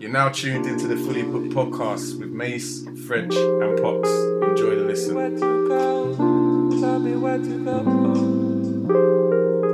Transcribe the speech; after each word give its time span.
You're 0.00 0.12
now 0.12 0.28
tuned 0.28 0.64
into 0.66 0.86
the 0.86 0.96
Fully 0.96 1.24
Booked 1.24 1.48
podcast 1.52 2.20
with 2.20 2.30
Mace, 2.30 2.84
French, 3.08 3.34
and 3.34 3.82
Pox. 3.82 4.08
Enjoy 4.48 4.76
the 4.76 4.84
listen. 4.84 5.16
Where 5.16 5.28
to 5.28 5.68
go? 5.68 6.14
Tell 6.80 7.00
me 7.00 7.16
where 7.16 7.38
to 7.38 7.64
go. 7.64 7.82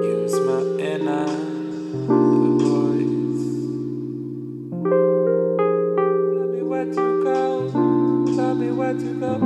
Use 0.03 0.41
my 0.41 0.63
inner 0.83 1.27
voice. 2.57 3.45
Tell 6.33 6.49
me 6.49 6.63
where 6.63 6.87
to 6.87 7.23
go. 7.23 7.71
Tell 8.35 8.55
me 8.55 8.71
where 8.71 8.95
to 8.95 9.21
go. 9.21 9.37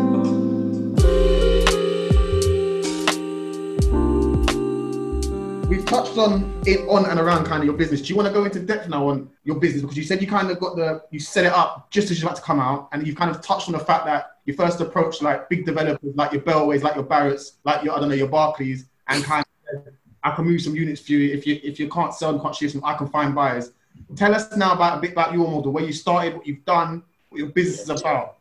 We've 5.69 5.85
touched 5.87 6.17
on 6.19 6.58
it 6.69 6.87
on 6.87 7.07
and 7.07 7.19
around 7.19 7.47
kind 7.47 7.61
of 7.61 7.65
your 7.65 7.77
business. 7.77 8.03
Do 8.03 8.09
you 8.09 8.17
want 8.17 8.29
to 8.29 8.33
go 8.33 8.45
into 8.45 8.61
depth 8.61 8.89
now 8.89 9.09
on 9.09 9.31
your 9.45 9.57
business 9.57 9.81
because 9.81 9.97
you 9.97 10.03
said 10.03 10.21
you 10.21 10.29
kind 10.29 10.51
of 10.51 10.61
got 10.61 10.77
the 10.77 11.03
you 11.11 11.19
set 11.19 11.47
it 11.47 11.53
up 11.53 11.91
just 11.91 12.11
as 12.11 12.21
you're 12.21 12.29
about 12.29 12.37
to 12.37 12.43
come 12.43 12.61
out, 12.61 12.89
and 12.93 13.07
you've 13.07 13.17
kind 13.17 13.31
of 13.31 13.41
touched 13.41 13.69
on 13.69 13.73
the 13.73 13.79
fact 13.79 14.05
that 14.05 14.37
you 14.45 14.53
first 14.53 14.81
approached 14.81 15.23
like 15.23 15.49
big 15.49 15.65
developers 15.65 16.15
like 16.15 16.33
your 16.33 16.43
Bellways, 16.43 16.83
like 16.83 16.95
your 16.95 17.05
Barratts, 17.05 17.53
like 17.65 17.83
your 17.83 17.97
I 17.97 18.01
don't 18.01 18.11
know 18.11 18.15
your 18.15 18.29
Barclays, 18.29 18.85
and 19.09 19.25
kind 19.25 19.45
of 19.75 19.95
I 20.23 20.33
can 20.33 20.45
move 20.45 20.61
some 20.61 20.75
units 20.75 21.01
for 21.01 21.13
you 21.13 21.35
if 21.35 21.47
you 21.47 21.59
if 21.63 21.81
you 21.81 21.89
can't 21.89 22.13
sell 22.13 22.31
and 22.31 22.41
can't 22.41 22.55
ship 22.55 22.73
them, 22.73 22.85
I 22.85 22.95
can 22.95 23.09
find 23.09 23.35
buyers. 23.35 23.73
Tell 24.15 24.35
us 24.35 24.55
now 24.57 24.75
about 24.75 24.99
a 24.99 25.01
bit 25.01 25.13
about 25.13 25.33
your 25.33 25.49
model, 25.51 25.73
where 25.73 25.85
you 25.85 25.93
started, 25.93 26.35
what 26.35 26.47
you've 26.47 26.65
done, 26.65 27.03
what 27.31 27.39
your 27.39 27.49
business 27.49 27.83
is 27.83 28.01
about. 28.01 28.37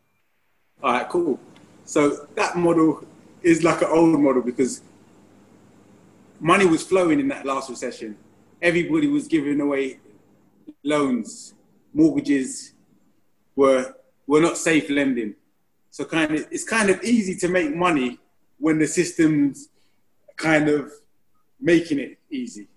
All 0.82 0.92
right, 0.92 1.08
cool. 1.08 1.40
So 1.84 2.26
that 2.34 2.56
model 2.56 3.04
is 3.42 3.64
like 3.64 3.80
an 3.80 3.88
old 3.90 4.20
model 4.20 4.42
because 4.42 4.82
money 6.40 6.66
was 6.66 6.82
flowing 6.82 7.20
in 7.20 7.28
that 7.28 7.44
last 7.44 7.70
recession. 7.70 8.16
Everybody 8.60 9.06
was 9.06 9.28
giving 9.28 9.60
away 9.60 10.00
loans, 10.84 11.54
mortgages 11.92 12.74
were 13.56 13.94
were 14.26 14.40
not 14.40 14.56
safe 14.56 14.90
lending. 14.90 15.34
So 15.90 16.04
kind 16.04 16.34
of 16.34 16.46
it's 16.50 16.64
kind 16.64 16.90
of 16.90 17.02
easy 17.02 17.34
to 17.36 17.48
make 17.48 17.74
money 17.74 18.18
when 18.58 18.78
the 18.78 18.86
system's 18.86 19.68
kind 20.36 20.68
of 20.68 20.92
making 21.60 21.98
it 21.98 22.18
easy. 22.30 22.68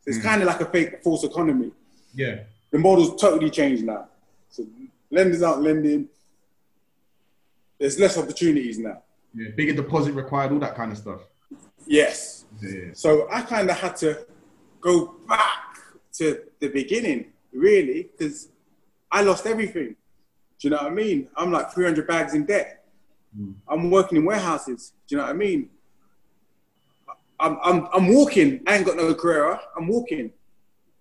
So 0.00 0.10
it's 0.10 0.18
mm. 0.18 0.22
kind 0.22 0.42
of 0.42 0.48
like 0.48 0.60
a 0.60 0.66
fake 0.66 1.02
false 1.02 1.24
economy. 1.24 1.72
Yeah. 2.14 2.40
The 2.70 2.78
model's 2.78 3.20
totally 3.20 3.50
changed 3.50 3.84
now. 3.84 4.08
So 4.50 4.66
lenders 5.10 5.42
aren't 5.42 5.62
lending. 5.62 6.08
There's 7.78 7.98
less 7.98 8.18
opportunities 8.18 8.78
now. 8.78 9.02
Yeah. 9.34 9.48
Bigger 9.56 9.74
deposit 9.74 10.12
required, 10.12 10.52
all 10.52 10.58
that 10.60 10.74
kind 10.74 10.92
of 10.92 10.98
stuff. 10.98 11.20
Yes. 11.86 12.37
Yeah. 12.60 12.90
So 12.92 13.28
I 13.30 13.42
kind 13.42 13.70
of 13.70 13.78
had 13.78 13.96
to 13.96 14.26
go 14.80 15.14
back 15.28 15.78
to 16.14 16.42
the 16.60 16.68
beginning, 16.68 17.32
really, 17.52 18.10
because 18.16 18.48
I 19.10 19.22
lost 19.22 19.46
everything. 19.46 19.96
Do 20.58 20.68
you 20.68 20.70
know 20.70 20.78
what 20.78 20.86
I 20.86 20.94
mean? 20.94 21.28
I'm 21.36 21.52
like 21.52 21.72
300 21.72 22.06
bags 22.06 22.34
in 22.34 22.44
debt. 22.44 22.84
Mm. 23.38 23.54
I'm 23.68 23.90
working 23.90 24.18
in 24.18 24.24
warehouses. 24.24 24.92
Do 25.06 25.14
you 25.14 25.18
know 25.18 25.24
what 25.24 25.34
I 25.34 25.38
mean? 25.38 25.70
I'm, 27.40 27.58
I'm, 27.62 27.88
I'm 27.92 28.08
walking. 28.12 28.60
I 28.66 28.76
ain't 28.76 28.86
got 28.86 28.96
no 28.96 29.14
career. 29.14 29.58
I'm 29.76 29.86
walking. 29.86 30.28
Do 30.28 30.32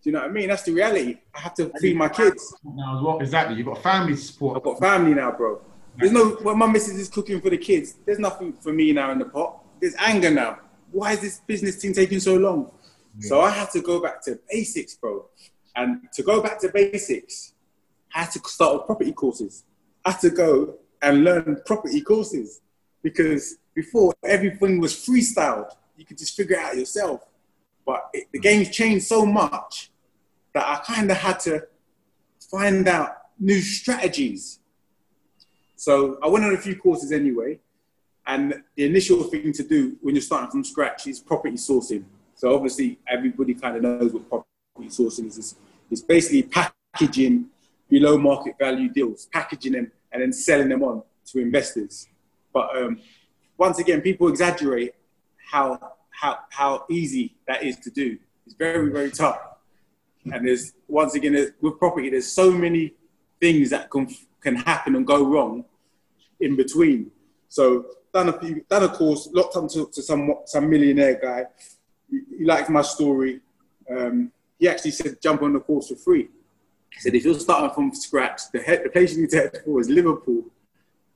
you 0.04 0.12
know 0.12 0.20
what 0.20 0.30
I 0.30 0.32
mean? 0.32 0.50
That's 0.50 0.64
the 0.64 0.74
reality. 0.74 1.18
I 1.34 1.40
have 1.40 1.56
to 1.56 1.72
feed 1.82 1.98
my 1.98 2.08
kids. 2.08 2.56
Now 2.64 2.98
as 2.98 3.04
well, 3.04 3.20
exactly. 3.20 3.58
You've 3.58 3.66
got 3.66 3.82
family 3.82 4.16
support. 4.16 4.58
I've 4.58 4.64
got 4.64 4.80
family 4.80 5.16
now, 5.16 5.32
bro. 5.32 5.60
There's 5.98 6.12
no, 6.12 6.30
when 6.44 6.60
my 6.60 6.68
missus 6.68 6.96
is 7.00 7.10
cooking 7.10 7.42
for 7.42 7.50
the 7.50 7.58
kids, 7.58 7.96
there's 8.06 8.20
nothing 8.20 8.54
for 8.54 8.72
me 8.72 8.94
now 8.94 9.12
in 9.12 9.18
the 9.18 9.26
pot. 9.26 9.64
There's 9.82 9.96
anger 9.98 10.30
now. 10.30 10.60
Why 10.92 11.14
is 11.14 11.22
this 11.22 11.40
business 11.40 11.76
thing 11.78 11.94
taking 11.94 12.20
so 12.20 12.36
long? 12.36 12.72
So 13.20 13.42
I 13.42 13.50
had 13.50 13.72
to 13.72 13.82
go 13.82 14.00
back 14.00 14.24
to 14.26 14.40
basics, 14.50 14.96
bro. 14.96 15.26
And 15.76 16.02
to 16.14 16.24
go 16.24 16.42
back 16.42 16.60
to 16.62 16.70
basics, 16.70 17.54
I 18.14 18.22
had 18.22 18.32
to 18.32 18.40
start 18.46 18.74
with 18.74 18.86
property 18.86 19.12
courses. 19.12 19.64
I 20.06 20.12
had 20.12 20.22
to 20.22 20.30
go 20.30 20.76
and 21.02 21.24
learn 21.24 21.62
property 21.66 22.02
courses 22.02 22.62
because 23.02 23.58
before 23.78 24.12
everything 24.24 24.82
was 24.82 24.94
freestyled. 24.96 25.72
You 25.96 26.04
could 26.04 26.18
just 26.18 26.36
figure 26.36 26.58
it 26.58 26.64
out 26.64 26.76
yourself. 26.76 27.22
But 27.86 28.10
it, 28.12 28.28
the 28.32 28.40
mm. 28.40 28.42
game's 28.42 28.70
changed 28.70 29.06
so 29.06 29.24
much 29.24 29.92
that 30.54 30.66
I 30.68 30.78
kind 30.84 31.10
of 31.12 31.18
had 31.18 31.40
to 31.42 31.68
find 32.52 32.88
out 32.88 33.12
new 33.40 33.62
strategies. 33.62 34.60
So 35.76 36.18
I 36.24 36.28
went 36.28 36.44
on 36.44 36.56
a 36.56 36.58
few 36.58 36.76
courses 36.76 37.12
anyway. 37.12 37.60
And 38.28 38.62
the 38.76 38.86
initial 38.86 39.24
thing 39.24 39.54
to 39.54 39.64
do 39.64 39.96
when 40.02 40.14
you're 40.14 40.22
starting 40.22 40.52
from 40.52 40.64
scratch 40.66 41.08
is 41.08 41.18
property 41.18 41.56
sourcing. 41.56 42.04
So 42.36 42.54
obviously 42.54 43.00
everybody 43.08 43.54
kind 43.54 43.78
of 43.78 43.82
knows 43.82 44.12
what 44.12 44.28
property 44.28 44.90
sourcing 44.90 45.28
is. 45.28 45.56
It's, 45.90 46.02
basically 46.02 46.44
packaging 46.44 47.46
below 47.90 48.18
market 48.18 48.56
value 48.60 48.90
deals, 48.90 49.28
packaging 49.32 49.72
them 49.72 49.92
and 50.12 50.22
then 50.22 50.34
selling 50.34 50.68
them 50.68 50.84
on 50.84 51.04
to 51.28 51.40
investors. 51.40 52.10
But 52.52 52.76
um, 52.76 53.00
once 53.58 53.80
again, 53.80 54.02
people 54.02 54.28
exaggerate 54.28 54.94
how, 55.50 55.80
how, 56.10 56.40
how 56.50 56.86
easy 56.90 57.36
that 57.48 57.64
is 57.64 57.78
to 57.78 57.90
do. 57.90 58.18
It's 58.46 58.56
very, 58.56 58.92
very 58.92 59.10
tough. 59.10 59.40
And 60.26 60.46
there's, 60.46 60.74
once 60.90 61.16
again, 61.16 61.54
with 61.62 61.80
property, 61.80 62.10
there's 62.10 62.28
so 62.28 62.52
many 62.52 62.94
things 63.40 63.70
that 63.70 63.90
can, 63.90 64.14
can 64.42 64.56
happen 64.58 64.98
and 64.98 65.08
go 65.08 65.26
wrong 65.26 65.64
in 66.42 66.58
between. 66.58 67.12
So 67.48 67.86
done 68.14 68.30
a 68.30 68.40
few, 68.40 68.64
done 68.70 68.84
a 68.84 68.90
course, 68.90 69.30
locked 69.34 69.56
onto 69.56 69.90
to 69.90 70.02
some 70.02 70.34
some 70.46 70.70
millionaire 70.70 71.20
guy. 71.22 71.46
He, 72.10 72.22
he 72.40 72.46
liked 72.46 72.70
my 72.70 72.82
story. 72.82 73.42
Um, 73.90 74.32
he 74.60 74.68
actually 74.68 74.92
said 74.92 75.22
jump 75.22 75.42
on 75.42 75.54
the 75.54 75.60
course 75.60 75.90
for 75.90 75.96
free. 75.96 76.30
He 76.94 77.00
said 77.00 77.16
if 77.16 77.24
you're 77.26 77.40
starting 77.40 77.74
from 77.74 77.94
scratch, 77.94 78.42
the 78.52 78.60
head, 78.60 78.82
the 78.84 78.90
place 78.90 79.14
you 79.14 79.22
need 79.22 79.30
to 79.32 79.38
head 79.38 79.58
for 79.64 79.80
is 79.80 79.90
Liverpool, 79.90 80.46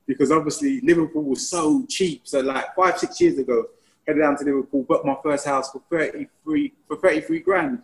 because 0.05 0.31
obviously 0.31 0.81
Liverpool 0.81 1.23
was 1.23 1.49
so 1.49 1.85
cheap. 1.89 2.21
So 2.25 2.39
like 2.41 2.75
five 2.75 2.97
six 2.99 3.19
years 3.19 3.37
ago, 3.37 3.65
headed 4.05 4.21
down 4.21 4.37
to 4.37 4.45
Liverpool, 4.45 4.83
bought 4.83 5.05
my 5.05 5.15
first 5.23 5.45
house 5.45 5.71
for 5.71 5.81
thirty 5.89 6.27
three 6.43 6.73
for 6.87 6.97
thirty 6.97 7.21
three 7.21 7.39
grand 7.39 7.83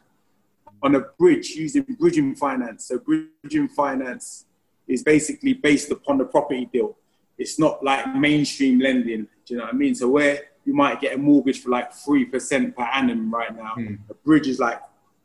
on 0.84 0.96
a 0.96 1.00
bridge 1.00 1.50
using 1.50 1.84
bridging 2.00 2.36
finance. 2.36 2.86
So 2.86 3.00
bridging 3.00 3.68
finance 3.70 4.46
is 4.88 5.04
basically 5.04 5.54
based 5.54 5.92
upon 5.92 6.18
the 6.18 6.26
property 6.26 6.70
deal 6.72 6.96
it's 7.38 7.60
not 7.60 7.84
like 7.84 8.16
mainstream 8.16 8.80
lending. 8.80 9.28
Do 9.46 9.54
you 9.54 9.58
know 9.58 9.66
what 9.66 9.74
I 9.74 9.78
mean? 9.78 9.96
So 9.96 10.10
where 10.10 10.42
you 10.66 10.74
might 10.74 11.00
get 11.00 11.16
a 11.16 11.18
mortgage 11.18 11.62
for 11.62 11.70
like 11.70 11.94
three 11.94 12.26
percent 12.26 12.76
per 12.76 12.84
annum 12.84 13.34
right 13.34 13.56
now, 13.56 13.74
hmm. 13.76 13.96
a 14.10 14.14
bridge 14.14 14.48
is 14.48 14.60
like 14.60 14.82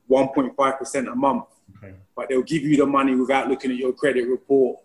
one 0.07 0.29
point 0.29 0.55
five 0.57 0.79
percent 0.79 1.09
a 1.09 1.15
month. 1.15 1.45
Okay. 1.77 1.95
But 2.15 2.29
they'll 2.29 2.43
give 2.43 2.63
you 2.63 2.77
the 2.77 2.87
money 2.87 3.15
without 3.15 3.49
looking 3.49 3.71
at 3.71 3.77
your 3.77 3.93
credit 3.93 4.29
report, 4.29 4.79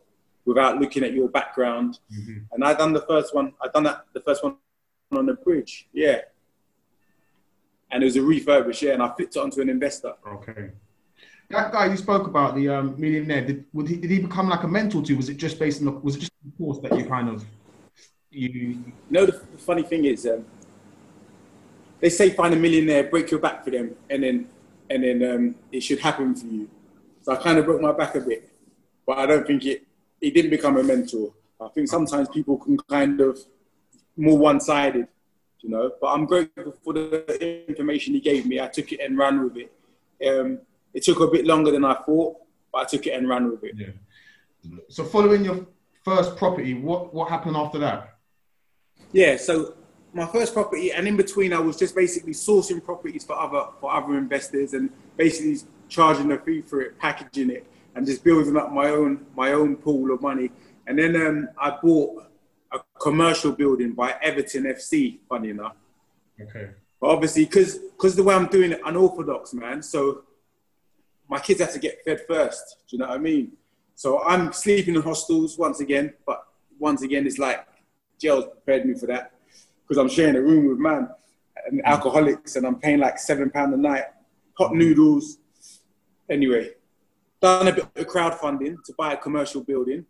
without 0.45 0.79
looking 0.79 1.03
at 1.03 1.13
your 1.13 1.27
background. 1.27 1.99
Mm-hmm. 2.11 2.38
And 2.53 2.63
I 2.63 2.73
done 2.73 2.93
the 2.93 3.01
first 3.01 3.35
one. 3.35 3.53
I 3.61 3.67
done 3.67 3.83
that 3.83 4.05
the 4.13 4.21
first 4.21 4.44
one 4.44 4.55
on 5.11 5.25
the 5.25 5.33
bridge. 5.33 5.88
Yeah. 5.94 6.21
And 7.91 8.03
it 8.03 8.05
was 8.05 8.17
a 8.17 8.19
refurbish, 8.19 8.81
yeah, 8.81 8.94
and 8.94 9.03
I 9.03 9.13
flipped 9.15 9.35
it 9.35 9.39
onto 9.39 9.61
an 9.61 9.69
investor. 9.69 10.13
Okay. 10.27 10.71
That 11.50 11.72
guy 11.72 11.85
you 11.85 11.97
spoke 11.97 12.28
about, 12.28 12.56
the 12.56 12.68
um, 12.69 12.96
millionaire, 12.97 13.46
did, 13.46 13.66
he, 13.88 13.96
did 13.96 14.12
he 14.12 14.19
become 14.19 14.50
like 14.50 14.63
a 14.63 14.68
mentor 14.68 15.02
to 15.02 15.09
you? 15.09 15.18
Was 15.18 15.30
it 15.30 15.38
just 15.38 15.58
based 15.58 15.80
on 15.80 15.85
the, 15.85 15.91
was 15.91 16.18
it 16.18 16.19
just 16.19 16.31
the 16.44 16.52
course 16.58 16.80
that 16.80 16.97
you 16.97 17.06
kind 17.06 17.30
of, 17.30 17.46
you, 18.31 18.84
know, 19.09 19.25
the, 19.25 19.31
the 19.31 19.57
funny 19.57 19.84
thing 19.84 20.06
is, 20.06 20.25
um, 20.25 20.46
they 22.00 22.09
say 22.09 22.30
find 22.31 22.53
a 22.53 22.57
millionaire, 22.57 23.06
break 23.06 23.31
your 23.31 23.40
back 23.40 23.63
for 23.63 23.72
them, 23.72 23.96
and 24.09 24.24
then 24.24 24.50
and 24.90 25.03
then 25.03 25.24
um, 25.24 25.56
it 25.72 25.81
should 25.81 26.00
happen 26.00 26.36
for 26.36 26.46
you. 26.46 26.69
So 27.24 27.34
I 27.34 27.38
kind 27.38 27.57
of 27.57 27.66
broke 27.66 27.81
my 27.81 27.91
back 27.91 28.16
a 28.16 28.22
bit, 28.22 28.50
but 29.06 29.18
I 29.18 29.25
don't 29.25 29.46
think 29.46 29.66
it. 29.66 29.84
It 30.19 30.34
didn't 30.34 30.52
become 30.52 30.78
a 30.78 30.84
mentor. 30.84 31.34
I 31.62 31.68
think 31.69 31.88
sometimes 31.88 32.28
people 32.30 32.57
can 32.57 32.78
kind 32.90 33.22
of 33.22 33.38
more 34.16 34.38
one-sided, 34.38 35.07
you 35.62 35.69
know. 35.69 35.91
But 36.02 36.07
I'm 36.07 36.25
grateful 36.25 36.74
for 36.84 36.94
the 36.94 37.68
information 37.68 38.13
he 38.13 38.19
gave 38.19 38.46
me. 38.46 38.59
I 38.59 38.68
took 38.68 38.91
it 38.91 39.00
and 39.00 39.18
ran 39.18 39.44
with 39.44 39.57
it. 39.57 39.72
Um, 40.28 40.59
it 40.97 41.03
took 41.03 41.19
a 41.19 41.28
bit 41.28 41.46
longer 41.46 41.72
than 41.72 41.85
I 41.85 41.94
thought, 42.06 42.38
but 42.71 42.80
I 42.81 42.86
took 42.86 43.06
it 43.06 43.12
and 43.12 43.30
ran 43.30 43.51
with 43.51 43.63
it. 43.63 43.75
yeah. 43.77 44.80
So 44.89 45.04
following 45.04 45.45
your 45.45 45.66
first 46.04 46.36
property, 46.36 46.74
what, 46.74 47.13
what 47.13 47.30
happened 47.30 47.56
after 47.56 47.77
that? 47.80 48.18
Yeah, 49.12 49.38
so 49.38 49.75
my 50.13 50.25
first 50.25 50.54
property, 50.54 50.92
and 50.92 51.07
in 51.07 51.16
between, 51.16 51.54
I 51.54 51.60
was 51.60 51.77
just 51.77 51.94
basically 51.95 52.33
sourcing 52.33 52.83
properties 52.83 53.24
for 53.24 53.36
other 53.39 53.63
for 53.80 53.94
other 53.94 54.18
investors, 54.18 54.74
and 54.74 54.89
basically 55.16 55.57
charging 55.88 56.31
a 56.31 56.38
fee 56.39 56.62
for 56.62 56.81
it, 56.81 56.98
packaging 56.98 57.50
it, 57.51 57.63
and 57.95 58.06
just 58.06 58.24
building 58.24 58.57
up 58.57 58.71
my 58.74 58.89
own 58.89 59.25
my 59.36 59.50
own 59.54 59.75
pool 59.75 60.12
of 60.13 60.21
money. 60.21 60.50
And 60.88 60.98
then 60.98 61.16
um, 61.16 61.50
I 61.60 61.77
bought 61.81 62.24
a 62.71 62.80
commercial 63.00 63.51
building 63.51 63.92
by 63.94 64.16
Everton 64.21 64.63
FC. 64.63 65.19
Funny 65.30 65.50
enough, 65.51 65.75
Okay. 66.42 66.71
but 67.00 67.07
obviously, 67.16 67.45
because 67.45 67.77
because 67.95 68.16
the 68.16 68.24
way 68.24 68.33
I'm 68.33 68.48
doing 68.48 68.71
it, 68.74 68.81
unorthodox, 68.86 69.54
man. 69.54 69.81
So 69.83 70.24
my 71.29 71.39
kids 71.39 71.59
have 71.59 71.74
to 71.74 71.79
get 71.79 72.03
fed 72.06 72.21
first. 72.27 72.77
Do 72.89 72.95
you 72.95 73.00
know 73.00 73.07
what 73.07 73.15
I 73.15 73.21
mean? 73.21 73.53
So 73.95 74.24
I'm 74.24 74.53
sleeping 74.53 74.95
in 74.95 75.01
hostels 75.01 75.57
once 75.57 75.79
again, 75.79 76.13
but 76.25 76.44
once 76.79 77.01
again, 77.01 77.25
it's 77.25 77.39
like 77.39 77.65
jail's 78.19 78.45
prepared 78.45 78.85
me 78.85 78.94
for 78.94 79.07
that 79.07 79.31
because 79.81 79.97
I'm 79.97 80.09
sharing 80.09 80.35
a 80.35 80.41
room 80.41 80.68
with 80.68 80.77
man 80.77 81.09
and 81.65 81.81
alcoholics, 81.85 82.56
and 82.56 82.65
I'm 82.65 82.79
paying 82.79 83.00
like 83.00 83.18
seven 83.18 83.50
pound 83.50 83.74
a 83.74 83.77
night, 83.77 84.06
hot 84.57 84.71
mm. 84.71 84.77
noodles. 84.77 85.38
Anyway, 86.29 86.71
done 87.41 87.68
a 87.68 87.71
bit 87.73 87.85
of 87.95 88.07
crowdfunding 88.07 88.83
to 88.85 88.94
buy 88.97 89.13
a 89.13 89.18
commercial 89.18 89.63
building. 89.63 90.06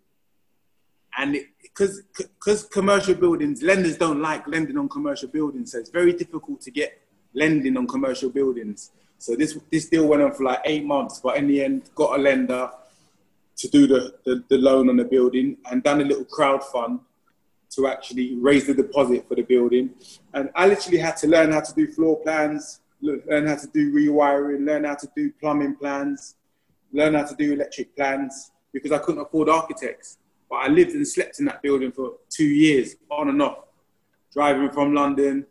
And 1.17 1.37
because 1.61 2.03
because 2.15 2.65
commercial 2.65 3.15
buildings, 3.15 3.63
lenders 3.63 3.97
don't 3.97 4.21
like 4.21 4.47
lending 4.47 4.77
on 4.77 4.87
commercial 4.89 5.29
buildings, 5.29 5.71
so 5.71 5.79
it's 5.79 5.89
very 5.89 6.13
difficult 6.13 6.61
to 6.61 6.71
get 6.71 7.01
lending 7.33 7.77
on 7.77 7.87
commercial 7.87 8.29
buildings. 8.29 8.91
So 9.19 9.35
this 9.35 9.57
this 9.71 9.89
deal 9.89 10.07
went 10.07 10.21
on 10.21 10.33
for 10.33 10.43
like 10.43 10.61
eight 10.65 10.85
months, 10.85 11.19
but 11.19 11.37
in 11.37 11.47
the 11.47 11.63
end, 11.63 11.89
got 11.95 12.19
a 12.19 12.21
lender 12.21 12.69
to 13.57 13.67
do 13.69 13.87
the, 13.87 14.13
the, 14.23 14.43
the 14.49 14.57
loan 14.57 14.87
on 14.87 14.97
the 14.97 15.03
building 15.03 15.57
and 15.69 15.81
done 15.81 15.99
a 15.99 16.03
little 16.03 16.25
crowd 16.25 16.63
fund 16.63 16.99
to 17.71 17.87
actually 17.87 18.35
raise 18.35 18.67
the 18.67 18.73
deposit 18.73 19.27
for 19.27 19.35
the 19.35 19.41
building. 19.41 19.89
And 20.33 20.49
I 20.55 20.67
literally 20.67 20.99
had 20.99 21.17
to 21.17 21.27
learn 21.27 21.51
how 21.51 21.61
to 21.61 21.73
do 21.73 21.87
floor 21.87 22.21
plans, 22.21 22.81
learn 23.01 23.47
how 23.47 23.55
to 23.55 23.67
do 23.67 23.91
rewiring, 23.91 24.65
learn 24.65 24.83
how 24.83 24.95
to 24.95 25.09
do 25.15 25.31
plumbing 25.39 25.75
plans, 25.75 26.35
learn 26.93 27.15
how 27.15 27.25
to 27.25 27.35
do 27.35 27.53
electric 27.53 27.95
plans 27.95 28.51
because 28.71 28.91
I 28.91 28.99
couldn't 28.99 29.21
afford 29.21 29.49
architects. 29.49 30.17
But 30.49 30.57
I 30.57 30.67
lived 30.67 30.91
and 30.91 31.07
slept 31.07 31.39
in 31.39 31.45
that 31.45 31.61
building 31.61 31.91
for 31.91 32.13
two 32.29 32.45
years, 32.45 32.95
on 33.09 33.27
and 33.29 33.41
off, 33.41 33.65
driving 34.31 34.69
from 34.69 34.93
London 34.93 35.45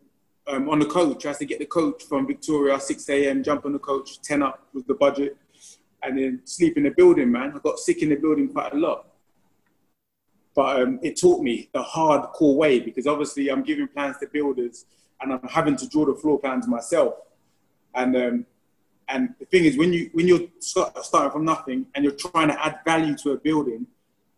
um, 0.48 0.69
on 0.69 0.78
the 0.78 0.87
coach. 0.87 1.25
I 1.25 1.28
had 1.28 1.38
to 1.38 1.44
get 1.44 1.58
the 1.58 1.66
coach 1.66 2.04
from 2.04 2.26
Victoria, 2.26 2.78
6 2.78 3.08
a.m., 3.08 3.43
jump 3.43 3.64
on 3.66 3.72
the 3.72 3.78
coach, 3.78 4.20
10 4.22 4.43
up 4.43 4.66
was 4.72 4.84
the 4.84 4.94
budget, 4.94 5.37
and 6.02 6.19
then 6.19 6.40
sleep 6.44 6.76
in 6.76 6.84
the 6.84 6.90
building, 6.90 7.31
man. 7.31 7.52
I 7.54 7.58
got 7.58 7.78
sick 7.78 8.02
in 8.02 8.10
the 8.10 8.16
building 8.16 8.48
quite 8.48 8.72
a 8.72 8.76
lot. 8.76 9.06
But 10.54 10.81
um, 10.81 11.00
it 11.02 11.20
taught 11.20 11.43
me 11.43 11.69
the 11.75 11.82
hardcore 11.82 12.56
way 12.56 12.81
because 12.81 13.06
obviously 13.06 13.50
I'm 13.50 13.62
giving 13.62 13.88
plans 13.88 14.16
to 14.19 14.26
builders 14.26 14.87
and 15.20 15.32
I'm 15.32 15.46
having 15.48 15.76
to 15.76 15.88
draw 15.88 16.06
the 16.06 16.14
floor 16.14 16.38
plans 16.38 16.66
myself. 16.66 17.14
And 17.94 18.16
um, 18.16 18.46
and 19.08 19.34
the 19.38 19.44
thing 19.44 19.64
is, 19.64 19.76
when 19.76 19.93
you 19.93 20.10
when 20.12 20.26
you're 20.26 20.48
starting 20.60 21.31
from 21.31 21.44
nothing 21.44 21.87
and 21.94 22.04
you're 22.04 22.14
trying 22.14 22.48
to 22.48 22.64
add 22.64 22.81
value 22.84 23.14
to 23.19 23.32
a 23.32 23.37
building, 23.37 23.87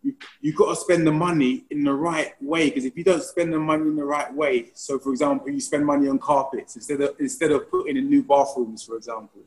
you 0.03 0.15
you 0.41 0.53
got 0.53 0.69
to 0.69 0.75
spend 0.75 1.05
the 1.05 1.11
money 1.11 1.65
in 1.69 1.83
the 1.83 1.93
right 1.93 2.33
way. 2.41 2.69
Because 2.69 2.85
if 2.85 2.97
you 2.97 3.03
don't 3.03 3.23
spend 3.23 3.53
the 3.53 3.59
money 3.59 3.83
in 3.83 3.95
the 3.95 4.05
right 4.05 4.33
way, 4.33 4.71
so 4.73 4.99
for 4.99 5.11
example, 5.11 5.49
you 5.49 5.59
spend 5.59 5.85
money 5.85 6.07
on 6.07 6.19
carpets 6.19 6.75
instead 6.75 7.01
of 7.01 7.15
instead 7.19 7.51
of 7.51 7.69
putting 7.69 7.97
in 7.97 8.09
new 8.09 8.23
bathrooms, 8.23 8.83
for 8.83 8.95
example, 8.95 9.41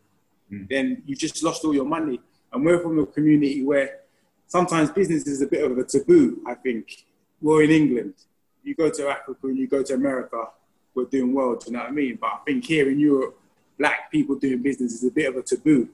mm. 0.50 0.69
then 0.69 1.02
you 1.06 1.16
just 1.16 1.43
lost 1.43 1.64
all 1.64 1.75
your 1.75 1.84
money. 1.84 2.20
And 2.52 2.64
we're 2.64 2.81
from 2.81 2.99
a 2.99 3.06
community 3.06 3.64
where 3.64 4.00
sometimes 4.46 4.90
business 4.90 5.26
is 5.26 5.40
a 5.40 5.46
bit 5.46 5.64
of 5.64 5.78
a 5.78 5.84
taboo. 5.84 6.43
I 6.46 6.54
think 6.54 7.04
we're 7.40 7.62
in 7.64 7.70
England. 7.70 8.14
You 8.62 8.75
go 8.75 8.90
to 8.90 9.08
Africa 9.08 9.46
and 9.46 9.58
you 9.58 9.66
go 9.66 9.82
to 9.82 9.94
America, 9.94 10.49
we're 10.94 11.06
doing 11.06 11.32
well. 11.32 11.56
Do 11.56 11.66
you 11.66 11.72
know 11.72 11.81
what 11.81 11.88
I 11.88 11.93
mean? 11.93 12.19
But 12.20 12.26
I 12.26 12.38
think 12.44 12.64
here 12.64 12.90
in 12.90 13.00
Europe 13.00 13.38
black 13.78 14.10
people 14.10 14.37
doing 14.37 14.62
business 14.62 14.93
is 14.93 15.04
a 15.04 15.10
bit 15.10 15.28
of 15.28 15.37
a 15.37 15.43
taboo. 15.43 15.88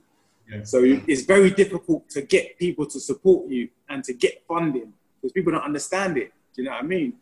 So 0.64 0.82
it's 0.82 1.22
very 1.22 1.50
difficult 1.50 2.08
to 2.10 2.22
get 2.22 2.58
people 2.58 2.86
to 2.86 2.98
support 2.98 3.50
you 3.50 3.68
and 3.88 4.02
to 4.04 4.14
get 4.14 4.42
funding 4.48 4.94
because 5.20 5.32
people 5.32 5.52
don't 5.52 5.64
understand 5.64 6.16
it. 6.16 6.32
Do 6.54 6.62
you 6.62 6.68
know 6.68 6.74
what 6.74 6.84
I 6.84 6.86
mean? 6.86 7.14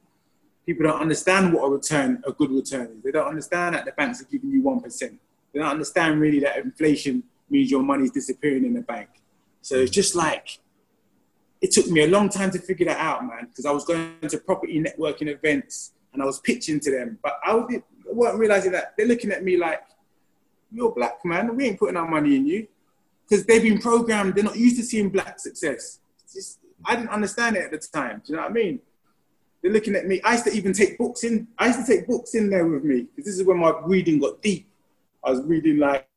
People 0.65 0.87
don't 0.87 1.01
understand 1.01 1.53
what 1.53 1.65
a 1.65 1.71
return, 1.71 2.23
a 2.27 2.33
good 2.33 2.51
return 2.51 2.87
is. 2.97 3.03
They 3.03 3.11
don't 3.11 3.29
understand 3.29 3.75
that 3.75 3.85
the 3.85 3.93
banks 3.93 4.21
are 4.21 4.27
giving 4.27 4.51
you 4.51 4.63
1%. 4.63 5.01
They 5.53 5.61
don't 5.61 5.69
understand 5.69 6.21
really 6.21 6.41
that 6.41 6.59
inflation 6.59 7.23
means 7.49 7.71
your 7.71 7.83
money's 7.83 8.11
disappearing 8.11 8.65
in 8.65 8.75
the 8.75 8.81
bank. 8.81 9.09
So 9.63 9.77
it's 9.77 9.91
just 9.91 10.15
like, 10.15 10.59
it 11.61 11.73
took 11.73 11.89
me 11.89 12.03
a 12.03 12.09
long 12.09 12.29
time 12.29 12.51
to 12.53 12.59
figure 12.59 12.87
that 12.87 12.99
out, 12.99 13.25
man, 13.25 13.47
because 13.47 13.65
I 13.67 13.71
was 13.73 13.85
going 13.85 14.19
to 14.29 14.39
property 14.39 14.81
networking 14.81 15.29
events 15.29 15.93
and 16.13 16.23
I 16.23 16.27
was 16.27 16.41
pitching 16.41 16.81
to 16.81 16.91
them, 16.91 17.19
but 17.23 17.39
I 17.45 17.55
wasn't 17.55 18.39
realizing 18.39 18.73
that 18.73 18.95
they're 18.97 19.07
looking 19.07 19.33
at 19.33 19.43
me 19.43 19.57
like, 19.57 19.83
you're 20.73 20.93
black, 20.93 21.25
man. 21.25 21.57
We 21.57 21.67
ain't 21.67 21.79
putting 21.79 21.97
our 21.97 22.09
money 22.09 22.37
in 22.37 22.47
you. 22.47 22.67
Because 23.29 23.45
they've 23.45 23.63
been 23.63 23.79
programmed, 23.79 24.35
they're 24.35 24.45
not 24.45 24.57
used 24.57 24.77
to 24.77 24.83
seeing 24.83 25.09
black 25.09 25.41
success. 25.41 26.01
Just, 26.33 26.61
I 26.85 26.97
didn't 26.97 27.11
understand 27.11 27.57
it 27.57 27.65
at 27.65 27.71
the 27.71 27.79
time. 27.79 28.23
Do 28.25 28.33
you 28.33 28.37
know 28.37 28.43
what 28.43 28.51
I 28.51 28.55
mean? 28.55 28.81
They're 29.63 29.73
looking 29.73 29.97
at 29.97 30.07
me. 30.07 30.21
I 30.23 30.33
used 30.33 30.45
to 30.45 30.53
even 30.53 30.73
take 30.73 30.97
books 30.97 31.25
in. 31.25 31.49
I 31.59 31.67
used 31.67 31.85
to 31.85 31.87
take 31.87 32.07
books 32.07 32.35
in 32.35 32.51
there 32.51 32.67
with 32.67 32.85
me 32.85 33.03
because 33.03 33.25
this 33.25 33.39
is 33.39 33.45
when 33.45 33.59
my 33.59 33.73
reading 33.85 34.21
got 34.21 34.41
deep. 34.41 34.69
I 35.25 35.31
was 35.31 35.43
reading 35.43 35.79
like 35.79 36.09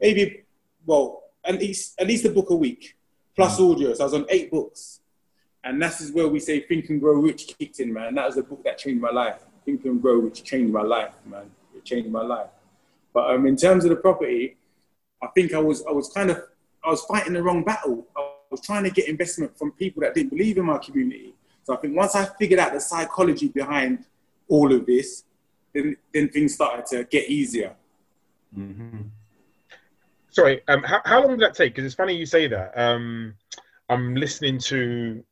maybe, 0.00 0.44
well, 0.84 1.22
at 1.44 1.58
least 1.58 1.98
at 1.98 2.06
least 2.06 2.26
a 2.26 2.30
book 2.30 2.50
a 2.50 2.56
week 2.56 2.96
plus 3.34 3.58
mm. 3.58 3.72
audio. 3.72 3.94
So 3.94 4.02
I 4.02 4.04
was 4.04 4.14
on 4.14 4.26
eight 4.28 4.50
books, 4.50 5.00
and 5.64 5.80
that 5.80 6.00
is 6.00 6.12
where 6.12 6.28
we 6.28 6.40
say 6.40 6.60
"Think 6.60 6.90
and 6.90 7.00
Grow 7.00 7.14
Rich" 7.14 7.54
kicked 7.58 7.80
in, 7.80 7.92
man. 7.92 8.14
That 8.16 8.26
was 8.26 8.36
a 8.36 8.42
book 8.42 8.62
that 8.64 8.78
changed 8.78 9.00
my 9.00 9.10
life. 9.10 9.38
Think 9.64 9.84
and 9.84 10.02
Grow 10.02 10.16
Rich 10.16 10.44
changed 10.44 10.72
my 10.72 10.82
life, 10.82 11.14
man. 11.24 11.50
It 11.74 11.84
changed 11.84 12.10
my 12.10 12.22
life. 12.22 12.50
But 13.12 13.30
um, 13.30 13.46
in 13.46 13.56
terms 13.56 13.84
of 13.84 13.90
the 13.90 13.96
property, 13.96 14.56
I 15.22 15.28
think 15.28 15.54
I 15.54 15.58
was 15.58 15.84
I 15.86 15.92
was 15.92 16.08
kind 16.10 16.30
of 16.30 16.42
I 16.84 16.90
was 16.90 17.02
fighting 17.02 17.32
the 17.32 17.42
wrong 17.42 17.64
battle. 17.64 18.06
I 18.16 18.30
was 18.50 18.60
trying 18.60 18.84
to 18.84 18.90
get 18.90 19.08
investment 19.08 19.56
from 19.58 19.72
people 19.72 20.02
that 20.02 20.14
didn't 20.14 20.30
believe 20.30 20.58
in 20.58 20.66
my 20.66 20.78
community. 20.78 21.34
So 21.64 21.74
I 21.74 21.78
think 21.78 21.96
once 21.96 22.14
I 22.14 22.26
figured 22.38 22.60
out 22.60 22.72
the 22.72 22.80
psychology 22.80 23.48
behind 23.48 24.04
all 24.48 24.72
of 24.72 24.86
this, 24.86 25.24
then 25.74 25.96
then 26.12 26.28
things 26.28 26.54
started 26.54 26.86
to 26.86 27.04
get 27.04 27.28
easier. 27.28 27.74
Mm-hmm. 28.56 29.02
Sorry, 30.30 30.60
um, 30.68 30.82
how, 30.82 31.00
how 31.04 31.20
long 31.22 31.30
did 31.30 31.40
that 31.40 31.54
take? 31.54 31.74
Because 31.74 31.86
it's 31.86 31.94
funny 31.94 32.14
you 32.14 32.26
say 32.26 32.46
that. 32.46 32.78
Um, 32.78 33.34
I'm 33.88 34.14
listening 34.14 34.58
to 34.58 35.24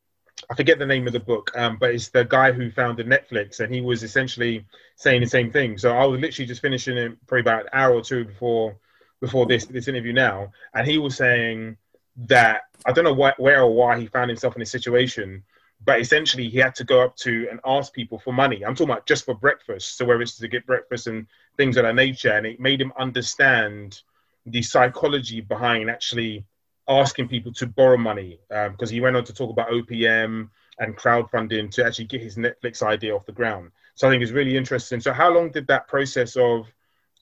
I 0.51 0.55
forget 0.55 0.79
the 0.79 0.87
name 0.87 1.07
of 1.07 1.13
the 1.13 1.21
book, 1.21 1.51
um, 1.55 1.77
but 1.79 1.91
it's 1.91 2.09
the 2.09 2.25
guy 2.25 2.53
who 2.53 2.71
founded 2.71 3.07
Netflix, 3.07 3.61
and 3.61 3.73
he 3.73 3.81
was 3.81 4.03
essentially 4.03 4.67
saying 4.97 5.21
the 5.21 5.27
same 5.27 5.51
thing. 5.51 5.79
So 5.79 5.97
I 5.97 6.05
was 6.05 6.21
literally 6.21 6.47
just 6.47 6.61
finishing 6.61 6.97
it 6.97 7.17
probably 7.27 7.41
about 7.41 7.63
an 7.63 7.69
hour 7.73 7.95
or 7.95 8.03
two 8.03 8.25
before 8.25 8.77
before 9.25 9.47
this 9.47 9.65
this 9.65 9.89
interview 9.89 10.13
now, 10.13 10.53
and 10.75 10.87
he 10.87 10.99
was 10.99 11.17
saying 11.17 11.77
that 12.17 12.63
I 12.87 12.93
don't 12.93 13.05
know 13.05 13.15
where 13.15 13.63
or 13.63 13.75
why 13.75 13.99
he 13.99 14.07
found 14.07 14.29
himself 14.29 14.55
in 14.55 14.61
this 14.61 14.71
situation, 14.71 15.43
but 15.85 16.01
essentially 16.01 16.49
he 16.49 16.59
had 16.59 16.75
to 16.77 16.85
go 16.85 17.03
up 17.03 17.17
to 17.25 17.49
and 17.51 17.59
ask 17.65 17.93
people 17.93 18.19
for 18.19 18.33
money. 18.33 18.65
I'm 18.65 18.75
talking 18.75 18.91
about 18.91 19.07
just 19.07 19.25
for 19.25 19.35
breakfast, 19.35 19.97
so 19.97 20.05
whether 20.05 20.21
it's 20.21 20.37
to 20.37 20.49
get 20.49 20.67
breakfast 20.67 21.07
and 21.07 21.27
things 21.57 21.77
of 21.79 21.85
that 21.85 21.95
nature, 21.95 22.33
and 22.33 22.47
it 22.47 22.61
made 22.61 22.81
him 22.81 22.93
understand 22.99 24.03
the 24.45 24.61
psychology 24.61 25.41
behind 25.41 25.89
actually 25.89 26.45
asking 26.87 27.29
people 27.29 27.53
to 27.55 27.67
borrow 27.67 27.97
money 27.97 28.39
because 28.51 28.91
um, 28.91 28.95
he 28.95 29.01
went 29.01 29.17
on 29.17 29.25
to 29.25 29.33
talk 29.33 29.51
about 29.51 29.71
OPM 29.71 30.51
and 30.81 30.97
crowdfunding 30.99 31.71
to 31.71 31.85
actually 31.87 32.05
get 32.05 32.21
his 32.21 32.37
Netflix 32.37 32.83
idea 32.83 33.15
off 33.17 33.25
the 33.25 33.33
ground. 33.33 33.71
So 33.95 34.07
I 34.07 34.11
think 34.11 34.23
it's 34.23 34.33
really 34.33 34.57
interesting. 34.57 35.01
So 35.01 35.15
how 35.15 35.33
long 35.33 35.51
did 35.51 35.67
that 35.69 35.89
process 35.89 36.37
of 36.37 36.67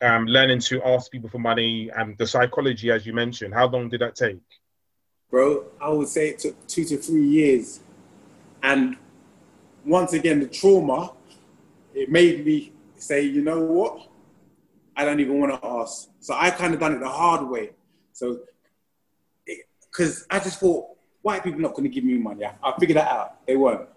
um, 0.02 0.26
learning 0.26 0.60
to 0.60 0.82
ask 0.82 1.10
people 1.10 1.30
for 1.30 1.38
money 1.38 1.90
and 1.96 2.16
the 2.18 2.26
psychology, 2.26 2.90
as 2.90 3.06
you 3.06 3.12
mentioned, 3.12 3.54
how 3.54 3.68
long 3.68 3.88
did 3.88 4.00
that 4.00 4.16
take? 4.16 4.40
Bro, 5.30 5.66
I 5.80 5.88
would 5.88 6.08
say 6.08 6.30
it 6.30 6.40
took 6.40 6.66
two 6.66 6.84
to 6.84 6.96
three 6.96 7.26
years. 7.26 7.80
And 8.62 8.96
once 9.84 10.12
again, 10.12 10.40
the 10.40 10.46
trauma, 10.46 11.12
it 11.94 12.10
made 12.10 12.44
me 12.44 12.72
say, 12.96 13.22
you 13.22 13.42
know 13.42 13.60
what? 13.60 14.08
I 14.96 15.04
don't 15.04 15.20
even 15.20 15.40
want 15.40 15.60
to 15.60 15.66
ask. 15.66 16.08
So 16.20 16.34
I 16.34 16.50
kind 16.50 16.74
of 16.74 16.80
done 16.80 16.94
it 16.94 17.00
the 17.00 17.08
hard 17.08 17.48
way. 17.48 17.70
So 18.12 18.40
because 19.90 20.26
I 20.30 20.38
just 20.38 20.58
thought 20.58 20.86
white 21.22 21.44
people 21.44 21.60
not 21.60 21.74
going 21.74 21.84
to 21.84 21.88
give 21.88 22.04
me 22.04 22.18
money. 22.18 22.44
I, 22.44 22.54
I 22.62 22.78
figured 22.78 22.98
that 22.98 23.10
out. 23.10 23.46
They 23.46 23.56
weren't. 23.56 23.88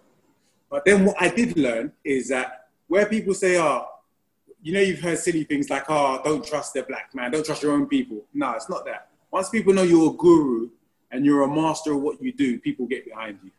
But 0.70 0.86
then 0.86 1.06
what 1.06 1.16
I 1.20 1.30
did 1.30 1.58
learn 1.58 1.92
is 2.04 2.30
that 2.30 2.68
where 2.88 3.06
people 3.06 3.34
say, 3.34 3.60
"Oh, 3.60 3.88
you 4.66 4.74
know, 4.74 4.80
you've 4.80 5.00
heard 5.00 5.20
silly 5.20 5.44
things 5.44 5.70
like, 5.70 5.86
oh, 5.90 6.22
don't 6.24 6.46
trust 6.46 6.74
the 6.74 6.84
black 6.84 7.14
man, 7.14 7.32
don't 7.32 7.46
trust 7.46 7.62
your 7.64 7.74
own 7.74 7.88
people." 7.88 8.26
No, 8.34 8.52
it's 8.54 8.70
not 8.70 8.86
that. 8.86 9.10
Once 9.32 9.50
people 9.50 9.74
know 9.74 9.84
you're 9.84 10.12
a 10.12 10.14
guru 10.14 10.70
and 11.12 11.26
you're 11.26 11.44
a 11.44 11.48
master 11.48 11.94
of 11.94 12.02
what 12.02 12.22
you 12.22 12.32
do, 12.34 12.60
people 12.60 12.86
get 12.86 13.06
behind 13.06 13.40
you. 13.44 13.52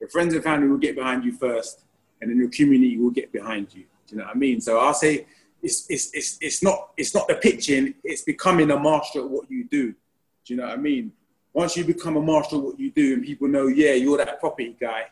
Your 0.00 0.08
friends 0.08 0.34
and 0.34 0.42
family 0.42 0.68
will 0.68 0.78
get 0.78 0.96
behind 0.96 1.24
you 1.24 1.32
first, 1.32 1.84
and 2.20 2.30
then 2.30 2.38
your 2.38 2.50
community 2.50 2.98
will 2.98 3.10
get 3.10 3.32
behind 3.32 3.74
you. 3.74 3.82
Do 4.06 4.14
you 4.14 4.18
know 4.18 4.24
what 4.24 4.36
I 4.36 4.38
mean? 4.38 4.60
So 4.60 4.78
I'll 4.78 4.94
say 4.94 5.26
it's, 5.62 5.86
it's, 5.88 6.10
it's, 6.12 6.38
it's, 6.40 6.62
not, 6.62 6.90
it's 6.96 7.14
not 7.14 7.28
the 7.28 7.36
pitching, 7.36 7.94
it's 8.02 8.22
becoming 8.22 8.70
a 8.70 8.78
master 8.78 9.20
at 9.20 9.30
what 9.30 9.50
you 9.50 9.64
do. 9.64 9.92
Do 9.92 10.54
you 10.54 10.56
know 10.56 10.66
what 10.66 10.72
I 10.72 10.76
mean? 10.76 11.12
once 11.52 11.76
you 11.76 11.84
become 11.84 12.16
a 12.16 12.22
master 12.22 12.56
of 12.56 12.62
what 12.62 12.80
you 12.80 12.90
do 12.90 13.14
and 13.14 13.24
people 13.24 13.48
know, 13.48 13.66
yeah, 13.66 13.92
you're 13.92 14.16
that 14.16 14.40
property 14.40 14.76
guy, 14.80 15.04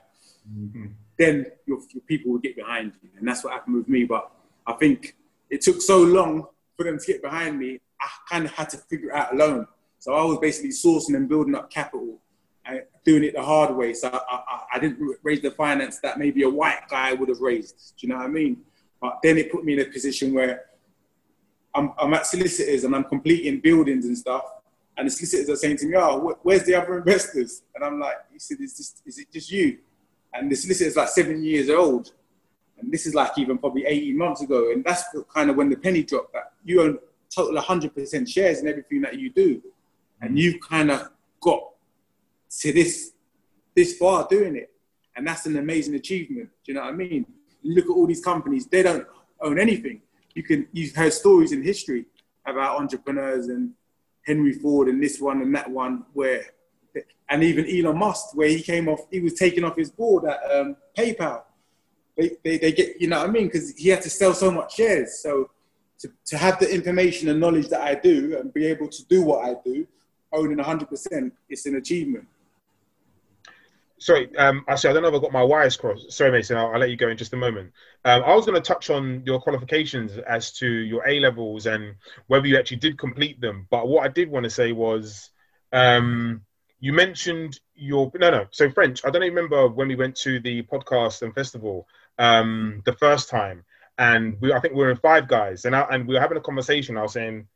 mm-hmm. 0.51 0.87
then 1.19 1.47
your, 1.67 1.79
your, 1.91 2.03
people 2.07 2.33
will 2.33 2.39
get 2.39 2.57
behind 2.57 2.93
you. 3.03 3.11
And 3.19 3.29
that's 3.29 3.45
what 3.45 3.53
happened 3.53 3.77
with 3.77 3.89
me. 3.89 4.05
But 4.05 4.31
I 4.67 4.73
think 4.75 5.17
it 5.51 5.61
took 5.61 5.81
so 5.81 5.99
long 6.03 6.47
for 6.77 6.85
them 6.85 6.99
to 6.99 7.07
get 7.07 7.23
behind 7.23 7.59
me, 7.59 7.81
I 8.01 8.07
kind 8.29 8.45
of 8.45 8.53
had 8.53 8.71
to 8.71 8.79
figure 8.79 9.11
it 9.11 9.15
out 9.15 9.33
alone. 9.33 9.67
So 9.99 10.15
I 10.15 10.25
was 10.25 10.39
basically 10.39 10.71
sourcing 10.71 11.15
and 11.17 11.29
building 11.29 11.55
up 11.55 11.71
capital 11.71 12.21
and 12.65 12.83
doing 13.05 13.25
it 13.25 13.35
the 13.35 13.43
hard 13.43 13.75
way. 13.77 13.93
So 13.93 14.09
I, 14.09 14.19
I, 14.37 14.61
I 14.75 14.79
didn't 14.79 15.19
raise 15.23 15.43
the 15.43 15.51
finance 15.51 15.99
that 16.01 16.19
maybe 16.19 16.43
a 16.43 16.49
white 16.49 16.89
guy 16.89 17.13
would 17.13 17.29
have 17.29 17.41
raised. 17.41 17.95
Do 17.99 18.07
you 18.07 18.13
know 18.13 18.19
what 18.19 18.27
I 18.27 18.29
mean? 18.29 18.63
But 19.01 19.19
then 19.23 19.37
it 19.39 19.53
put 19.53 19.65
me 19.65 19.75
in 19.75 19.81
a 19.81 19.85
position 19.87 20.33
where 20.33 20.67
I'm, 21.75 21.93
I'm 21.99 22.15
at 22.15 22.27
solicitors 22.27 22.85
and 22.85 22.95
I'm 22.95 23.05
completing 23.05 23.61
buildings 23.61 24.07
and 24.07 24.17
stuff 24.17 24.45
and 25.01 25.07
the 25.07 25.11
solicitors 25.11 25.49
are 25.49 25.57
saying 25.57 25.79
to 25.79 25.87
me, 25.87 25.97
"Oh, 25.97 26.37
where's 26.43 26.65
the 26.65 26.75
other 26.75 26.99
investors?" 26.99 27.63
And 27.75 27.83
I'm 27.83 27.99
like, 27.99 28.17
"He 28.31 28.39
said, 28.39 28.61
is, 28.61 28.77
this, 28.77 29.03
is 29.07 29.19
it 29.19 29.33
just 29.33 29.51
you?" 29.51 29.79
And 30.35 30.51
the 30.51 30.55
solicitor's 30.55 30.95
like 30.95 31.09
seven 31.09 31.43
years 31.43 31.71
old, 31.71 32.13
and 32.81 32.93
this 32.93 33.07
is 33.07 33.15
like 33.15 33.33
even 33.39 33.59
probably 33.59 33.85
18 33.87 34.17
months 34.17 34.43
ago, 34.43 34.71
and 34.73 34.85
that's 34.85 35.05
kind 35.33 35.51
of 35.51 35.57
when 35.57 35.69
the 35.69 35.77
penny 35.77 36.03
dropped. 36.03 36.33
That 36.33 36.53
you 36.65 36.83
own 36.83 36.99
total 37.35 37.61
100% 37.61 38.29
shares 38.29 38.61
in 38.61 38.69
everything 38.69 39.01
that 39.03 39.19
you 39.19 39.31
do, 39.31 39.63
and 40.21 40.39
you 40.39 40.59
kind 40.61 40.91
of 40.91 41.11
got 41.41 41.63
to 42.61 42.73
this 42.73 43.13
this 43.77 43.97
far 43.97 44.27
doing 44.29 44.57
it, 44.57 44.71
and 45.17 45.27
that's 45.27 45.47
an 45.47 45.57
amazing 45.57 45.95
achievement. 45.95 46.51
Do 46.65 46.73
you 46.73 46.75
know 46.75 46.83
what 46.83 46.95
I 46.95 46.97
mean? 46.97 47.27
Look 47.63 47.87
at 47.87 47.91
all 47.91 48.07
these 48.07 48.25
companies; 48.25 48.67
they 48.67 48.83
don't 48.83 49.07
own 49.41 49.59
anything. 49.59 50.03
You 50.35 50.43
can 50.43 50.69
you've 50.73 50.95
heard 50.95 51.13
stories 51.13 51.53
in 51.53 51.63
history 51.63 52.07
about 52.47 52.81
entrepreneurs 52.81 53.49
and 53.49 53.73
Henry 54.27 54.53
Ford 54.53 54.89
and 54.89 55.03
this 55.03 55.21
one 55.21 55.43
and 55.43 55.55
that 55.55 55.71
one 55.71 56.05
where, 56.13 56.45
and 57.29 57.43
even 57.43 57.67
Elon 57.69 57.99
Musk 57.99 58.35
where 58.35 58.49
he 58.49 58.63
came 58.63 58.89
off, 58.89 59.01
he 59.11 59.21
was 59.21 59.35
taken 59.35 59.65
off 59.65 59.77
his 59.77 59.91
board 59.91 60.25
at 60.25 60.41
um, 60.53 60.77
PayPal. 60.97 61.43
They, 62.17 62.31
they, 62.45 62.59
they 62.59 62.73
get, 62.73 63.01
you 63.01 63.09
know 63.09 63.21
what 63.21 63.29
I 63.29 63.33
mean? 63.33 63.47
Because 63.47 63.77
he 63.77 63.89
had 63.89 64.03
to 64.03 64.11
sell 64.11 64.35
so 64.35 64.51
much 64.51 64.77
shares. 64.77 65.21
So 65.21 65.51
to, 66.01 66.11
to 66.27 66.37
have 66.37 66.59
the 66.59 66.73
information 66.73 67.29
and 67.29 67.41
knowledge 67.41 67.69
that 67.69 67.81
I 67.81 67.95
do 67.95 68.39
and 68.39 68.53
be 68.53 68.67
able 68.67 68.89
to 68.89 69.05
do 69.07 69.23
what 69.23 69.45
I 69.45 69.55
do, 69.65 69.87
owning 70.33 70.59
100%, 70.59 71.33
it's 71.49 71.67
an 71.67 71.77
achievement. 71.77 72.27
Sorry, 73.99 74.35
um, 74.37 74.65
actually, 74.67 74.91
I 74.91 74.93
don't 74.95 75.03
know 75.03 75.11
if 75.11 75.15
I 75.15 75.19
got 75.19 75.33
my 75.33 75.43
wires 75.43 75.77
crossed. 75.77 76.11
Sorry, 76.11 76.33
Mason. 76.33 76.57
I'll, 76.57 76.69
I'll 76.69 76.81
let 76.81 76.89
you 76.89 76.97
go 76.97 77.09
in 77.09 77.19
just 77.19 77.35
a 77.35 77.37
moment. 77.37 77.71
Um, 78.07 78.23
I 78.25 78.35
was 78.35 78.47
going 78.47 78.61
to 78.61 78.67
touch 78.67 78.89
on 78.89 79.23
your 79.27 79.39
qualifications 79.43 80.17
as 80.17 80.53
to 80.53 80.67
your 80.67 81.07
A 81.07 81.21
levels 81.21 81.67
and 81.67 81.95
whether 82.27 82.47
you 82.47 82.57
actually 82.57 82.79
did 82.79 82.97
complete 82.97 83.43
them. 83.43 83.67
But 83.71 83.89
what 83.89 84.05
I 84.05 84.09
did 84.09 84.31
want 84.31 84.45
to 84.45 84.51
say 84.51 84.73
was, 84.73 85.29
um, 85.73 86.41
you 86.81 86.95
mentioned 86.95 87.61
your 87.81 88.11
no, 88.15 88.31
no. 88.31 88.47
So 88.51 88.71
French. 88.71 89.01
I 89.05 89.11
don't 89.11 89.23
even 89.23 89.35
remember 89.35 89.69
when 89.69 89.89
we 89.89 89.97
went 89.97 90.15
to 90.17 90.39
the 90.41 90.63
podcast 90.63 91.23
and 91.23 91.35
festival 91.35 91.89
um, 92.19 92.83
the 92.85 92.93
first 92.93 93.29
time, 93.29 93.65
and 93.99 94.37
we 94.41 94.53
I 94.53 94.61
think 94.61 94.75
we 94.75 94.81
were 94.81 94.91
in 94.91 94.99
Five 94.99 95.29
Guys, 95.29 95.65
and 95.65 95.75
I, 95.75 95.87
and 95.91 96.07
we 96.07 96.15
were 96.15 96.21
having 96.21 96.39
a 96.39 96.43
conversation. 96.43 96.97
I 96.97 97.03
was 97.03 97.15
saying, 97.15 97.47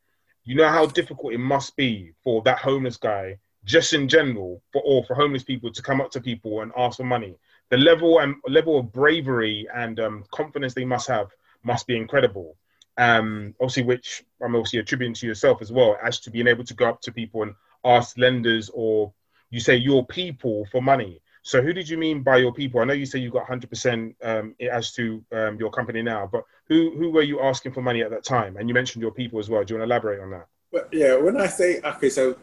you 0.43 0.55
know 0.55 0.67
how 0.67 0.87
difficult 0.87 1.33
it 1.33 1.39
must 1.39 1.75
be 1.75 2.11
for 2.23 2.41
that 2.43 2.57
homeless 2.57 2.97
guy 2.97 3.37
just 3.65 3.93
in 3.93 4.07
general, 4.07 4.61
for 4.71 4.81
or 4.83 5.03
for 5.03 5.15
homeless 5.15 5.43
people 5.43 5.71
to 5.71 5.81
come 5.81 6.01
up 6.01 6.11
to 6.11 6.21
people 6.21 6.61
and 6.61 6.71
ask 6.77 6.97
for 6.97 7.03
money. 7.03 7.37
The 7.69 7.77
level 7.77 8.19
and 8.19 8.35
level 8.47 8.79
of 8.79 8.91
bravery 8.91 9.67
and 9.75 9.99
um, 9.99 10.23
confidence 10.31 10.73
they 10.73 10.85
must 10.85 11.07
have 11.07 11.29
must 11.63 11.87
be 11.87 11.97
incredible. 11.97 12.57
Um, 12.97 13.53
obviously, 13.59 13.83
which 13.83 14.23
I'm 14.41 14.55
obviously 14.55 14.79
attributing 14.79 15.15
to 15.15 15.27
yourself 15.27 15.61
as 15.61 15.71
well, 15.71 15.97
as 16.03 16.19
to 16.21 16.31
being 16.31 16.47
able 16.47 16.63
to 16.63 16.73
go 16.73 16.89
up 16.89 17.01
to 17.01 17.11
people 17.11 17.43
and 17.43 17.53
ask 17.83 18.17
lenders 18.17 18.69
or 18.73 19.13
you 19.55 19.61
say 19.61 19.77
your 19.77 20.05
people 20.05 20.65
for 20.69 20.81
money. 20.81 21.21
So, 21.41 21.61
who 21.61 21.71
did 21.71 21.87
you 21.87 21.97
mean 21.97 22.23
by 22.23 22.37
your 22.37 22.51
people? 22.51 22.81
I 22.81 22.83
know 22.83 22.93
you 22.93 23.05
say 23.05 23.19
you 23.19 23.31
got 23.31 23.47
100% 23.47 24.15
um, 24.21 24.53
as 24.59 24.91
to 24.93 25.23
um, 25.31 25.55
your 25.57 25.71
company 25.71 26.01
now, 26.01 26.27
but 26.29 26.43
who 26.67 26.91
who 26.97 27.09
were 27.09 27.21
you 27.21 27.39
asking 27.39 27.71
for 27.71 27.81
money 27.81 28.01
at 28.01 28.09
that 28.09 28.25
time? 28.25 28.57
And 28.57 28.67
you 28.67 28.73
mentioned 28.73 29.01
your 29.01 29.11
people 29.11 29.39
as 29.39 29.49
well. 29.49 29.63
Do 29.63 29.73
you 29.73 29.79
want 29.79 29.87
to 29.89 29.93
elaborate 29.93 30.19
on 30.19 30.31
that? 30.31 30.47
But 30.73 30.89
yeah, 30.91 31.15
when 31.15 31.39
I 31.39 31.47
say 31.47 31.79
okay, 31.81 32.09
so 32.09 32.35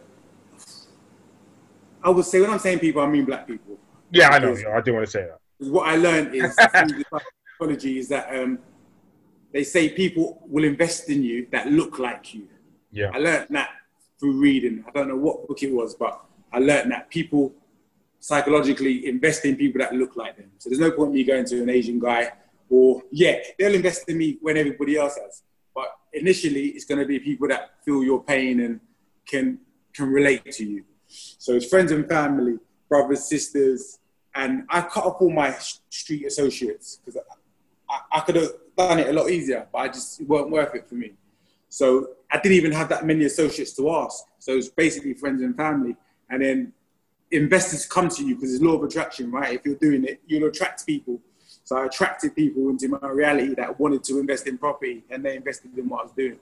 I 2.02 2.08
would 2.08 2.24
say 2.24 2.40
when 2.40 2.48
I'm 2.48 2.58
saying 2.58 2.78
people, 2.78 3.02
I 3.02 3.06
mean 3.08 3.26
black 3.26 3.46
people. 3.46 3.76
Yeah, 4.10 4.30
I 4.30 4.38
know. 4.38 4.56
Yeah, 4.56 4.74
I 4.74 4.80
do 4.80 4.94
want 4.94 5.04
to 5.04 5.10
say 5.10 5.26
that. 5.26 5.38
What 5.70 5.88
I 5.88 5.96
learned 5.96 6.34
is 6.34 6.54
psychology 7.58 7.98
is 7.98 8.08
that 8.08 8.34
um, 8.34 8.58
they 9.52 9.64
say 9.64 9.90
people 9.90 10.42
will 10.46 10.64
invest 10.64 11.10
in 11.10 11.22
you 11.22 11.46
that 11.50 11.66
look 11.66 11.98
like 11.98 12.32
you. 12.32 12.48
Yeah. 12.90 13.10
I 13.12 13.18
learned 13.18 13.48
that 13.50 13.70
through 14.18 14.40
reading. 14.40 14.84
I 14.88 14.92
don't 14.92 15.08
know 15.08 15.16
what 15.16 15.46
book 15.46 15.62
it 15.62 15.72
was, 15.72 15.94
but 15.94 16.24
I 16.52 16.58
learned 16.58 16.92
that 16.92 17.10
people 17.10 17.52
psychologically 18.20 19.08
invest 19.08 19.44
in 19.44 19.56
people 19.56 19.80
that 19.80 19.94
look 19.94 20.16
like 20.16 20.36
them. 20.36 20.50
So 20.58 20.68
there's 20.68 20.80
no 20.80 20.92
point 20.92 21.12
me 21.12 21.24
going 21.24 21.44
to 21.46 21.62
an 21.62 21.70
Asian 21.70 21.98
guy 21.98 22.30
or 22.72 23.02
yeah, 23.10 23.36
they'll 23.58 23.74
invest 23.74 24.08
in 24.08 24.16
me 24.16 24.38
when 24.40 24.56
everybody 24.56 24.96
else 24.96 25.18
has. 25.22 25.42
But 25.74 25.88
initially, 26.12 26.68
it's 26.68 26.86
going 26.86 27.00
to 27.00 27.06
be 27.06 27.18
people 27.18 27.46
that 27.48 27.72
feel 27.84 28.02
your 28.02 28.22
pain 28.22 28.60
and 28.60 28.80
can 29.26 29.58
can 29.92 30.08
relate 30.08 30.50
to 30.52 30.64
you. 30.64 30.84
So 31.06 31.52
it's 31.52 31.66
friends 31.66 31.92
and 31.92 32.08
family, 32.08 32.58
brothers, 32.88 33.24
sisters, 33.24 33.98
and 34.34 34.64
I 34.70 34.80
cut 34.80 35.04
off 35.04 35.20
all 35.20 35.30
my 35.30 35.54
street 35.90 36.24
associates 36.24 36.98
because 37.04 37.20
I, 37.20 37.94
I, 37.94 38.18
I 38.18 38.20
could 38.20 38.36
have 38.36 38.48
done 38.76 39.00
it 39.00 39.08
a 39.08 39.12
lot 39.12 39.28
easier, 39.28 39.66
but 39.70 39.78
I 39.78 39.88
just 39.88 40.22
it 40.22 40.28
weren't 40.28 40.50
worth 40.50 40.74
it 40.74 40.88
for 40.88 40.94
me. 40.94 41.12
So 41.68 42.08
I 42.30 42.38
didn't 42.38 42.56
even 42.56 42.72
have 42.72 42.88
that 42.88 43.04
many 43.04 43.26
associates 43.26 43.74
to 43.74 43.90
ask. 43.90 44.24
So 44.38 44.56
it's 44.56 44.68
basically 44.68 45.12
friends 45.12 45.42
and 45.42 45.54
family, 45.54 45.96
and 46.32 46.42
then 46.42 46.72
investors 47.30 47.86
come 47.86 48.08
to 48.08 48.24
you 48.24 48.34
because 48.34 48.54
it's 48.54 48.62
law 48.62 48.72
of 48.72 48.82
attraction, 48.82 49.30
right? 49.30 49.54
If 49.54 49.64
you're 49.64 49.76
doing 49.76 50.04
it, 50.04 50.20
you'll 50.26 50.48
attract 50.48 50.86
people. 50.86 51.20
So 51.64 51.76
I 51.76 51.86
attracted 51.86 52.34
people 52.34 52.70
into 52.70 52.88
my 52.88 53.08
reality 53.08 53.54
that 53.54 53.78
wanted 53.78 54.02
to 54.04 54.18
invest 54.18 54.48
in 54.48 54.58
property, 54.58 55.04
and 55.10 55.24
they 55.24 55.36
invested 55.36 55.78
in 55.78 55.88
what 55.88 56.00
I 56.00 56.02
was 56.04 56.12
doing. 56.12 56.38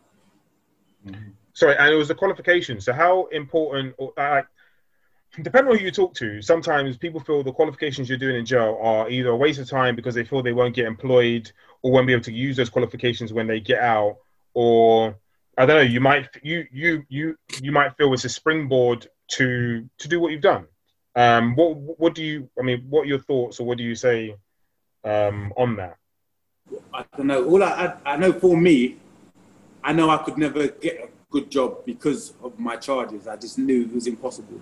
Sorry, 1.53 1.77
and 1.77 1.93
it 1.93 1.97
was 1.97 2.09
the 2.09 2.15
qualification. 2.15 2.81
So 2.81 2.93
how 2.93 3.27
important, 3.27 3.95
or, 3.99 4.13
uh, 4.17 4.43
depending 5.43 5.73
on 5.73 5.79
who 5.79 5.85
you 5.85 5.91
talk 5.91 6.15
to, 6.15 6.41
sometimes 6.41 6.97
people 6.97 7.21
feel 7.21 7.43
the 7.43 7.53
qualifications 7.53 8.09
you're 8.09 8.19
doing 8.19 8.37
in 8.37 8.47
jail 8.47 8.79
are 8.81 9.11
either 9.11 9.31
a 9.31 9.37
waste 9.37 9.59
of 9.59 9.69
time 9.69 9.95
because 9.97 10.15
they 10.15 10.25
feel 10.25 10.43
they 10.43 10.53
won't 10.53 10.75
get 10.75 10.87
employed 10.87 11.51
or 11.83 11.93
won't 11.93 12.07
be 12.07 12.13
able 12.13 12.25
to 12.25 12.33
use 12.33 12.57
those 12.57 12.71
qualifications 12.71 13.33
when 13.33 13.47
they 13.47 13.61
get 13.61 13.81
out, 13.81 14.17
or 14.55 15.17
I 15.59 15.67
don't 15.67 15.77
know, 15.77 15.83
you 15.83 16.01
might 16.01 16.29
you 16.43 16.67
you 16.73 17.05
you 17.09 17.37
you 17.61 17.73
might 17.73 17.97
feel 17.97 18.13
it's 18.15 18.25
a 18.25 18.29
springboard 18.29 19.09
to 19.31 19.89
to 19.99 20.09
do 20.09 20.21
what 20.21 20.33
you've 20.33 20.43
done. 20.43 20.67
Um, 21.17 21.55
what 21.57 21.77
what 21.99 22.15
do 22.15 22.23
you? 22.23 22.49
I 22.59 22.63
mean, 22.63 22.87
what 22.89 23.03
are 23.03 23.07
your 23.07 23.19
thoughts, 23.19 23.61
or 23.61 23.67
what 23.67 23.79
do 23.79 23.85
you 23.85 23.95
say 23.95 24.37
um, 25.05 25.53
on 25.57 25.77
that? 25.77 25.97
I 26.95 27.05
don't 27.17 27.27
know. 27.27 27.45
All 27.45 27.63
I, 27.63 27.97
I, 28.05 28.13
I 28.13 28.17
know 28.17 28.33
for 28.33 28.57
me, 28.57 28.97
I 29.83 29.93
know 29.93 30.11
I 30.11 30.19
could 30.19 30.39
never 30.39 30.69
get 30.69 31.01
a 31.01 31.09
good 31.31 31.51
job 31.51 31.85
because 31.85 32.35
of 32.43 32.59
my 32.59 32.77
charges. 32.77 33.27
I 33.27 33.37
just 33.37 33.59
knew 33.59 33.83
it 33.83 33.95
was 33.95 34.07
impossible. 34.07 34.61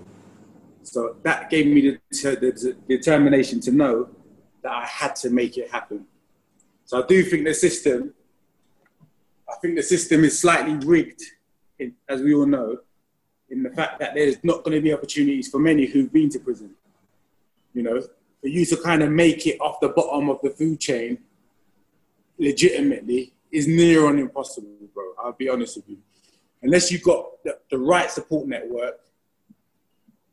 So 0.82 1.16
that 1.22 1.50
gave 1.50 1.66
me 1.66 1.82
the, 1.82 1.98
the, 2.10 2.76
the 2.86 2.96
determination 2.96 3.60
to 3.60 3.72
know 3.72 4.08
that 4.62 4.72
I 4.72 4.86
had 4.86 5.16
to 5.16 5.30
make 5.30 5.58
it 5.58 5.70
happen. 5.70 6.06
So 6.86 7.02
I 7.02 7.06
do 7.06 7.22
think 7.22 7.44
the 7.44 7.52
system, 7.52 8.14
I 9.48 9.56
think 9.60 9.76
the 9.76 9.82
system 9.82 10.24
is 10.24 10.38
slightly 10.38 10.74
rigged, 10.86 11.22
in, 11.78 11.94
as 12.08 12.22
we 12.22 12.34
all 12.34 12.46
know, 12.46 12.78
in 13.50 13.62
the 13.62 13.70
fact 13.70 13.98
that 14.00 14.14
there's 14.14 14.42
not 14.42 14.64
going 14.64 14.76
to 14.76 14.80
be 14.80 14.92
opportunities 14.92 15.48
for 15.48 15.58
many 15.58 15.86
who've 15.86 16.12
been 16.12 16.28
to 16.30 16.38
prison. 16.38 16.70
You 17.74 17.82
know, 17.82 18.00
for 18.40 18.48
you 18.48 18.64
to 18.66 18.76
kind 18.76 19.02
of 19.02 19.10
make 19.10 19.46
it 19.46 19.60
off 19.60 19.80
the 19.80 19.88
bottom 19.88 20.28
of 20.28 20.40
the 20.42 20.50
food 20.50 20.80
chain 20.80 21.18
legitimately 22.38 23.32
is 23.50 23.66
near 23.66 24.06
on 24.06 24.18
impossible, 24.18 24.68
bro. 24.94 25.04
I'll 25.22 25.32
be 25.32 25.48
honest 25.48 25.76
with 25.76 25.88
you. 25.88 25.98
Unless 26.62 26.90
you've 26.90 27.02
got 27.02 27.42
the, 27.44 27.58
the 27.70 27.78
right 27.78 28.10
support 28.10 28.46
network, 28.46 29.00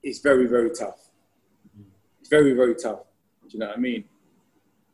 it's 0.03 0.19
very, 0.19 0.47
very 0.47 0.71
tough. 0.71 1.09
It's 2.19 2.29
very, 2.29 2.53
very 2.53 2.75
tough. 2.75 2.99
Do 3.43 3.49
you 3.51 3.59
know 3.59 3.67
what 3.67 3.77
I 3.77 3.79
mean? 3.79 4.05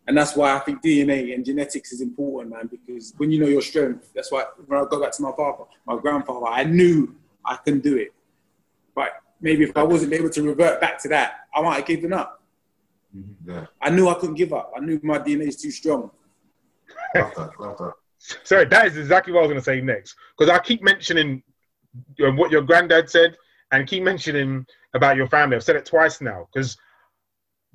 And 0.08 0.18
that's 0.18 0.36
why 0.36 0.56
I 0.56 0.60
think 0.60 0.84
DNA 0.84 1.34
and 1.34 1.46
genetics 1.46 1.92
is 1.92 2.02
important, 2.02 2.54
man, 2.54 2.68
because 2.68 3.14
when 3.18 3.32
you 3.32 3.40
know 3.40 3.48
your 3.48 3.62
strength, 3.62 4.12
that's 4.14 4.32
why 4.32 4.46
when 4.66 4.80
I 4.80 4.86
go 4.90 5.00
back 5.02 5.12
to 5.14 5.22
my 5.22 5.32
father, 5.32 5.66
my 5.86 5.98
grandfather, 5.98 6.48
I 6.48 6.64
knew 6.64 7.16
I 7.46 7.58
can 7.58 7.80
do 7.80 7.98
it. 7.98 8.14
But 8.96 9.10
maybe 9.40 9.64
if 9.64 9.76
I 9.76 9.84
wasn't 9.84 10.14
able 10.14 10.30
to 10.30 10.44
revert 10.44 10.82
back 10.82 11.02
to 11.04 11.10
that, 11.10 11.48
I 11.54 11.62
might 11.62 11.78
have 11.78 11.86
given 11.86 12.14
up. 12.14 12.42
Yeah, 13.46 13.66
I 13.82 13.90
knew 13.90 14.08
I 14.08 14.14
couldn't 14.14 14.36
give 14.36 14.54
up. 14.54 14.72
I 14.76 14.80
knew 14.80 15.00
my 15.04 15.20
DNA 15.20 15.48
is 15.48 15.58
too 15.58 15.72
strong. 15.72 16.12
love 17.16 17.34
that, 17.36 17.60
love 17.60 17.78
that. 17.78 17.94
Sorry, 18.44 18.66
that 18.66 18.86
is 18.86 18.98
exactly 18.98 19.34
what 19.34 19.40
I 19.40 19.42
was 19.44 19.50
going 19.50 19.60
to 19.60 19.66
say 19.66 19.82
next. 19.82 20.16
Because 20.38 20.50
I 20.50 20.60
keep 20.60 20.82
mentioning 20.82 21.44
um, 22.24 22.38
what 22.38 22.52
your 22.52 22.62
granddad 22.62 23.10
said 23.10 23.36
and 23.72 23.88
keep 23.88 24.04
mentioning 24.04 24.66
about 24.94 25.16
your 25.16 25.28
family. 25.28 25.56
I've 25.56 25.64
said 25.64 25.76
it 25.76 25.86
twice 25.86 26.22
now 26.22 26.48
because 26.54 26.78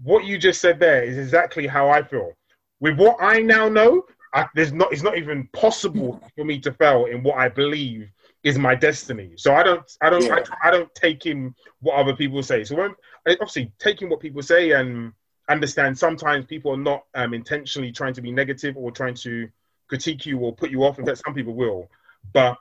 what 0.02 0.24
you 0.24 0.38
just 0.38 0.60
said 0.60 0.78
there 0.78 1.02
is 1.02 1.18
exactly 1.18 1.66
how 1.66 1.88
I 1.88 2.02
feel. 2.02 2.32
With 2.80 2.98
what 2.98 3.16
I 3.20 3.40
now 3.40 3.68
know, 3.68 4.04
I, 4.34 4.46
there's 4.54 4.72
not. 4.72 4.92
It's 4.92 5.02
not 5.02 5.16
even 5.16 5.48
possible 5.52 6.20
for 6.36 6.44
me 6.44 6.58
to 6.60 6.72
fail 6.72 7.06
in 7.06 7.22
what 7.22 7.38
I 7.38 7.48
believe 7.48 8.10
is 8.42 8.58
my 8.58 8.74
destiny. 8.74 9.32
So 9.36 9.54
I 9.54 9.62
don't. 9.62 9.82
I 10.00 10.10
don't. 10.10 10.24
Yeah. 10.24 10.38
I, 10.62 10.68
I 10.68 10.70
don't 10.70 10.94
take 10.94 11.26
in 11.26 11.54
what 11.80 11.96
other 11.96 12.14
people 12.14 12.42
say. 12.42 12.64
So 12.64 12.76
when 12.76 12.94
obviously 13.26 13.72
taking 13.78 14.08
what 14.08 14.20
people 14.20 14.42
say 14.42 14.72
and 14.72 15.12
understand 15.48 15.96
sometimes 15.98 16.44
people 16.46 16.72
are 16.72 16.78
not 16.78 17.04
um, 17.14 17.34
intentionally 17.34 17.92
trying 17.92 18.14
to 18.14 18.22
be 18.22 18.32
negative 18.32 18.76
or 18.76 18.90
trying 18.90 19.14
to 19.14 19.48
critique 19.88 20.26
you 20.26 20.38
or 20.38 20.54
put 20.54 20.70
you 20.70 20.84
off. 20.84 20.98
In 20.98 21.06
fact, 21.06 21.22
some 21.24 21.34
people 21.34 21.54
will. 21.54 21.88
But 22.32 22.56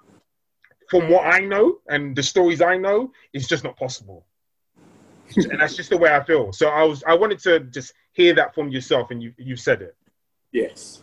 from 0.90 1.10
what 1.10 1.26
I 1.26 1.40
know 1.40 1.80
and 1.88 2.16
the 2.16 2.24
stories 2.24 2.62
I 2.62 2.78
know, 2.78 3.12
it's 3.34 3.48
just 3.48 3.64
not 3.64 3.78
possible. 3.78 4.26
and 5.36 5.60
that's 5.60 5.76
just 5.76 5.90
the 5.90 5.98
way 5.98 6.14
I 6.14 6.24
feel. 6.24 6.54
So 6.54 6.70
I 6.70 6.84
was 6.84 7.04
I 7.06 7.16
wanted 7.16 7.40
to 7.40 7.60
just 7.62 7.94
hear 8.14 8.36
that 8.36 8.54
from 8.54 8.70
yourself, 8.70 9.10
and 9.10 9.22
you 9.22 9.34
you 9.38 9.56
said 9.56 9.82
it. 9.82 9.96
Yes. 10.52 11.02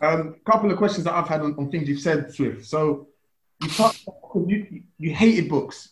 Um, 0.00 0.36
couple 0.44 0.70
of 0.70 0.78
questions 0.78 1.04
that 1.04 1.14
I've 1.14 1.28
had 1.28 1.40
on, 1.40 1.54
on 1.58 1.70
things 1.70 1.88
you've 1.88 2.00
said, 2.00 2.32
Swift. 2.32 2.66
So 2.66 3.08
you 3.60 3.68
touched, 3.68 4.06
you, 4.46 4.82
you 4.98 5.14
hated 5.14 5.48
books, 5.48 5.90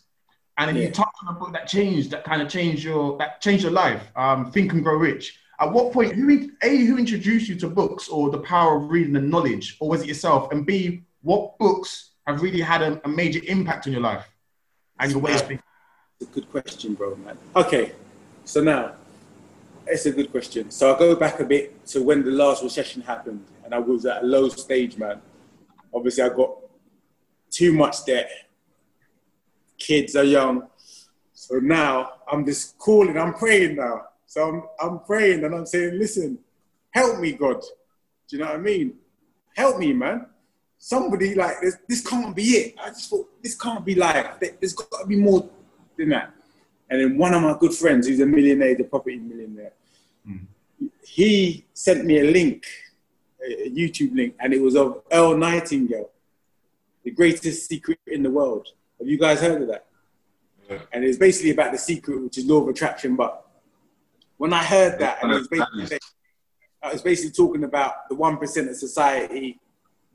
and 0.57 0.69
then 0.69 0.75
Yeah. 0.75 0.83
you 0.83 0.91
touched 0.91 1.17
on 1.25 1.35
a 1.35 1.39
book 1.39 1.53
that 1.53 1.67
changed, 1.67 2.11
that 2.11 2.23
kind 2.23 2.41
of 2.41 2.49
changed 2.49 2.83
your 2.83 3.17
that 3.17 3.41
changed 3.41 3.63
your 3.63 3.73
life. 3.73 4.03
Um, 4.15 4.51
Think 4.51 4.73
and 4.73 4.83
Grow 4.83 4.95
Rich. 4.95 5.39
At 5.59 5.71
what 5.71 5.91
point, 5.91 6.13
who 6.13 6.51
a 6.63 6.77
who 6.85 6.97
introduced 6.97 7.49
you 7.49 7.55
to 7.55 7.67
books 7.67 8.07
or 8.09 8.29
the 8.29 8.39
power 8.39 8.77
of 8.77 8.89
reading 8.89 9.15
and 9.15 9.29
knowledge, 9.29 9.77
or 9.79 9.89
was 9.89 10.01
it 10.01 10.07
yourself? 10.07 10.51
And 10.51 10.65
b 10.65 11.03
what 11.21 11.57
books 11.57 12.11
have 12.25 12.41
really 12.41 12.61
had 12.61 12.81
a, 12.81 13.01
a 13.03 13.07
major 13.09 13.41
impact 13.47 13.87
on 13.87 13.93
your 13.93 14.01
life 14.01 14.25
and 14.99 15.11
your 15.11 15.19
way 15.19 15.33
of 15.33 15.41
thinking? 15.41 15.63
It's 16.19 16.29
a 16.29 16.33
good 16.33 16.49
question, 16.49 16.93
bro, 16.93 17.15
man. 17.15 17.37
Okay, 17.55 17.93
so 18.45 18.63
now 18.63 18.93
it's 19.85 20.05
a 20.05 20.11
good 20.11 20.31
question. 20.31 20.71
So 20.71 20.93
I 20.95 20.99
go 20.99 21.15
back 21.15 21.39
a 21.39 21.45
bit 21.45 21.85
to 21.87 22.01
when 22.01 22.23
the 22.23 22.31
last 22.31 22.63
recession 22.63 23.01
happened, 23.01 23.45
and 23.65 23.73
I 23.73 23.79
was 23.79 24.05
at 24.05 24.23
a 24.23 24.25
low 24.25 24.49
stage, 24.49 24.97
man. 24.97 25.21
Obviously, 25.93 26.23
I 26.23 26.29
got 26.29 26.51
too 27.57 27.73
much 27.73 28.05
debt. 28.05 28.29
Kids 29.79 30.15
are 30.15 30.23
young, 30.23 30.67
so 31.33 31.55
now 31.57 32.13
I'm 32.31 32.45
just 32.45 32.77
calling. 32.77 33.17
I'm 33.17 33.33
praying 33.33 33.75
now. 33.77 34.01
So 34.25 34.47
I'm 34.49 34.63
I'm 34.79 34.99
praying 34.99 35.43
and 35.43 35.55
I'm 35.55 35.65
saying, 35.65 35.97
listen, 35.97 36.37
help 36.91 37.19
me, 37.19 37.31
God. 37.31 37.61
Do 38.27 38.35
you 38.35 38.39
know 38.39 38.49
what 38.49 38.55
I 38.55 38.59
mean? 38.71 38.93
Help 39.55 39.79
me, 39.79 39.93
man. 39.93 40.27
Somebody 40.77 41.33
like 41.33 41.61
this. 41.61 41.77
This 41.87 42.01
can't 42.07 42.35
be 42.35 42.43
it. 42.43 42.75
I 42.83 42.89
just 42.89 43.09
thought 43.09 43.27
this 43.41 43.55
can't 43.55 43.83
be 43.83 43.95
life. 43.95 44.39
There- 44.39 44.55
There's 44.59 44.73
got 44.73 45.01
to 45.01 45.07
be 45.07 45.15
more 45.15 45.49
than 45.97 46.09
that. 46.09 46.33
And 46.89 47.01
then 47.01 47.17
one 47.17 47.33
of 47.33 47.41
my 47.41 47.55
good 47.59 47.73
friends, 47.73 48.07
who's 48.07 48.19
a 48.19 48.25
millionaire, 48.25 48.75
the 48.75 48.83
property 48.83 49.17
millionaire, 49.17 49.73
hmm. 50.25 50.45
he 51.03 51.65
sent 51.73 52.05
me 52.05 52.19
a 52.19 52.31
link, 52.31 52.65
a 53.43 53.65
a 53.65 53.69
YouTube 53.69 54.15
link, 54.15 54.35
and 54.39 54.53
it 54.53 54.61
was 54.61 54.75
of 54.75 55.01
Earl 55.11 55.35
Nightingale, 55.37 56.09
the 57.07 57.11
greatest 57.11 57.69
secret 57.69 57.99
in 58.07 58.21
the 58.21 58.29
world. 58.29 58.67
Have 58.99 59.07
you 59.07 59.17
guys 59.17 59.39
heard 59.39 59.61
of 59.61 59.69
that? 59.69 59.85
Yeah. 60.69 60.79
And 60.91 61.05
it's 61.05 61.17
basically 61.17 61.51
about 61.51 61.71
the 61.71 61.77
secret, 61.77 62.21
which 62.21 62.37
is 62.37 62.45
law 62.45 62.59
of 62.63 62.67
attraction. 62.67 63.15
But 63.15 63.47
when 64.35 64.51
I 64.51 64.61
heard 64.61 64.99
that, 64.99 65.23
and 65.23 65.31
it 65.31 65.35
was 65.35 65.47
basically, 65.47 65.99
I 66.83 66.91
was 66.91 67.01
basically 67.01 67.31
talking 67.31 67.63
about 67.63 68.09
the 68.09 68.15
one 68.15 68.35
percent 68.35 68.69
of 68.69 68.75
society 68.75 69.57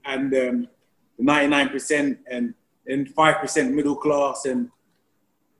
and 0.05 0.35
um, 0.35 0.69
the 1.17 1.25
ninety-nine 1.33 1.71
percent 1.71 2.19
and 2.31 2.53
and 2.87 3.09
five 3.09 3.37
percent 3.41 3.75
middle 3.75 3.97
class, 3.97 4.45
and 4.45 4.71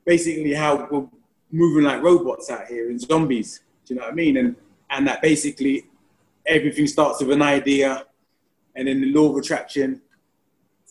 basically 0.05 0.53
how 0.53 0.87
we're 0.91 1.09
moving 1.51 1.85
like 1.85 2.03
robots 2.03 2.51
out 2.51 2.67
here 2.67 2.91
and 2.91 3.01
zombies. 3.01 3.62
Do 3.87 3.95
you 3.95 4.01
know 4.01 4.05
what 4.05 4.12
I 4.12 4.17
mean? 4.17 4.37
And 4.37 4.55
and 4.91 5.07
that 5.09 5.23
basically 5.23 5.87
everything 6.45 6.87
starts 6.87 7.21
with 7.23 7.33
an 7.33 7.41
idea, 7.41 8.05
and 8.77 8.87
then 8.87 9.01
the 9.01 9.11
law 9.15 9.31
of 9.31 9.39
attraction. 9.39 10.03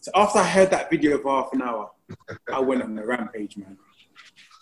So 0.02 0.12
after 0.16 0.40
I 0.40 0.44
heard 0.44 0.72
that 0.72 0.90
video 0.90 1.20
for 1.20 1.30
half 1.30 1.54
an 1.54 1.62
hour, 1.62 1.92
I 2.52 2.60
went 2.60 2.82
on 2.82 2.98
a 2.98 3.06
rampage, 3.06 3.56
man. 3.56 3.78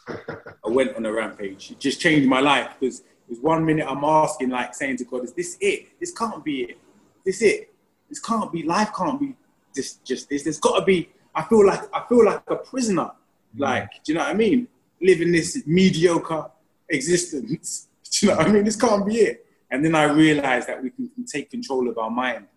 I 0.08 0.68
went 0.68 0.96
on 0.98 1.06
a 1.06 1.14
rampage. 1.14 1.72
It 1.72 1.80
just 1.80 2.02
changed 2.02 2.28
my 2.28 2.42
life 2.42 2.72
because 2.78 3.00
it 3.00 3.30
was 3.30 3.40
one 3.40 3.66
minute 3.66 3.86
I'm 3.90 4.04
asking, 4.04 4.50
like 4.50 4.76
saying 4.76 4.98
to 4.98 5.06
God, 5.06 5.24
"Is 5.24 5.34
this 5.34 5.58
it? 5.62 5.98
This 5.98 6.12
can't 6.12 6.44
be 6.44 6.64
it. 6.64 6.78
This 7.26 7.42
it. 7.42 7.74
This 8.10 8.20
can't 8.20 8.52
be. 8.52 8.64
Life 8.64 8.92
can't 8.94 9.18
be 9.18 9.34
this. 9.74 9.96
Just 10.04 10.30
this. 10.30 10.44
There's 10.44 10.60
got 10.60 10.80
to 10.80 10.86
be. 10.86 11.10
I 11.34 11.44
feel 11.44 11.66
like 11.66 11.84
I 11.94 12.04
feel 12.10 12.26
like 12.26 12.44
a 12.48 12.58
prisoner. 12.58 13.12
Mm. 13.56 13.60
Like, 13.60 13.92
do 14.04 14.12
you 14.12 14.18
know 14.18 14.26
what 14.26 14.32
I 14.32 14.34
mean? 14.34 14.68
Living 15.02 15.32
this 15.32 15.64
mediocre 15.66 16.52
existence. 16.90 17.88
Do 18.12 18.26
you 18.26 18.32
know 18.32 18.38
what 18.40 18.48
I 18.48 18.52
mean? 18.52 18.64
This 18.66 18.76
can't 18.76 19.06
be 19.06 19.18
it. 19.18 19.46
And 19.70 19.86
then 19.86 19.94
I 19.94 20.06
realized 20.06 20.68
that 20.68 20.82
we 20.82 20.90
can, 20.90 21.10
can 21.10 21.26
take 21.26 21.52
control 21.52 21.88
of 21.88 21.98
our 22.00 22.10
mind. 22.10 22.48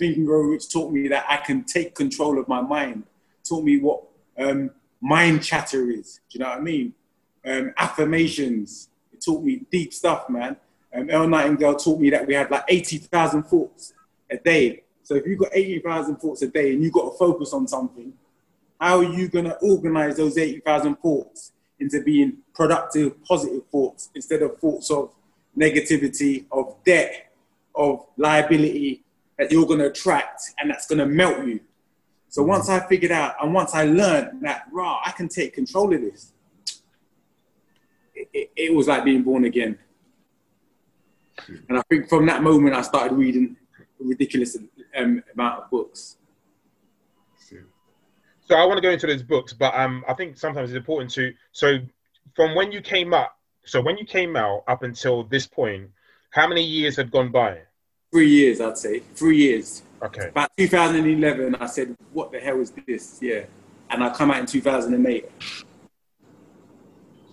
Think 0.00 0.16
and 0.16 0.26
Grow 0.26 0.40
Rich 0.40 0.72
taught 0.72 0.90
me 0.90 1.08
that 1.08 1.26
I 1.28 1.36
can 1.36 1.62
take 1.62 1.94
control 1.94 2.38
of 2.38 2.48
my 2.48 2.62
mind. 2.62 3.04
Taught 3.46 3.64
me 3.64 3.78
what 3.78 4.02
um, 4.38 4.70
mind 4.98 5.44
chatter 5.44 5.90
is. 5.90 6.20
Do 6.30 6.38
you 6.38 6.40
know 6.40 6.48
what 6.48 6.58
I 6.58 6.62
mean? 6.62 6.94
Um, 7.44 7.74
affirmations. 7.76 8.88
It 9.12 9.22
taught 9.22 9.44
me 9.44 9.60
deep 9.70 9.92
stuff, 9.92 10.30
man. 10.30 10.56
Um, 10.94 11.10
Earl 11.10 11.28
Nightingale 11.28 11.76
taught 11.76 12.00
me 12.00 12.08
that 12.10 12.26
we 12.26 12.32
had 12.32 12.50
like 12.50 12.64
80,000 12.66 13.42
thoughts 13.42 13.92
a 14.30 14.38
day. 14.38 14.84
So 15.02 15.16
if 15.16 15.26
you've 15.26 15.38
got 15.38 15.50
80,000 15.52 16.16
thoughts 16.16 16.40
a 16.40 16.48
day 16.48 16.72
and 16.72 16.82
you've 16.82 16.94
got 16.94 17.10
to 17.10 17.18
focus 17.18 17.52
on 17.52 17.68
something, 17.68 18.14
how 18.80 19.00
are 19.00 19.04
you 19.04 19.28
going 19.28 19.44
to 19.44 19.56
organize 19.58 20.16
those 20.16 20.38
80,000 20.38 20.94
thoughts 20.96 21.52
into 21.78 22.02
being 22.02 22.38
productive, 22.54 23.22
positive 23.22 23.66
thoughts 23.70 24.08
instead 24.14 24.40
of 24.40 24.58
thoughts 24.58 24.90
of 24.90 25.12
negativity, 25.58 26.46
of 26.50 26.74
debt, 26.86 27.34
of 27.74 28.06
liability 28.16 29.04
that 29.40 29.50
you're 29.50 29.66
going 29.66 29.78
to 29.78 29.86
attract 29.86 30.42
and 30.58 30.70
that's 30.70 30.86
going 30.86 30.98
to 30.98 31.06
melt 31.06 31.46
you? 31.46 31.60
So 32.28 32.42
once 32.42 32.68
I 32.68 32.86
figured 32.86 33.10
out 33.10 33.34
and 33.42 33.54
once 33.54 33.74
I 33.74 33.84
learned 33.84 34.42
that, 34.42 34.66
rah, 34.70 35.00
I 35.04 35.12
can 35.12 35.28
take 35.28 35.54
control 35.54 35.92
of 35.94 36.00
this, 36.02 36.32
it, 38.14 38.28
it, 38.34 38.50
it 38.54 38.74
was 38.74 38.86
like 38.86 39.02
being 39.02 39.22
born 39.22 39.46
again. 39.46 39.78
And 41.68 41.78
I 41.78 41.82
think 41.88 42.08
from 42.10 42.26
that 42.26 42.42
moment, 42.42 42.74
I 42.76 42.82
started 42.82 43.14
reading 43.14 43.56
a 43.80 44.04
ridiculous 44.04 44.58
um, 44.94 45.24
amount 45.34 45.62
of 45.64 45.70
books. 45.70 46.18
So 48.46 48.56
I 48.56 48.64
want 48.64 48.78
to 48.78 48.82
go 48.82 48.90
into 48.90 49.06
those 49.06 49.22
books, 49.22 49.52
but 49.52 49.72
um, 49.74 50.04
I 50.08 50.12
think 50.12 50.36
sometimes 50.36 50.70
it's 50.70 50.76
important 50.76 51.12
to. 51.12 51.32
So 51.52 51.78
from 52.34 52.56
when 52.56 52.72
you 52.72 52.80
came 52.80 53.14
up, 53.14 53.38
so 53.64 53.80
when 53.80 53.96
you 53.96 54.04
came 54.04 54.36
out 54.36 54.64
up 54.66 54.82
until 54.82 55.22
this 55.22 55.46
point, 55.46 55.88
how 56.30 56.48
many 56.48 56.62
years 56.62 56.96
had 56.96 57.10
gone 57.10 57.30
by? 57.30 57.60
Three 58.10 58.28
years, 58.28 58.60
I'd 58.60 58.76
say. 58.76 59.00
Three 59.14 59.36
years. 59.36 59.82
Okay. 60.02 60.28
About 60.28 60.50
2011, 60.56 61.54
I 61.56 61.66
said, 61.66 61.94
what 62.12 62.32
the 62.32 62.40
hell 62.40 62.60
is 62.60 62.72
this? 62.86 63.18
Yeah. 63.20 63.44
And 63.88 64.02
I 64.02 64.10
come 64.10 64.30
out 64.30 64.40
in 64.40 64.46
2008. 64.46 65.30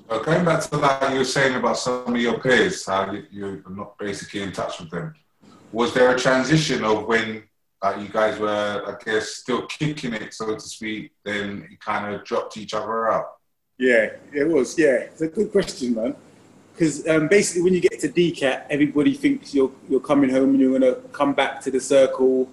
So 0.10 0.24
going 0.24 0.46
back 0.46 0.62
to 0.64 0.78
that, 0.78 1.12
you 1.12 1.20
were 1.20 1.26
saying 1.26 1.56
about 1.56 1.78
some 1.78 2.16
of 2.16 2.22
your 2.22 2.40
peers, 2.40 2.86
how 2.86 3.12
you, 3.12 3.26
you're 3.32 3.64
not 3.70 3.98
basically 3.98 4.42
in 4.42 4.52
touch 4.52 4.80
with 4.80 4.90
them. 4.90 5.14
Was 5.72 5.94
there 5.94 6.16
a 6.16 6.18
transition 6.18 6.84
of 6.84 7.08
when 7.08 7.44
uh, 7.82 7.98
you 8.00 8.08
guys 8.08 8.40
were, 8.40 8.84
I 8.88 9.04
guess, 9.04 9.30
still 9.30 9.66
kicking 9.68 10.14
it, 10.14 10.34
so 10.34 10.54
to 10.54 10.60
speak, 10.60 11.12
then 11.26 11.68
you 11.70 11.78
kind 11.78 12.14
of 12.14 12.24
dropped 12.24 12.58
each 12.58 12.74
other 12.74 13.12
out? 13.12 13.34
Yeah, 13.78 14.12
it 14.34 14.48
was. 14.48 14.78
Yeah, 14.78 15.08
it's 15.12 15.22
a 15.22 15.28
good 15.28 15.52
question, 15.52 15.96
man. 15.96 16.16
Because 16.78 17.08
um, 17.08 17.28
basically, 17.28 17.64
when 17.64 17.74
you 17.74 17.82
get 17.82 18.00
to 18.02 18.08
DCAT, 18.08 18.68
everybody 18.70 19.16
thinks 19.16 19.52
you're 19.52 19.72
you're 19.90 20.00
coming 20.00 20.30
home 20.30 20.52
and 20.52 20.60
you're 20.60 20.78
gonna 20.78 20.96
come 21.12 21.34
back 21.34 21.60
to 21.62 21.72
the 21.72 21.80
circle, 21.80 22.48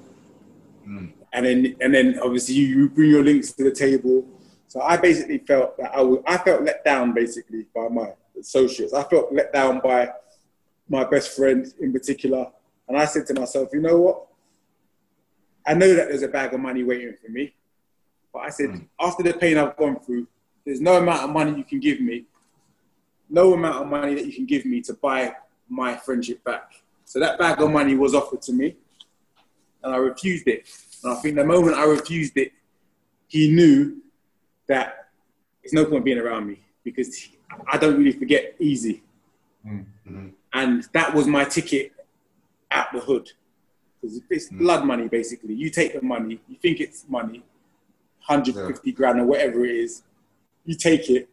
Mm. 0.86 1.12
and 1.32 1.46
then 1.46 1.76
and 1.80 1.94
then 1.94 2.18
obviously 2.22 2.54
you, 2.54 2.66
you 2.66 2.88
bring 2.90 3.10
your 3.10 3.22
links 3.24 3.52
to 3.52 3.64
the 3.64 3.70
table. 3.70 4.24
So 4.68 4.80
I 4.80 4.96
basically 4.96 5.38
felt 5.38 5.76
that 5.78 5.92
I 5.94 6.00
I 6.26 6.38
felt 6.38 6.62
let 6.62 6.84
down 6.84 7.12
basically 7.12 7.66
by 7.74 7.88
my 7.88 8.12
associates. 8.40 8.94
I 8.94 9.02
felt 9.02 9.30
let 9.32 9.52
down 9.52 9.80
by 9.80 10.10
my 10.88 11.04
best 11.04 11.36
friend 11.36 11.66
in 11.80 11.92
particular, 11.92 12.46
and 12.88 12.96
I 12.96 13.04
said 13.04 13.26
to 13.26 13.34
myself, 13.34 13.68
you 13.74 13.80
know 13.80 13.98
what? 14.00 14.26
I 15.66 15.72
know 15.74 15.94
that 15.94 16.08
there's 16.08 16.22
a 16.22 16.28
bag 16.28 16.52
of 16.54 16.60
money 16.60 16.82
waiting 16.82 17.14
for 17.22 17.30
me, 17.30 17.54
but 18.32 18.40
I 18.40 18.48
said 18.50 18.70
Mm. 18.70 18.86
after 19.00 19.22
the 19.22 19.34
pain 19.34 19.58
I've 19.58 19.76
gone 19.76 19.98
through, 20.00 20.26
there's 20.64 20.80
no 20.80 20.96
amount 20.96 21.24
of 21.24 21.30
money 21.30 21.56
you 21.58 21.64
can 21.64 21.80
give 21.80 22.00
me, 22.00 22.24
no 23.34 23.52
amount 23.52 23.82
of 23.82 23.88
money 23.88 24.14
that 24.14 24.24
you 24.24 24.32
can 24.32 24.46
give 24.46 24.64
me 24.64 24.80
to 24.82 24.94
buy 24.94 25.34
my 25.68 25.96
friendship 25.96 26.42
back. 26.44 26.72
So 27.04 27.18
that 27.20 27.38
bag 27.38 27.60
of 27.60 27.70
money 27.70 27.96
was 27.96 28.14
offered 28.14 28.42
to 28.42 28.52
me, 28.52 28.76
and 29.82 29.92
I 29.94 29.98
refused 29.98 30.46
it. 30.46 30.68
And 31.02 31.12
I 31.12 31.16
think 31.16 31.36
the 31.36 31.44
moment 31.44 31.76
I 31.76 31.84
refused 31.84 32.36
it, 32.36 32.52
he 33.26 33.50
knew 33.50 34.00
that 34.68 35.08
it's 35.62 35.74
no 35.74 35.84
point 35.84 36.04
being 36.04 36.18
around 36.18 36.46
me 36.46 36.60
because 36.84 37.28
I 37.66 37.76
don't 37.76 37.98
really 37.98 38.12
forget 38.12 38.54
easy. 38.58 39.02
Mhm. 39.66 40.32
And 40.52 40.88
that 40.92 41.14
was 41.14 41.26
my 41.26 41.44
ticket 41.44 41.92
out 42.70 42.92
the 42.92 43.00
hood. 43.00 43.32
Because 44.00 44.20
it's 44.30 44.48
blood 44.48 44.84
money, 44.84 45.08
basically. 45.08 45.54
You 45.54 45.70
take 45.70 45.94
the 45.94 46.02
money, 46.02 46.40
you 46.48 46.56
think 46.56 46.80
it's 46.80 47.06
money, 47.08 47.42
150 48.26 48.92
grand 48.92 49.20
or 49.20 49.24
whatever 49.24 49.64
it 49.64 49.74
is, 49.74 50.02
you 50.64 50.74
take 50.74 51.10
it, 51.10 51.28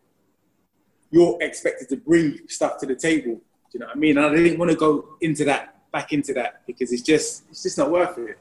you're 1.12 1.38
expected 1.42 1.90
to 1.90 1.98
bring 1.98 2.40
stuff 2.48 2.78
to 2.80 2.86
the 2.86 2.96
table. 2.96 3.36
Do 3.36 3.42
you 3.74 3.80
know 3.82 3.88
what 3.88 3.96
I 3.96 4.00
mean? 4.00 4.18
And 4.18 4.26
I 4.26 4.36
didn't 4.36 4.58
want 4.60 4.72
to 4.72 4.78
go 4.78 5.16
into 5.22 5.46
that, 5.46 5.76
back 5.92 6.14
into 6.14 6.34
that, 6.34 6.66
because 6.66 6.92
it's 6.92 7.02
just, 7.02 7.44
it's 7.50 7.64
just 7.64 7.78
not 7.78 7.92
worth 7.92 8.18
it. 8.18 8.38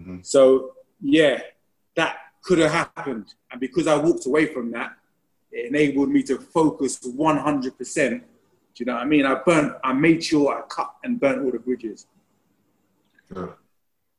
Mhm. 0.00 0.24
So, 0.24 0.74
yeah, 1.00 1.40
that 1.94 2.16
could 2.42 2.58
have 2.58 2.70
happened. 2.70 3.34
And 3.50 3.60
because 3.60 3.86
I 3.86 3.96
walked 3.96 4.26
away 4.26 4.46
from 4.46 4.70
that, 4.72 4.92
it 5.50 5.66
enabled 5.70 6.10
me 6.10 6.22
to 6.24 6.38
focus 6.38 6.98
100%. 7.04 8.20
Do 8.20 8.24
you 8.76 8.86
know 8.86 8.94
what 8.94 9.02
I 9.02 9.06
mean? 9.06 9.24
I 9.24 9.34
burnt, 9.36 9.74
I 9.82 9.92
made 9.94 10.22
sure 10.22 10.52
I 10.56 10.62
cut 10.68 10.94
and 11.02 11.18
burnt 11.18 11.42
all 11.42 11.50
the 11.50 11.58
bridges. 11.58 12.06
Sure. 13.32 13.56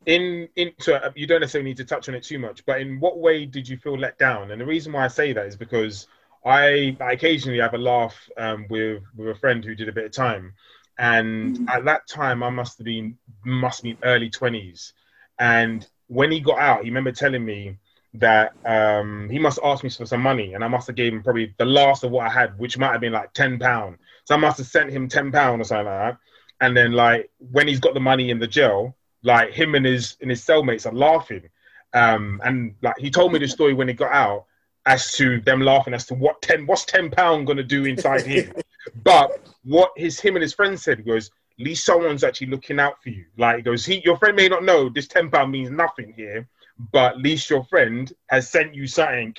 in 0.05 0.49
in 0.57 0.73
so 0.79 0.99
you 1.15 1.25
don't 1.27 1.39
necessarily 1.41 1.69
need 1.69 1.77
to 1.77 1.85
touch 1.85 2.09
on 2.09 2.15
it 2.15 2.23
too 2.23 2.39
much 2.39 2.65
but 2.65 2.81
in 2.81 2.99
what 2.99 3.19
way 3.19 3.45
did 3.45 3.67
you 3.67 3.77
feel 3.77 3.97
let 3.97 4.17
down 4.17 4.51
and 4.51 4.59
the 4.59 4.65
reason 4.65 4.91
why 4.91 5.05
i 5.05 5.07
say 5.07 5.31
that 5.31 5.45
is 5.45 5.55
because 5.55 6.07
i, 6.45 6.95
I 6.99 7.11
occasionally 7.13 7.59
have 7.59 7.73
a 7.73 7.77
laugh 7.77 8.29
um, 8.37 8.65
with 8.69 9.03
with 9.15 9.29
a 9.29 9.35
friend 9.39 9.63
who 9.63 9.75
did 9.75 9.89
a 9.89 9.93
bit 9.93 10.05
of 10.05 10.11
time. 10.11 10.53
And 10.97 11.57
Mhm. 11.59 11.67
at 11.67 11.85
that 11.85 12.07
time 12.07 12.43
i 12.43 12.49
must 12.49 12.77
have 12.77 12.85
been 12.85 13.17
must 13.45 13.83
been 13.83 13.97
early 14.03 14.29
20s 14.29 14.93
and 15.39 15.87
when 16.07 16.31
he 16.31 16.39
got 16.39 16.59
out 16.59 16.83
he 16.83 16.89
remember 16.89 17.11
telling 17.11 17.45
me 17.45 17.77
that 18.13 18.55
um, 18.65 19.29
he 19.29 19.37
must 19.37 19.59
ask 19.63 19.83
me 19.83 19.89
for 19.89 20.05
some 20.05 20.21
money. 20.21 20.53
And 20.53 20.63
i 20.63 20.67
must 20.67 20.87
have 20.87 20.95
gave 20.95 21.13
him 21.13 21.23
probably 21.23 21.53
the 21.57 21.65
last 21.65 22.03
of 22.03 22.11
what 22.11 22.25
i 22.25 22.29
had 22.29 22.57
which 22.57 22.77
might 22.77 22.91
have 22.91 23.01
been 23.01 23.13
like 23.13 23.33
10 23.33 23.59
pound. 23.59 23.97
So 24.25 24.35
i 24.35 24.37
must 24.37 24.57
have 24.57 24.67
sent 24.67 24.91
him 24.91 25.07
10 25.07 25.31
pound 25.31 25.61
or 25.61 25.65
something 25.65 25.85
like 25.85 26.13
that. 26.13 26.17
And 26.61 26.75
then 26.75 26.93
like 26.93 27.29
when 27.51 27.67
he's 27.67 27.79
got 27.79 27.93
the 27.93 27.99
money 27.99 28.29
in 28.29 28.39
the 28.39 28.47
jail 28.47 28.95
like 29.23 29.51
him 29.51 29.75
and 29.75 29.85
his 29.85 30.17
and 30.21 30.29
his 30.29 30.43
cellmates 30.45 30.85
are 30.89 30.93
laughing. 30.95 31.49
Um 31.93 32.41
and 32.43 32.75
like 32.81 32.97
he 32.97 33.09
told 33.11 33.31
me 33.33 33.39
the 33.39 33.47
story 33.47 33.73
when 33.73 33.87
he 33.87 33.93
got 33.93 34.11
out 34.11 34.45
as 34.87 35.11
to 35.11 35.41
them 35.41 35.61
laughing 35.61 35.93
as 35.93 36.05
to 36.07 36.15
what 36.15 36.41
ten 36.41 36.65
what's 36.65 36.85
ten 36.85 37.11
pound 37.11 37.45
gonna 37.45 37.63
do 37.63 37.85
inside 37.85 38.25
him. 38.25 38.51
But 39.03 39.45
what 39.65 39.91
his 39.97 40.17
him 40.17 40.37
and 40.37 40.41
his 40.41 40.53
friend 40.53 40.79
said 40.79 41.05
was, 41.05 41.27
at 41.59 41.65
least 41.65 41.85
someone's 41.85 42.23
actually 42.23 42.47
looking 42.47 42.79
out 42.79 43.03
for 43.03 43.09
you. 43.09 43.25
Like 43.37 43.57
he 43.57 43.61
goes, 43.61 43.85
he 43.85 44.01
your 44.05 44.17
friend 44.17 44.33
may 44.33 44.47
not 44.47 44.63
know 44.63 44.87
this 44.87 45.09
ten 45.09 45.29
pound 45.29 45.51
means 45.51 45.69
nothing 45.69 46.13
here, 46.15 46.47
but 46.93 47.15
at 47.15 47.17
least 47.17 47.49
your 47.49 47.65
friend 47.65 48.11
has 48.27 48.49
sent 48.49 48.73
you 48.73 48.87
something 48.87 49.35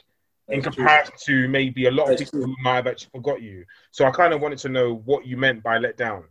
in 0.48 0.60
That's 0.60 0.74
true. 0.76 0.84
comparison 0.84 1.14
to 1.24 1.48
maybe 1.48 1.86
a 1.86 1.90
lot 1.90 2.12
of 2.12 2.18
people 2.18 2.40
true. 2.40 2.48
who 2.48 2.62
might 2.62 2.76
have 2.76 2.86
actually 2.86 3.10
forgot 3.14 3.40
you. 3.40 3.64
So 3.90 4.04
I 4.04 4.10
kind 4.10 4.34
of 4.34 4.42
wanted 4.42 4.58
to 4.58 4.68
know 4.68 4.96
what 5.06 5.26
you 5.26 5.38
meant 5.38 5.62
by 5.62 5.78
let 5.78 5.96
down. 5.96 6.24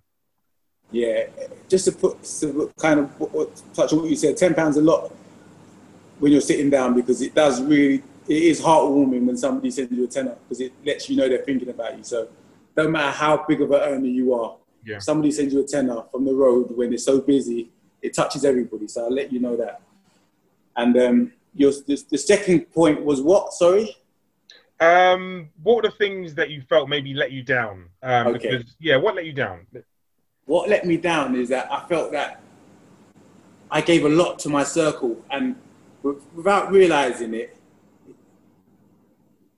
Yeah, 0.91 1.25
just 1.67 1.85
to 1.85 1.91
put 1.91 2.23
to 2.23 2.71
kind 2.77 2.99
of 2.99 3.73
touch 3.73 3.93
on 3.93 4.01
what 4.01 4.09
you 4.11 4.15
said, 4.15 4.37
ten 4.37 4.53
pounds 4.53 4.77
a 4.77 4.81
lot 4.81 5.11
when 6.19 6.31
you're 6.31 6.39
sitting 6.39 6.69
down 6.69 6.93
because 6.93 7.23
it 7.23 7.33
does 7.33 7.63
really 7.63 8.03
it 8.27 8.43
is 8.43 8.61
heartwarming 8.61 9.25
when 9.25 9.37
somebody 9.37 9.71
sends 9.71 9.91
you 9.91 10.03
a 10.03 10.07
tenner 10.07 10.35
because 10.43 10.61
it 10.61 10.73
lets 10.85 11.09
you 11.09 11.15
know 11.17 11.27
they're 11.29 11.43
thinking 11.45 11.69
about 11.69 11.97
you. 11.97 12.03
So 12.03 12.27
no 12.75 12.87
matter 12.89 13.11
how 13.11 13.45
big 13.47 13.61
of 13.61 13.71
an 13.71 13.81
earner 13.81 14.05
you 14.07 14.33
are, 14.33 14.55
Yeah. 14.85 14.99
somebody 14.99 15.31
sends 15.31 15.53
you 15.53 15.61
a 15.61 15.67
tenner 15.67 16.03
from 16.11 16.25
the 16.25 16.33
road 16.33 16.75
when 16.75 16.93
it's 16.93 17.03
so 17.03 17.21
busy, 17.21 17.71
it 18.01 18.13
touches 18.13 18.45
everybody. 18.45 18.87
So 18.87 19.05
I'll 19.05 19.13
let 19.13 19.31
you 19.31 19.39
know 19.39 19.55
that. 19.57 19.81
And 20.75 20.97
um, 20.97 21.33
your 21.55 21.71
the, 21.71 22.01
the 22.09 22.17
second 22.17 22.71
point 22.71 23.03
was 23.03 23.21
what? 23.21 23.53
Sorry. 23.53 23.95
Um, 24.79 25.49
what 25.63 25.77
were 25.77 25.81
the 25.89 25.91
things 25.91 26.35
that 26.35 26.51
you 26.51 26.61
felt 26.61 26.87
maybe 26.87 27.13
let 27.15 27.31
you 27.31 27.41
down? 27.41 27.89
Um, 28.03 28.27
Okay. 28.27 28.49
because, 28.49 28.75
yeah, 28.79 28.97
what 28.97 29.15
let 29.15 29.25
you 29.25 29.33
down? 29.33 29.65
what 30.45 30.69
let 30.69 30.85
me 30.85 30.95
down 30.97 31.35
is 31.35 31.49
that 31.49 31.69
I 31.71 31.85
felt 31.87 32.11
that 32.13 32.41
I 33.69 33.81
gave 33.81 34.05
a 34.05 34.09
lot 34.09 34.39
to 34.39 34.49
my 34.49 34.63
circle, 34.63 35.21
and 35.29 35.55
w- 36.03 36.21
without 36.33 36.71
realizing 36.71 37.33
it, 37.33 37.56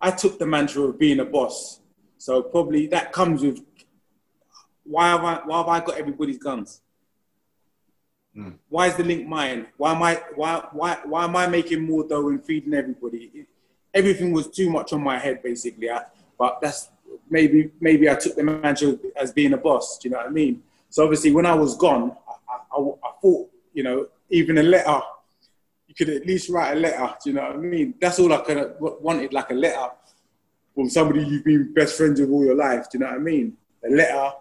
I 0.02 0.12
took 0.12 0.40
the 0.40 0.46
mantra 0.46 0.84
of 0.84 1.00
being 1.00 1.20
a 1.20 1.26
boss. 1.26 1.80
So 2.18 2.42
probably 2.42 2.88
that 2.88 3.12
comes 3.12 3.42
with 3.42 3.62
why 4.84 5.10
have 5.10 5.24
I, 5.24 5.36
why 5.46 5.58
have 5.58 5.68
I 5.68 5.80
got 5.86 5.98
everybody's 5.98 6.38
guns? 6.38 6.82
Hmm. 8.34 8.52
Why 8.70 8.88
is 8.88 8.96
the 8.96 9.04
link 9.04 9.28
mine? 9.28 9.68
Why 9.78 9.92
am 9.94 10.04
I 10.04 10.22
why 10.36 10.64
why 10.72 10.98
why 11.06 11.24
am 11.26 11.36
I 11.36 11.48
making 11.48 11.82
more 11.84 12.04
dough 12.08 12.30
and 12.30 12.44
feeding 12.44 12.74
everybody? 12.74 13.32
It- 13.34 13.48
everything 13.92 14.32
was 14.32 14.48
too 14.48 14.70
much 14.70 14.94
on 14.94 15.02
my 15.04 15.18
head 15.18 15.42
basically. 15.42 15.90
I, 15.90 16.04
but 16.38 16.60
that's 16.62 16.90
maybe 17.30 17.72
maybe 17.80 18.08
I 18.10 18.14
took 18.16 18.36
the 18.36 18.44
mantra 18.44 18.98
as 19.20 19.32
being 19.32 19.54
a 19.54 19.58
boss. 19.58 19.98
Do 19.98 20.08
you 20.08 20.12
know 20.14 20.20
what 20.20 20.28
I 20.28 20.30
mean? 20.30 20.62
So 20.92 21.04
obviously 21.04 21.32
when 21.32 21.48
I 21.48 21.56
was 21.56 21.76
gone, 21.76 22.16
I, 22.28 22.78
I, 22.78 22.80
I 22.80 23.12
thought 23.22 23.50
you 23.74 23.84
know 23.84 24.08
even 24.30 24.60
a 24.60 24.64
letter 24.64 25.00
could 26.00 26.10
at 26.10 26.26
least 26.26 26.50
write 26.50 26.78
a 26.78 26.80
letter. 26.80 27.14
Do 27.22 27.30
you 27.30 27.36
know 27.36 27.42
what 27.42 27.56
I 27.56 27.58
mean? 27.58 27.94
That's 28.00 28.20
all 28.20 28.32
I 28.32 28.38
could 28.38 28.56
have 28.56 28.76
wanted, 28.80 29.34
like 29.34 29.50
a 29.52 29.54
letter 29.54 29.90
from 30.74 30.90
somebody 30.90 31.26
you've 31.26 31.44
been 31.44 31.74
best 31.74 31.98
friends 31.98 32.22
with 32.22 32.30
all 32.30 32.46
your 32.46 32.56
life. 32.56 32.90
Do 32.90 32.98
you 32.98 33.04
know 33.04 33.12
what 33.12 33.16
I 33.16 33.20
mean? 33.20 33.58
A 33.86 33.90
letter, 33.90 34.32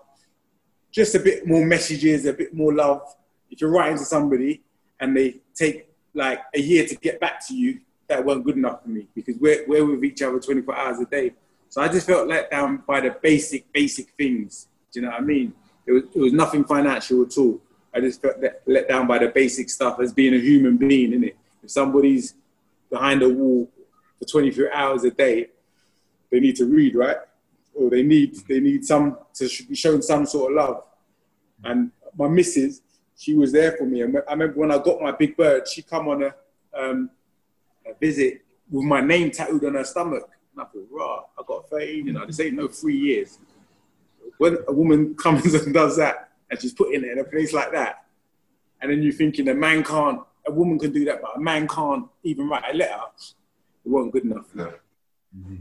just 0.92 1.16
a 1.16 1.18
bit 1.18 1.48
more 1.48 1.66
messages, 1.66 2.26
a 2.26 2.32
bit 2.32 2.54
more 2.54 2.72
love. 2.72 3.02
If 3.50 3.60
you're 3.60 3.70
writing 3.70 3.98
to 3.98 4.04
somebody 4.04 4.62
and 5.00 5.16
they 5.16 5.40
take 5.52 5.88
like 6.14 6.40
a 6.54 6.60
year 6.60 6.86
to 6.86 6.94
get 6.94 7.18
back 7.18 7.44
to 7.48 7.56
you, 7.56 7.80
that 8.06 8.24
weren't 8.24 8.44
good 8.44 8.56
enough 8.56 8.84
for 8.84 8.90
me 8.90 9.08
because 9.12 9.34
we're, 9.38 9.64
we're 9.66 9.84
with 9.84 10.04
each 10.04 10.22
other 10.22 10.38
24 10.38 10.76
hours 10.76 11.00
a 11.00 11.06
day. 11.06 11.34
So 11.70 11.82
I 11.82 11.88
just 11.88 12.06
felt 12.06 12.28
let 12.28 12.52
down 12.52 12.84
by 12.86 13.00
the 13.00 13.16
basic, 13.20 13.70
basic 13.72 14.10
things. 14.16 14.68
Do 14.92 15.00
you 15.00 15.06
know 15.06 15.10
what 15.10 15.22
I 15.22 15.24
mean? 15.24 15.52
It 15.86 15.92
was, 15.92 16.04
it 16.14 16.20
was 16.20 16.32
nothing 16.32 16.64
financial 16.64 17.22
at 17.22 17.36
all. 17.36 17.60
I 17.92 18.00
just 18.00 18.22
felt 18.22 18.36
let 18.64 18.88
down 18.88 19.08
by 19.08 19.18
the 19.18 19.28
basic 19.28 19.68
stuff 19.70 19.98
as 19.98 20.12
being 20.12 20.34
a 20.34 20.38
human 20.38 20.76
being, 20.76 21.10
innit? 21.10 21.34
If 21.62 21.70
somebody's 21.70 22.34
behind 22.90 23.22
a 23.22 23.28
wall 23.28 23.70
for 24.18 24.24
24 24.24 24.72
hours 24.72 25.04
a 25.04 25.10
day, 25.10 25.48
they 26.30 26.40
need 26.40 26.56
to 26.56 26.66
read, 26.66 26.94
right? 26.94 27.16
Or 27.74 27.90
they 27.90 28.02
need 28.02 28.36
they 28.48 28.60
need 28.60 28.84
some 28.84 29.18
to 29.34 29.48
be 29.68 29.74
shown 29.74 30.02
some 30.02 30.26
sort 30.26 30.52
of 30.52 30.56
love. 30.56 30.82
And 31.64 31.90
my 32.16 32.28
missus, 32.28 32.82
she 33.16 33.34
was 33.34 33.52
there 33.52 33.72
for 33.72 33.84
me. 33.84 34.02
And 34.02 34.16
I 34.28 34.32
remember 34.32 34.60
when 34.60 34.70
I 34.70 34.78
got 34.78 35.00
my 35.00 35.12
big 35.12 35.36
bird, 35.36 35.66
she 35.68 35.82
come 35.82 36.08
on 36.08 36.22
a, 36.22 36.34
um, 36.72 37.10
a 37.86 37.94
visit 37.94 38.42
with 38.70 38.84
my 38.84 39.00
name 39.00 39.30
tattooed 39.30 39.64
on 39.64 39.74
her 39.74 39.84
stomach. 39.84 40.28
And 40.52 40.62
I 40.62 40.64
thought, 40.64 40.86
raw, 40.90 41.22
I 41.38 41.42
got 41.46 41.68
13, 41.70 42.06
you 42.06 42.12
know, 42.12 42.26
this 42.26 42.40
ain't 42.40 42.54
no 42.54 42.68
three 42.68 42.96
years. 42.96 43.38
When 44.38 44.58
a 44.66 44.72
woman 44.72 45.14
comes 45.18 45.52
and 45.54 45.74
does 45.74 45.96
that, 45.96 46.30
and 46.50 46.60
she's 46.60 46.72
putting 46.72 47.04
it 47.04 47.10
in 47.10 47.18
a 47.18 47.24
place 47.24 47.52
like 47.52 47.72
that, 47.72 48.04
and 48.80 48.90
then 48.90 49.02
you're 49.02 49.12
thinking 49.12 49.48
a 49.48 49.54
man 49.54 49.82
can't, 49.82 50.20
a 50.48 50.52
woman 50.52 50.78
can 50.78 50.92
do 50.92 51.04
that, 51.04 51.20
but 51.22 51.36
a 51.36 51.40
man 51.40 51.68
can't 51.68 52.06
even 52.22 52.48
write 52.48 52.64
a 52.70 52.76
letter, 52.76 53.00
it 53.84 53.90
wasn't 53.90 54.12
good 54.12 54.24
enough. 54.24 54.46
Yeah. 54.54 54.70
Mm-hmm. 55.36 55.56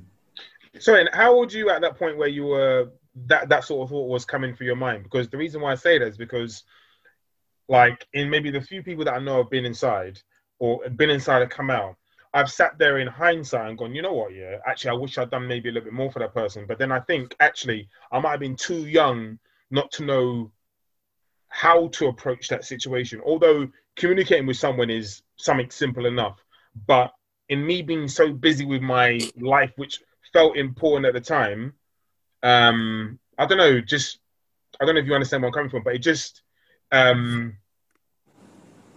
Sorry, 0.80 1.02
and 1.02 1.10
how 1.13 1.34
old 1.34 1.52
were 1.54 1.60
you 1.60 1.69
at 1.69 1.82
that 1.82 1.97
point 1.97 2.17
where 2.17 2.28
you 2.28 2.45
were 2.45 2.89
that 3.26 3.50
that 3.50 3.63
sort 3.63 3.84
of 3.84 3.89
thought 3.89 4.08
was 4.08 4.26
coming 4.26 4.56
through 4.56 4.67
your 4.67 4.76
mind? 4.76 5.04
Because 5.04 5.30
the 5.30 5.38
reason 5.38 5.62
why 5.62 5.71
I 5.71 5.76
say 5.76 5.97
that 5.97 6.08
is 6.08 6.17
because, 6.17 6.63
like, 7.67 8.06
in 8.13 8.30
maybe 8.30 8.52
the 8.52 8.62
few 8.62 8.84
people 8.84 9.06
that 9.06 9.15
I 9.15 9.19
know 9.19 9.38
have 9.38 9.50
been 9.50 9.65
inside 9.65 10.19
or 10.60 10.88
been 10.89 11.10
inside 11.10 11.41
and 11.41 11.52
come 11.52 11.69
out, 11.69 11.95
I've 12.34 12.52
sat 12.52 12.78
there 12.78 13.00
in 13.00 13.08
hindsight 13.08 13.69
and 13.69 13.78
gone, 13.78 13.95
you 13.95 14.02
know 14.02 14.13
what? 14.13 14.34
Yeah, 14.34 14.58
actually, 14.67 14.91
I 14.91 14.93
wish 15.02 15.17
I'd 15.17 15.32
done 15.32 15.47
maybe 15.47 15.69
a 15.69 15.71
little 15.71 15.86
bit 15.86 15.93
more 15.93 16.12
for 16.12 16.19
that 16.19 16.34
person. 16.34 16.65
But 16.67 16.78
then 16.78 16.91
I 16.91 17.00
think 17.00 17.36
actually 17.39 17.89
I 18.12 18.19
might 18.19 18.32
have 18.32 18.39
been 18.39 18.56
too 18.56 18.86
young 18.86 19.39
not 19.71 19.91
to 19.93 20.06
know 20.06 20.52
how 21.47 21.88
to 21.88 22.08
approach 22.08 22.50
that 22.50 22.65
situation. 22.65 23.21
Although 23.26 23.69
communicating 23.97 24.45
with 24.45 24.57
someone 24.57 24.89
is 24.89 25.23
something 25.36 25.69
simple 25.69 26.05
enough, 26.05 26.41
but 26.86 27.12
in 27.49 27.65
me 27.65 27.81
being 27.81 28.07
so 28.07 28.31
busy 28.31 28.63
with 28.63 28.81
my 28.81 29.19
life, 29.39 29.71
which 29.75 30.01
felt 30.31 30.55
important 30.55 31.05
at 31.05 31.13
the 31.13 31.21
time, 31.21 31.73
um, 32.43 33.19
I 33.38 33.45
don't 33.45 33.57
know, 33.57 33.81
just 33.81 34.19
I 34.79 34.86
don't 34.86 34.95
know 34.95 35.01
if 35.01 35.07
you 35.07 35.15
understand 35.15 35.41
where 35.41 35.49
I'm 35.49 35.53
coming 35.53 35.69
from, 35.69 35.83
but 35.83 35.95
it 35.95 35.99
just 35.99 36.43
um, 36.91 37.57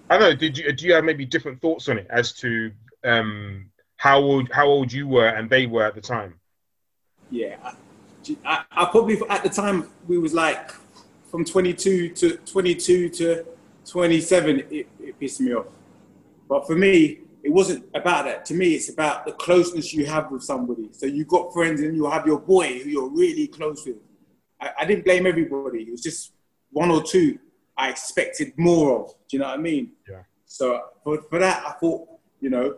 I 0.09 0.19
don't 0.19 0.31
know. 0.31 0.37
Did 0.37 0.59
you 0.59 0.73
do 0.73 0.87
you 0.87 0.95
have 0.95 1.05
maybe 1.05 1.25
different 1.25 1.61
thoughts 1.61 1.89
on 1.89 1.99
it 1.99 2.07
as 2.11 2.33
to 2.35 2.73
um, 3.05 3.71
how 3.97 4.19
old 4.19 4.51
how 4.53 4.67
old 4.67 4.93
you 4.93 5.09
were 5.09 5.29
and 5.29 5.49
they 5.49 5.67
were 5.67 5.85
at 5.85 5.95
the 5.95 6.01
time? 6.01 6.39
Yeah, 7.31 7.57
I, 7.65 7.75
I, 8.45 8.65
I 8.73 8.85
probably 8.87 9.19
at 9.29 9.43
the 9.43 9.49
time 9.49 9.89
we 10.07 10.19
was 10.19 10.35
like 10.35 10.73
from 11.31 11.45
22 11.45 12.11
to 12.11 12.37
22 12.39 13.09
to 13.11 13.47
27. 13.91 14.61
It, 14.71 14.87
it 15.01 15.21
pissed 15.21 15.41
me 15.41 15.55
off, 15.55 15.67
but 16.49 16.67
for 16.67 16.77
me, 16.77 17.21
it 17.43 17.51
wasn't 17.51 17.85
about 17.95 18.27
that. 18.27 18.45
To 18.47 18.55
me, 18.55 18.75
it's 18.75 18.91
about 18.91 19.25
the 19.25 19.33
closeness 19.33 19.95
you 19.95 20.07
have 20.07 20.31
with 20.31 20.43
somebody. 20.43 20.91
So 20.93 21.07
you've 21.07 21.29
got 21.29 21.53
friends 21.53 21.81
and 21.81 21.97
you 21.97 22.09
have 22.11 22.27
your 22.27 22.39
boy 22.39 22.81
who 22.81 22.91
you're 22.91 23.09
really 23.09 23.47
close 23.47 23.87
with. 23.87 23.97
I, 24.61 24.71
I 24.81 24.85
didn't 24.85 25.05
blame 25.05 25.27
everybody. 25.27 25.83
It 25.83 25.91
was 25.91 26.03
just 26.03 26.33
one 26.71 26.91
or 26.91 27.03
two 27.03 27.39
I 27.77 27.91
expected 27.91 28.53
more 28.57 29.01
of. 29.01 29.15
Do 29.29 29.37
you 29.37 29.39
know 29.39 29.49
what 29.49 29.59
I 29.59 29.63
mean? 29.63 29.93
Yeah. 30.09 30.23
So 30.45 30.81
for, 31.03 31.23
for 31.23 31.39
that, 31.39 31.65
I 31.67 31.73
thought, 31.73 32.09
you 32.41 32.51
know, 32.51 32.77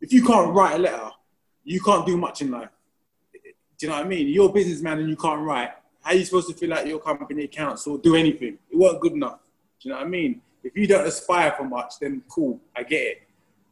if 0.00 0.12
you 0.12 0.24
can't 0.24 0.54
write 0.54 0.76
a 0.76 0.78
letter, 0.78 1.10
you 1.64 1.80
can't 1.80 2.06
do 2.06 2.16
much 2.16 2.40
in 2.40 2.50
life. 2.50 2.70
Do 3.32 3.40
you 3.86 3.88
know 3.88 3.96
what 3.96 4.06
I 4.06 4.08
mean? 4.08 4.28
You're 4.28 4.48
a 4.48 4.52
businessman 4.52 5.00
and 5.00 5.08
you 5.08 5.16
can't 5.16 5.42
write. 5.42 5.70
How 6.02 6.12
are 6.12 6.14
you 6.14 6.24
supposed 6.24 6.48
to 6.48 6.54
fill 6.54 6.72
out 6.72 6.86
your 6.86 6.98
company 6.98 7.44
accounts 7.44 7.86
or 7.86 7.98
do 7.98 8.16
anything? 8.16 8.58
It 8.70 8.76
wasn't 8.76 9.02
good 9.02 9.12
enough. 9.12 9.40
Do 9.80 9.88
you 9.88 9.94
know 9.94 9.98
what 9.98 10.06
I 10.06 10.10
mean? 10.10 10.42
If 10.62 10.76
you 10.76 10.86
don't 10.86 11.06
aspire 11.06 11.54
for 11.56 11.64
much, 11.64 11.94
then 12.00 12.22
cool, 12.28 12.60
I 12.76 12.82
get 12.82 13.00
it. 13.00 13.22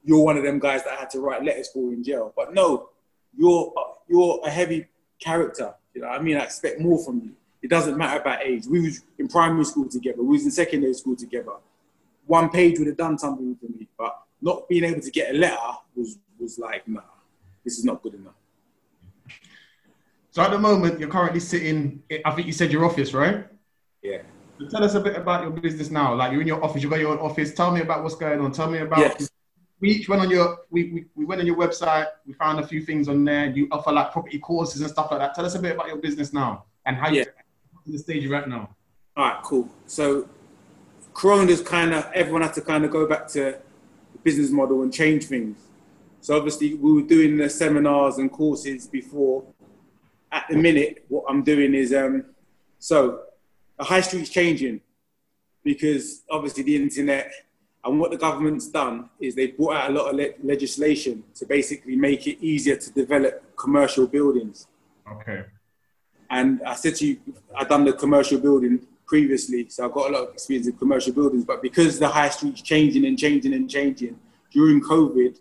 You're 0.04 0.24
one 0.24 0.38
of 0.38 0.44
them 0.44 0.58
guys 0.58 0.84
that 0.84 0.94
I 0.94 0.96
had 0.96 1.10
to 1.10 1.20
write 1.20 1.44
letters 1.44 1.68
for 1.68 1.92
in 1.92 2.02
jail. 2.02 2.32
But 2.34 2.54
no, 2.54 2.88
you're 3.36 3.72
you're 4.08 4.40
a 4.44 4.50
heavy 4.50 4.86
character. 5.20 5.74
You 5.92 6.02
know 6.02 6.08
what 6.08 6.20
I 6.20 6.22
mean? 6.22 6.36
I 6.36 6.44
expect 6.44 6.80
more 6.80 7.02
from 7.04 7.20
you. 7.20 7.32
It 7.62 7.68
doesn't 7.68 7.98
matter 7.98 8.20
about 8.20 8.42
age. 8.42 8.64
We 8.66 8.80
was 8.80 9.02
in 9.18 9.28
primary 9.28 9.64
school 9.64 9.88
together. 9.88 10.22
We 10.22 10.36
was 10.36 10.44
in 10.44 10.50
secondary 10.50 10.94
school 10.94 11.16
together. 11.16 11.52
One 12.26 12.48
page 12.48 12.78
would 12.78 12.86
have 12.86 12.96
done 12.96 13.18
something 13.18 13.56
for 13.56 13.66
me, 13.66 13.88
but 13.98 14.18
not 14.40 14.68
being 14.68 14.84
able 14.84 15.00
to 15.00 15.10
get 15.10 15.34
a 15.34 15.38
letter 15.38 15.56
was 15.94 16.18
was 16.38 16.58
like, 16.58 16.88
nah, 16.88 17.00
this 17.64 17.78
is 17.78 17.84
not 17.84 18.02
good 18.02 18.14
enough. 18.14 18.34
So 20.30 20.42
at 20.42 20.52
the 20.52 20.58
moment, 20.58 21.00
you're 21.00 21.08
currently 21.08 21.40
sitting. 21.40 22.02
I 22.24 22.30
think 22.30 22.46
you 22.46 22.52
said 22.52 22.72
your 22.72 22.84
office, 22.84 23.12
right? 23.12 23.46
Yeah. 24.02 24.22
So 24.58 24.66
tell 24.66 24.82
us 24.82 24.94
a 24.94 25.00
bit 25.00 25.16
about 25.16 25.42
your 25.42 25.50
business 25.52 25.90
now. 25.90 26.14
Like 26.14 26.32
you're 26.32 26.40
in 26.40 26.46
your 26.46 26.62
office, 26.64 26.82
you've 26.82 26.90
got 26.90 27.00
your 27.00 27.12
own 27.12 27.18
office. 27.18 27.54
Tell 27.54 27.70
me 27.70 27.80
about 27.80 28.02
what's 28.02 28.16
going 28.16 28.40
on. 28.40 28.50
Tell 28.52 28.70
me 28.70 28.78
about. 28.78 28.98
Yes. 28.98 29.30
We 29.80 29.90
each 29.90 30.08
went 30.08 30.22
on 30.22 30.30
your. 30.30 30.58
We, 30.70 30.84
we, 30.92 31.06
we 31.14 31.24
went 31.24 31.40
on 31.40 31.46
your 31.46 31.56
website. 31.56 32.06
We 32.26 32.32
found 32.32 32.58
a 32.58 32.66
few 32.66 32.82
things 32.82 33.08
on 33.08 33.24
there. 33.24 33.46
You 33.46 33.68
offer 33.70 33.92
like 33.92 34.10
property 34.12 34.40
courses 34.40 34.80
and 34.80 34.90
stuff 34.90 35.12
like 35.12 35.20
that. 35.20 35.34
Tell 35.34 35.46
us 35.46 35.54
a 35.54 35.60
bit 35.60 35.74
about 35.76 35.86
your 35.86 35.98
business 35.98 36.32
now 36.32 36.64
and 36.86 36.96
how 36.96 37.08
you 37.08 37.18
Yeah. 37.18 37.24
to 37.24 37.92
the 37.92 37.98
stage 37.98 38.24
you're 38.24 38.34
at 38.34 38.48
now. 38.48 38.74
All 39.16 39.24
right, 39.24 39.42
cool. 39.44 39.68
So, 39.86 40.28
Corona's 41.12 41.62
kind 41.62 41.94
of 41.94 42.10
everyone 42.12 42.42
had 42.42 42.54
to 42.54 42.60
kind 42.60 42.84
of 42.84 42.90
go 42.90 43.06
back 43.06 43.28
to 43.28 43.58
the 44.12 44.18
business 44.24 44.50
model 44.50 44.82
and 44.82 44.92
change 44.92 45.26
things. 45.26 45.56
So 46.20 46.36
obviously, 46.36 46.74
we 46.74 46.94
were 46.94 47.08
doing 47.08 47.36
the 47.36 47.48
seminars 47.48 48.18
and 48.18 48.32
courses 48.32 48.88
before. 48.88 49.44
At 50.32 50.46
the 50.50 50.56
minute, 50.56 51.04
what 51.08 51.24
I'm 51.28 51.42
doing 51.44 51.72
is 51.74 51.94
um, 51.94 52.24
so 52.80 53.20
the 53.78 53.84
high 53.84 54.00
street's 54.00 54.30
changing 54.30 54.80
because 55.62 56.22
obviously 56.30 56.62
the 56.62 56.76
internet 56.76 57.32
And 57.84 58.00
what 58.00 58.10
the 58.10 58.16
government's 58.16 58.68
done 58.68 59.08
is 59.20 59.34
they 59.34 59.48
brought 59.48 59.76
out 59.76 59.90
a 59.90 59.92
lot 59.92 60.10
of 60.10 60.16
le- 60.16 60.34
legislation 60.42 61.24
to 61.36 61.46
basically 61.46 61.96
make 61.96 62.26
it 62.26 62.38
easier 62.44 62.76
to 62.76 62.90
develop 62.92 63.56
commercial 63.56 64.06
buildings. 64.06 64.66
Okay. 65.10 65.44
And 66.28 66.60
I 66.66 66.74
said 66.74 66.96
to 66.96 67.06
you, 67.06 67.20
I've 67.56 67.68
done 67.68 67.84
the 67.84 67.92
commercial 67.94 68.38
building 68.38 68.86
previously, 69.06 69.68
so 69.70 69.86
I've 69.86 69.92
got 69.92 70.10
a 70.10 70.12
lot 70.12 70.28
of 70.28 70.34
experience 70.34 70.66
in 70.66 70.74
commercial 70.74 71.14
buildings. 71.14 71.44
But 71.44 71.62
because 71.62 71.98
the 71.98 72.08
high 72.08 72.28
street's 72.28 72.60
changing 72.60 73.06
and 73.06 73.18
changing 73.18 73.54
and 73.54 73.70
changing 73.70 74.18
during 74.50 74.82
COVID, 74.82 75.38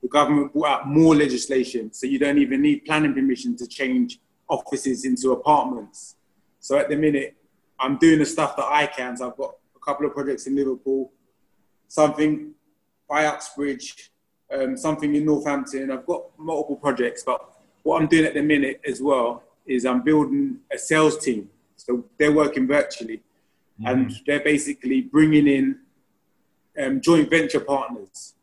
the 0.00 0.08
government 0.08 0.54
brought 0.54 0.68
out 0.68 0.88
more 0.88 1.14
legislation, 1.14 1.92
so 1.92 2.06
you 2.06 2.18
don't 2.18 2.38
even 2.38 2.62
need 2.62 2.86
planning 2.86 3.12
permission 3.12 3.56
to 3.56 3.66
change 3.66 4.20
offices 4.48 5.04
into 5.04 5.32
apartments. 5.32 6.16
So 6.60 6.78
at 6.78 6.88
the 6.88 6.96
minute, 6.96 7.36
I'm 7.80 7.96
doing 7.96 8.18
the 8.18 8.26
stuff 8.26 8.56
that 8.56 8.66
I 8.66 8.86
can. 8.86 9.16
So 9.16 9.30
I've 9.30 9.36
got 9.36 9.54
a 9.74 9.78
couple 9.84 10.06
of 10.06 10.12
projects 10.12 10.46
in 10.46 10.54
Liverpool, 10.54 11.10
something 11.88 12.52
by 13.08 13.26
Uxbridge, 13.26 14.10
um, 14.52 14.76
something 14.76 15.14
in 15.14 15.24
Northampton. 15.24 15.90
I've 15.90 16.06
got 16.06 16.24
multiple 16.38 16.76
projects, 16.76 17.22
but 17.24 17.40
what 17.82 18.00
I'm 18.00 18.08
doing 18.08 18.26
at 18.26 18.34
the 18.34 18.42
minute 18.42 18.80
as 18.86 19.00
well 19.00 19.42
is 19.66 19.86
I'm 19.86 20.02
building 20.02 20.58
a 20.72 20.78
sales 20.78 21.18
team. 21.18 21.48
So 21.76 22.04
they're 22.18 22.32
working 22.32 22.66
virtually, 22.66 23.22
and 23.84 24.14
they're 24.26 24.44
basically 24.44 25.00
bringing 25.00 25.48
in 25.48 25.78
um, 26.78 27.00
joint 27.00 27.30
venture 27.30 27.60
partners 27.60 28.34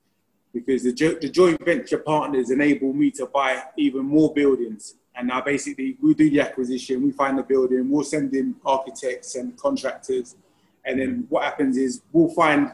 because 0.54 0.84
the, 0.84 0.94
jo- 0.94 1.18
the 1.22 1.30
joint 1.30 1.64
venture 1.64 2.00
partners 2.00 2.50
enable 2.50 2.94
me 2.94 3.12
to 3.12 3.28
buy 3.28 3.64
even 3.78 4.06
more 4.06 4.34
buildings. 4.34 4.96
And 5.18 5.28
now 5.28 5.42
basically 5.42 5.98
we 6.02 6.14
do 6.14 6.30
the 6.30 6.42
acquisition, 6.42 7.04
we 7.04 7.12
find 7.12 7.38
the 7.38 7.44
building, 7.44 7.90
we'll 7.90 8.04
send 8.04 8.34
in 8.36 8.56
architects 8.66 9.36
and 9.36 9.58
contractors. 9.58 10.36
And 10.86 11.00
then 11.00 11.26
what 11.30 11.44
happens 11.44 11.76
is 11.76 12.02
we'll 12.12 12.30
find 12.30 12.72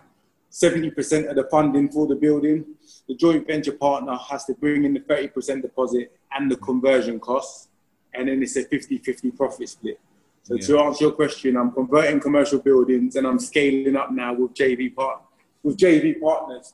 70% 0.52 1.30
of 1.30 1.36
the 1.36 1.46
funding 1.50 1.90
for 1.90 2.06
the 2.06 2.16
building. 2.16 2.66
The 3.08 3.16
joint 3.16 3.48
venture 3.48 3.72
partner 3.72 4.18
has 4.30 4.46
to 4.46 4.54
bring 4.54 4.84
in 4.84 4.94
the 4.94 5.00
30% 5.00 5.62
deposit 5.62 6.12
and 6.32 6.52
the 6.52 6.58
conversion 6.58 7.20
costs. 7.20 7.70
And 8.14 8.28
then 8.28 8.44
it's 8.44 8.56
a 8.58 8.64
50 8.64 9.00
50 9.00 9.32
profit 9.32 9.70
split. 9.70 10.00
So 10.44 10.58
to 10.58 10.80
answer 10.80 11.06
your 11.06 11.14
question, 11.14 11.56
I'm 11.56 11.72
converting 11.72 12.20
commercial 12.20 12.60
buildings 12.60 13.16
and 13.16 13.26
I'm 13.26 13.40
scaling 13.40 13.96
up 13.96 14.12
now 14.12 14.34
with 14.34 14.54
JV 14.54 14.94
part 14.94 15.22
with 15.64 15.78
JV 15.78 16.20
partners. 16.20 16.74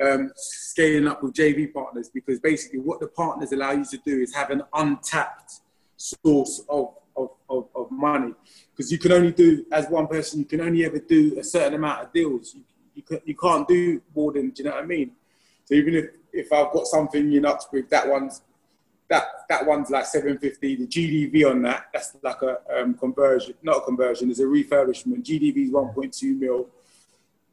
Um, 0.00 0.32
scaling 0.34 1.06
up 1.06 1.22
with 1.22 1.34
JV 1.34 1.72
partners 1.72 2.10
because 2.12 2.40
basically 2.40 2.78
what 2.80 2.98
the 2.98 3.08
partners 3.08 3.52
allow 3.52 3.72
you 3.72 3.84
to 3.84 3.98
do 3.98 4.20
is 4.20 4.34
have 4.34 4.50
an 4.50 4.62
untapped 4.72 5.60
source 5.96 6.62
of, 6.68 6.94
of, 7.16 7.30
of, 7.48 7.68
of 7.74 7.90
money. 7.90 8.32
Because 8.70 8.90
you 8.90 8.98
can 8.98 9.12
only 9.12 9.32
do 9.32 9.64
as 9.70 9.88
one 9.88 10.06
person 10.06 10.40
you 10.40 10.46
can 10.46 10.60
only 10.60 10.84
ever 10.84 10.98
do 10.98 11.38
a 11.38 11.44
certain 11.44 11.74
amount 11.74 12.04
of 12.04 12.12
deals. 12.12 12.54
You, 12.54 12.62
you, 12.94 13.02
can, 13.02 13.20
you 13.24 13.36
can't 13.36 13.68
do 13.68 14.02
more 14.14 14.32
than 14.32 14.50
do 14.50 14.62
you 14.62 14.68
know 14.68 14.76
what 14.76 14.84
I 14.84 14.86
mean? 14.86 15.12
So 15.64 15.74
even 15.74 15.94
if, 15.94 16.06
if 16.32 16.52
I've 16.52 16.72
got 16.72 16.86
something 16.86 17.32
in 17.32 17.44
Uxbridge 17.44 17.88
that 17.90 18.08
one's 18.08 18.42
that 19.08 19.24
that 19.48 19.66
one's 19.66 19.90
like 19.90 20.06
750 20.06 20.76
the 20.76 20.86
GDV 20.86 21.50
on 21.50 21.62
that 21.62 21.86
that's 21.92 22.16
like 22.22 22.40
a 22.42 22.58
um, 22.80 22.94
conversion 22.94 23.54
not 23.62 23.78
a 23.78 23.80
conversion 23.82 24.30
it's 24.30 24.40
a 24.40 24.44
refurbishment. 24.44 25.22
GDV 25.22 25.66
is 25.66 25.70
1.2 25.70 26.38
mil. 26.38 26.68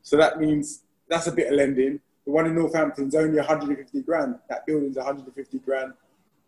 So 0.02 0.18
that 0.18 0.40
means 0.40 0.82
that's 1.08 1.28
a 1.28 1.32
bit 1.32 1.48
of 1.48 1.54
lending 1.54 2.00
the 2.30 2.34
one 2.36 2.46
in 2.46 2.54
Northampton's 2.54 3.16
only 3.16 3.38
150 3.38 4.02
grand. 4.04 4.36
That 4.50 4.64
building's 4.68 4.98
150 4.98 5.58
grand. 5.60 5.94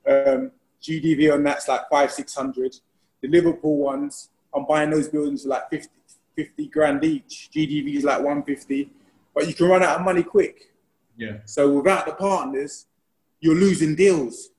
Um, 0.07 0.51
GDV 0.79 1.33
on 1.33 1.43
that's 1.43 1.67
like 1.67 1.89
five, 1.89 2.11
600. 2.11 2.75
The 3.21 3.27
Liverpool 3.27 3.77
ones, 3.77 4.29
I'm 4.53 4.67
buying 4.67 4.91
those 4.91 5.07
buildings 5.07 5.41
for 5.41 5.49
like 5.49 5.71
50, 5.71 5.89
50 6.35 6.67
grand 6.67 7.03
each. 7.03 7.49
GDV 7.51 7.95
is 7.95 8.03
like 8.03 8.19
150, 8.19 8.91
but 9.33 9.47
you 9.47 9.55
can 9.55 9.69
run 9.69 9.81
out 9.81 9.99
of 9.99 10.05
money 10.05 10.21
quick. 10.21 10.71
Yeah. 11.17 11.37
So 11.45 11.71
without 11.71 12.05
the 12.05 12.13
partners, 12.13 12.85
you're 13.39 13.55
losing 13.55 13.95
deals. 13.95 14.49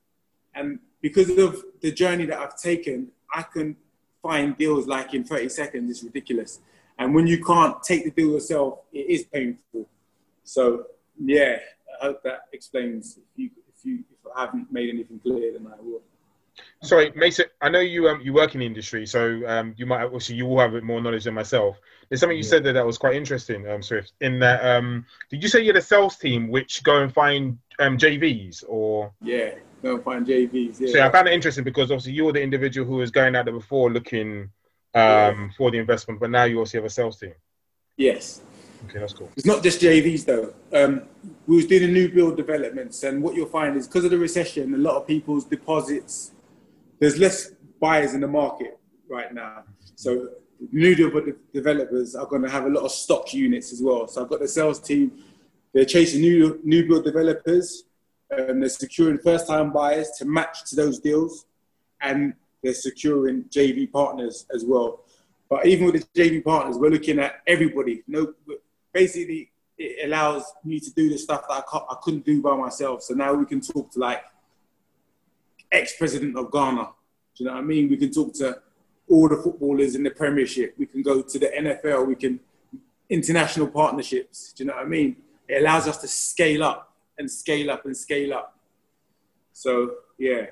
And 0.57 0.81
because 1.01 1.31
of 1.39 1.63
the 1.83 1.93
journey 1.93 2.27
that 2.27 2.39
I've 2.41 2.59
taken, 2.59 3.13
I 3.33 3.43
can 3.43 3.77
find 4.21 4.59
deals 4.59 4.89
like 4.89 5.15
in 5.15 5.23
30 5.23 5.51
seconds. 5.51 5.89
It's 5.89 6.03
ridiculous. 6.03 6.59
And 6.99 7.15
when 7.15 7.29
you 7.29 7.45
can't 7.45 7.81
take 7.81 8.03
the 8.03 8.11
deal 8.11 8.33
yourself, 8.33 8.81
it 8.93 9.09
is 9.09 9.23
painful. 9.23 9.89
So 10.43 10.87
yeah, 11.19 11.59
I 12.01 12.07
hope 12.07 12.23
that 12.25 12.43
explains. 12.53 13.19
If 13.19 13.25
you 13.37 13.51
if 13.69 13.85
you 13.85 14.05
if 14.11 14.33
I 14.37 14.43
haven't 14.43 14.73
made 14.73 14.91
anything 14.91 15.21
clear, 15.21 15.53
then 15.53 15.67
I 15.67 15.81
will. 15.81 16.03
Sorry, 16.83 17.13
Mason. 17.15 17.47
I 17.61 17.69
know 17.69 17.81
you 17.81 18.09
um 18.09 18.21
you 18.21 18.33
work 18.33 18.55
in 18.55 18.61
the 18.61 18.67
industry, 18.67 19.07
so 19.07 19.43
um 19.47 19.75
you 19.77 19.87
might 19.87 20.03
obviously 20.03 20.37
you 20.37 20.47
will 20.47 20.59
have 20.61 20.71
a 20.71 20.75
bit 20.75 20.85
more 20.85 21.01
knowledge 21.01 21.25
than 21.25 21.35
myself. 21.35 21.79
There's 22.09 22.21
something 22.21 22.37
you 22.37 22.43
said 22.43 22.65
there 22.65 22.73
that 22.75 22.85
was 22.85 22.99
quite 22.99 23.15
interesting, 23.15 23.69
um 23.69 23.83
Swift. 23.83 24.13
In 24.21 24.39
that 24.41 24.65
um, 24.65 25.07
did 25.31 25.43
you 25.43 25.49
say 25.49 25.61
you 25.61 25.69
had 25.69 25.77
a 25.77 25.83
sales 25.83 26.17
team 26.17 26.49
which 26.49 26.83
go 26.83 27.03
and 27.03 27.13
find 27.13 27.59
um 27.79 27.97
JVs 27.97 28.65
or? 28.69 29.13
Yeah, 29.23 29.55
go 29.83 29.95
and 29.95 30.05
find 30.05 30.27
JVs. 30.27 30.81
Yeah. 30.81 30.89
So 30.89 30.99
yeah, 30.99 31.07
I 31.07 31.11
found 31.11 31.29
it 31.29 31.35
interesting 31.35 31.65
because 31.65 31.91
obviously 31.91 32.13
you 32.13 32.25
were 32.25 32.33
the 32.33 32.43
individual 32.43 32.87
who 32.87 32.97
was 32.97 33.11
going 33.11 33.37
out 33.37 33.45
there 33.45 33.55
before 33.55 33.91
looking 33.91 34.51
um 34.95 35.53
for 35.57 35.71
the 35.71 35.79
investment, 35.79 36.21
but 36.21 36.31
now 36.31 36.45
you 36.45 36.59
also 36.59 36.79
have 36.79 36.85
a 36.85 36.91
sales 36.91 37.19
team. 37.19 37.35
Yes. 37.97 38.43
Okay, 38.85 38.99
that's 38.99 39.13
cool. 39.13 39.31
It's 39.37 39.47
not 39.47 39.63
just 39.63 39.81
JVs 39.81 40.25
though. 40.25 40.55
Um, 40.73 41.03
we 41.47 41.57
was 41.57 41.67
doing 41.67 41.93
new 41.93 42.13
build 42.13 42.37
developments, 42.37 43.03
and 43.03 43.23
what 43.23 43.35
you'll 43.35 43.47
find 43.47 43.77
is 43.77 43.87
because 43.87 44.05
of 44.05 44.11
the 44.11 44.19
recession, 44.19 44.75
a 44.75 44.79
lot 44.79 44.97
of 44.97 45.07
people's 45.07 45.45
deposits, 45.45 46.33
there's 46.99 47.19
less 47.19 47.51
buyers 47.81 48.15
in 48.15 48.21
the 48.21 48.29
market 48.29 48.79
right 49.09 49.33
now. 49.33 49.65
So 49.95 50.31
new 50.71 50.95
de- 50.95 51.35
developers 51.53 52.15
are 52.15 52.27
going 52.27 52.43
to 52.43 52.51
have 52.51 52.65
a 52.65 52.69
lot 52.69 52.85
of 52.85 52.93
stock 52.93 53.33
units 53.35 53.73
as 53.73 53.83
well. 53.83 54.07
So 54.07 54.23
I've 54.23 54.29
got 54.29 54.41
the 54.41 54.49
sales 54.49 54.81
team. 54.81 55.25
They're 55.73 55.85
chasing 55.85 56.21
new 56.21 56.61
new 56.65 56.87
build 56.87 57.05
developers, 57.05 57.85
and 58.31 58.63
they're 58.63 58.69
securing 58.69 59.19
first 59.19 59.47
time 59.47 59.73
buyers 59.73 60.11
to 60.19 60.25
match 60.25 60.65
to 60.71 60.77
those 60.77 60.99
deals, 60.99 61.47
and 62.01 62.35
they're 62.63 62.75
securing 62.75 63.45
JV 63.45 63.91
partners 63.91 64.47
as 64.55 64.65
well. 64.65 65.01
But 65.49 65.67
even 65.67 65.87
with 65.87 65.97
the 65.97 66.21
JV 66.21 66.43
partners, 66.43 66.79
we're 66.79 66.91
looking 66.91 67.19
at 67.19 67.43
everybody. 67.47 68.03
No, 68.07 68.33
basically 68.93 69.51
it 69.79 70.07
allows 70.07 70.45
me 70.65 70.79
to 70.81 70.91
do 70.93 71.09
the 71.11 71.19
stuff 71.19 71.47
that 71.49 71.65
I, 71.73 71.77
I 71.77 71.97
couldn't 72.03 72.25
do 72.25 72.43
by 72.43 72.57
myself. 72.57 73.03
So 73.03 73.15
now 73.15 73.33
we 73.35 73.47
can 73.47 73.61
talk 73.61 73.91
to 73.93 73.99
like 73.99 74.23
ex-president 75.71 76.37
of 76.37 76.53
Ghana. 76.53 76.89
Do 77.35 77.45
you 77.45 77.47
know 77.47 77.55
what 77.55 77.61
I 77.61 77.65
mean? 77.65 77.89
We 77.89 77.97
can 77.97 78.13
talk 78.13 78.35
to 78.35 78.61
all 79.09 79.29
the 79.29 79.37
footballers 79.37 79.95
in 79.95 80.03
the 80.03 80.11
Premiership. 80.11 80.75
We 80.79 80.87
can 80.87 81.03
go 81.03 81.23
to 81.23 81.39
the 81.39 81.47
NFL. 81.47 82.07
We 82.07 82.15
can 82.15 82.41
international 83.09 83.69
partnerships. 83.69 84.53
Do 84.53 84.65
you 84.65 84.71
know 84.71 84.77
what 84.77 84.87
I 84.87 84.89
mean? 84.89 85.17
It 85.49 85.63
allows 85.63 85.89
us 85.89 85.99
to 85.99 86.09
scale 86.09 86.63
up 86.63 86.95
and 87.19 87.31
scale 87.31 87.71
up 87.71 87.85
and 87.85 87.97
scale 87.97 88.35
up. 88.35 88.59
So 89.53 89.95
yeah, 90.19 90.47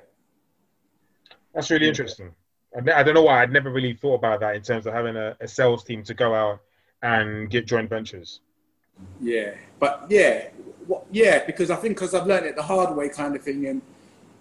That's 1.53 1.71
really 1.71 1.87
interesting. 1.87 2.33
I, 2.75 2.99
I 2.99 3.03
don't 3.03 3.15
know 3.15 3.23
why 3.23 3.41
I'd 3.41 3.51
never 3.51 3.71
really 3.71 3.93
thought 3.93 4.15
about 4.15 4.39
that 4.41 4.55
in 4.55 4.61
terms 4.61 4.85
of 4.85 4.93
having 4.93 5.15
a, 5.15 5.35
a 5.39 5.47
sales 5.47 5.83
team 5.83 6.03
to 6.03 6.13
go 6.13 6.35
out 6.35 6.59
and 7.01 7.49
get 7.49 7.65
joint 7.65 7.89
ventures. 7.89 8.41
Yeah, 9.19 9.53
but 9.79 10.05
yeah, 10.09 10.49
what, 10.87 11.05
yeah, 11.11 11.45
because 11.45 11.71
I 11.71 11.75
think 11.75 11.95
because 11.95 12.13
I've 12.13 12.27
learned 12.27 12.45
it 12.45 12.55
the 12.55 12.63
hard 12.63 12.95
way, 12.95 13.09
kind 13.09 13.35
of 13.35 13.41
thing. 13.41 13.67
And 13.67 13.81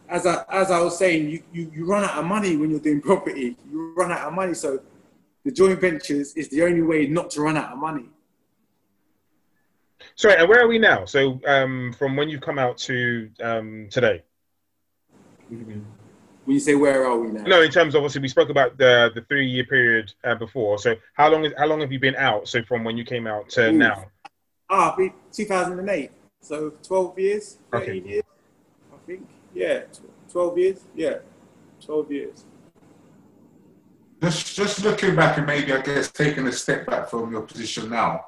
as 0.08 0.26
I 0.26 0.44
as 0.50 0.70
I 0.70 0.80
was 0.80 0.98
saying, 0.98 1.30
you, 1.30 1.42
you 1.52 1.70
you 1.74 1.84
run 1.86 2.04
out 2.04 2.18
of 2.18 2.24
money 2.24 2.56
when 2.56 2.70
you're 2.70 2.80
doing 2.80 3.00
property. 3.10 3.56
You 3.70 3.94
run 3.96 4.12
out 4.12 4.28
of 4.28 4.34
money, 4.34 4.54
so 4.54 4.80
the 5.44 5.50
joint 5.50 5.80
ventures 5.80 6.34
is 6.34 6.48
the 6.48 6.62
only 6.62 6.82
way 6.82 7.06
not 7.06 7.30
to 7.30 7.42
run 7.42 7.56
out 7.56 7.72
of 7.72 7.78
money. 7.78 8.06
Sorry, 10.14 10.36
and 10.36 10.48
where 10.48 10.62
are 10.62 10.68
we 10.68 10.78
now? 10.78 11.04
So 11.04 11.40
um, 11.46 11.94
from 11.98 12.16
when 12.16 12.28
you 12.28 12.40
come 12.40 12.58
out 12.58 12.76
to 12.78 13.30
um, 13.42 13.88
today? 13.90 14.22
When 16.50 16.56
you 16.56 16.60
say 16.60 16.74
where 16.74 17.06
are 17.06 17.16
we 17.16 17.28
now? 17.28 17.44
No, 17.44 17.62
in 17.62 17.70
terms 17.70 17.94
of 17.94 18.00
obviously 18.00 18.22
we 18.22 18.26
spoke 18.26 18.50
about 18.50 18.76
the 18.76 19.12
the 19.14 19.20
three 19.20 19.46
year 19.46 19.62
period 19.62 20.12
uh, 20.24 20.34
before. 20.34 20.78
So 20.80 20.96
how 21.14 21.30
long 21.30 21.44
is 21.44 21.52
how 21.56 21.66
long 21.66 21.80
have 21.80 21.92
you 21.92 22.00
been 22.00 22.16
out? 22.16 22.48
So 22.48 22.60
from 22.64 22.82
when 22.82 22.96
you 22.96 23.04
came 23.04 23.28
out 23.28 23.48
to 23.50 23.70
Ooh. 23.70 23.78
now? 23.78 24.06
Ah, 24.68 24.96
be 24.96 25.12
2008. 25.30 26.10
So 26.40 26.70
12 26.82 27.18
years, 27.20 27.58
13 27.70 27.82
Okay. 27.98 28.08
years, 28.08 28.22
I 28.92 28.96
think. 29.06 29.28
Yeah, 29.54 29.82
12 30.28 30.58
years. 30.58 30.80
Yeah, 30.96 31.18
12 31.86 32.10
years. 32.10 32.44
Just 34.20 34.56
just 34.56 34.82
looking 34.82 35.14
back 35.14 35.38
and 35.38 35.46
maybe 35.46 35.72
I 35.72 35.82
guess 35.82 36.10
taking 36.10 36.48
a 36.48 36.52
step 36.52 36.84
back 36.84 37.08
from 37.08 37.30
your 37.30 37.42
position 37.42 37.90
now, 37.90 38.26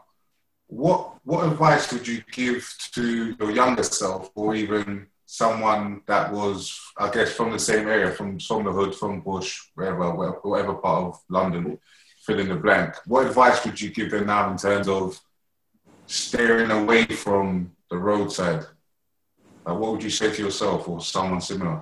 what 0.68 1.16
what 1.24 1.44
advice 1.44 1.92
would 1.92 2.06
you 2.06 2.22
give 2.30 2.72
to 2.92 3.35
your 3.40 3.50
younger 3.50 3.82
self 3.82 4.30
or 4.37 4.54
even 4.54 5.08
someone 5.33 6.03
that 6.07 6.31
was 6.31 6.79
I 6.99 7.09
guess 7.11 7.33
from 7.33 7.53
the 7.53 7.59
same 7.59 7.88
area, 7.88 8.11
from 8.11 8.38
from 8.38 8.64
the 8.64 8.73
hood, 8.73 8.95
from 8.95 9.23
Bush, 9.23 9.62
wherever 9.75 10.14
where- 10.14 10.40
whatever 10.42 10.75
part 10.75 11.05
of 11.05 11.21
London, 11.31 11.79
fill 12.27 12.38
in 12.38 12.51
the 12.51 12.55
blank. 12.55 12.95
What 13.07 13.27
advice 13.27 13.64
would 13.64 13.81
you 13.81 13.88
give 13.88 14.11
them 14.11 14.27
now 14.27 14.51
in 14.51 14.59
terms 14.59 14.88
of 14.88 15.18
steering 16.07 16.71
away 16.71 17.07
from 17.07 17.73
the 17.90 17.97
roadside? 17.97 18.66
Like 19.64 19.79
what 19.79 19.92
would 19.92 20.03
you 20.03 20.11
say 20.11 20.31
to 20.35 20.42
yourself 20.42 20.87
or 20.87 21.01
someone 21.01 21.40
similar? 21.40 21.81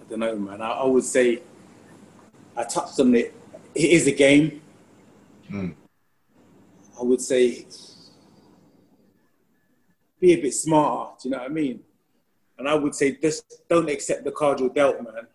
I 0.00 0.04
don't 0.08 0.20
know, 0.20 0.36
man. 0.36 0.62
I, 0.62 0.70
I 0.70 0.86
would 0.86 1.04
say 1.04 1.42
I 2.56 2.64
touched 2.64 2.98
on 2.98 3.14
it. 3.14 3.34
It 3.74 3.90
is 3.90 4.06
a 4.06 4.12
game. 4.12 4.62
Mm. 5.50 5.74
I 6.98 7.02
would 7.02 7.20
say 7.20 7.66
be 10.18 10.32
a 10.32 10.40
bit 10.40 10.54
smarter. 10.54 11.12
Do 11.22 11.28
you 11.28 11.32
know 11.34 11.42
what 11.42 11.50
I 11.50 11.52
mean? 11.52 11.80
And 12.60 12.68
I 12.68 12.74
would 12.74 12.94
say 12.94 13.16
just 13.16 13.66
don't 13.70 13.88
accept 13.88 14.22
the 14.22 14.30
card 14.30 14.60
you're 14.60 14.68
dealt, 14.68 15.02
man. 15.02 15.26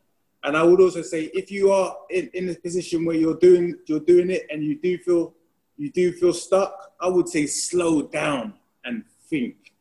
And 0.43 0.55
I 0.55 0.61
would 0.61 0.79
also 0.79 1.01
say 1.01 1.23
if 1.33 1.49
you 1.49 1.71
are 1.71 1.97
in, 2.11 2.29
in 2.35 2.49
a 2.49 2.53
position 2.53 3.03
where 3.03 3.15
you're 3.15 3.39
doing 3.39 3.79
you're 3.88 3.99
doing 3.99 4.29
it 4.29 4.45
and 4.51 4.63
you 4.63 4.79
do 4.79 4.95
feel 4.99 5.33
you 5.75 5.89
do 5.89 6.11
feel 6.11 6.33
stuck, 6.33 6.93
I 7.01 7.07
would 7.07 7.27
say 7.27 7.47
slow 7.47 8.03
down 8.03 8.53
and 8.83 9.03
think. 9.27 9.73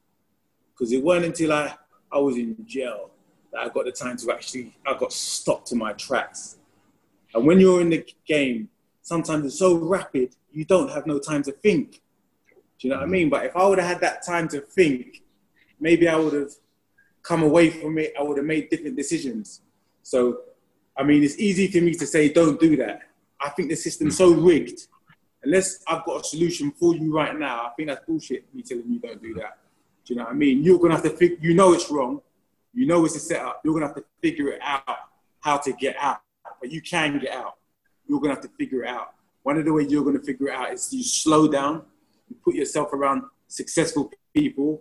Because 0.72 0.90
it 0.90 1.04
wasn't 1.04 1.26
until 1.26 1.52
I, 1.52 1.74
I 2.10 2.18
was 2.18 2.38
in 2.38 2.56
jail 2.66 3.10
that 3.52 3.60
I 3.60 3.68
got 3.68 3.84
the 3.84 3.92
time 3.92 4.16
to 4.16 4.32
actually 4.32 4.74
I 4.86 4.94
got 4.94 5.12
stopped 5.12 5.70
in 5.70 5.76
my 5.76 5.92
tracks. 5.92 6.56
And 7.34 7.44
when 7.44 7.60
you're 7.60 7.82
in 7.82 7.90
the 7.90 8.06
game, 8.26 8.70
sometimes 9.02 9.44
it's 9.44 9.58
so 9.58 9.74
rapid 9.76 10.34
you 10.50 10.64
don't 10.64 10.90
have 10.90 11.06
no 11.06 11.18
time 11.18 11.42
to 11.42 11.52
think. 11.52 12.00
Do 12.78 12.88
you 12.88 12.90
know 12.94 13.00
what 13.00 13.04
I 13.04 13.08
mm. 13.08 13.10
mean? 13.10 13.28
But 13.28 13.44
if 13.44 13.54
I 13.54 13.66
would 13.66 13.78
have 13.78 13.88
had 13.88 14.00
that 14.00 14.24
time 14.24 14.48
to 14.48 14.62
think, 14.62 15.22
maybe 15.78 16.08
I 16.08 16.16
would 16.16 16.32
have 16.32 16.50
come 17.24 17.42
away 17.42 17.70
from 17.70 17.98
it. 17.98 18.12
I 18.16 18.22
would 18.22 18.36
have 18.36 18.46
made 18.46 18.68
different 18.68 18.96
decisions. 18.96 19.62
So, 20.02 20.42
I 20.96 21.02
mean, 21.02 21.24
it's 21.24 21.38
easy 21.38 21.66
for 21.66 21.78
me 21.78 21.94
to 21.94 22.06
say, 22.06 22.28
don't 22.28 22.60
do 22.60 22.76
that. 22.76 23.00
I 23.40 23.48
think 23.50 23.70
the 23.70 23.74
system's 23.74 24.14
hmm. 24.14 24.24
so 24.24 24.34
rigged. 24.34 24.86
Unless 25.42 25.82
I've 25.88 26.04
got 26.04 26.20
a 26.20 26.24
solution 26.24 26.70
for 26.70 26.94
you 26.94 27.14
right 27.14 27.36
now, 27.36 27.66
I 27.66 27.70
think 27.76 27.88
that's 27.88 28.04
bullshit. 28.06 28.54
Me 28.54 28.62
telling 28.62 28.84
you 28.88 28.98
don't 28.98 29.22
do 29.22 29.34
that. 29.34 29.58
Do 30.04 30.14
you 30.14 30.18
know 30.18 30.24
what 30.24 30.32
I 30.32 30.36
mean? 30.36 30.62
You're 30.62 30.78
gonna 30.78 30.94
have 30.94 31.02
to 31.02 31.10
figure. 31.10 31.36
You 31.40 31.54
know 31.54 31.72
it's 31.72 31.90
wrong. 31.90 32.20
You 32.72 32.86
know 32.86 33.04
it's 33.04 33.16
a 33.16 33.20
setup. 33.20 33.60
You're 33.64 33.74
gonna 33.74 33.86
have 33.86 33.96
to 33.96 34.04
figure 34.22 34.48
it 34.48 34.60
out 34.62 34.84
how 35.40 35.58
to 35.58 35.72
get 35.72 35.96
out. 35.98 36.20
But 36.60 36.70
you 36.70 36.80
can 36.80 37.18
get 37.18 37.32
out. 37.32 37.56
You're 38.06 38.20
gonna 38.20 38.34
have 38.34 38.42
to 38.42 38.50
figure 38.58 38.84
it 38.84 38.88
out. 38.88 39.12
One 39.42 39.58
of 39.58 39.66
the 39.66 39.72
ways 39.72 39.90
you're 39.90 40.04
gonna 40.04 40.22
figure 40.22 40.48
it 40.48 40.54
out 40.54 40.72
is 40.72 40.92
you 40.92 41.02
slow 41.02 41.46
down, 41.46 41.82
you 42.28 42.36
put 42.42 42.54
yourself 42.54 42.92
around 42.94 43.24
successful 43.48 44.10
people, 44.34 44.80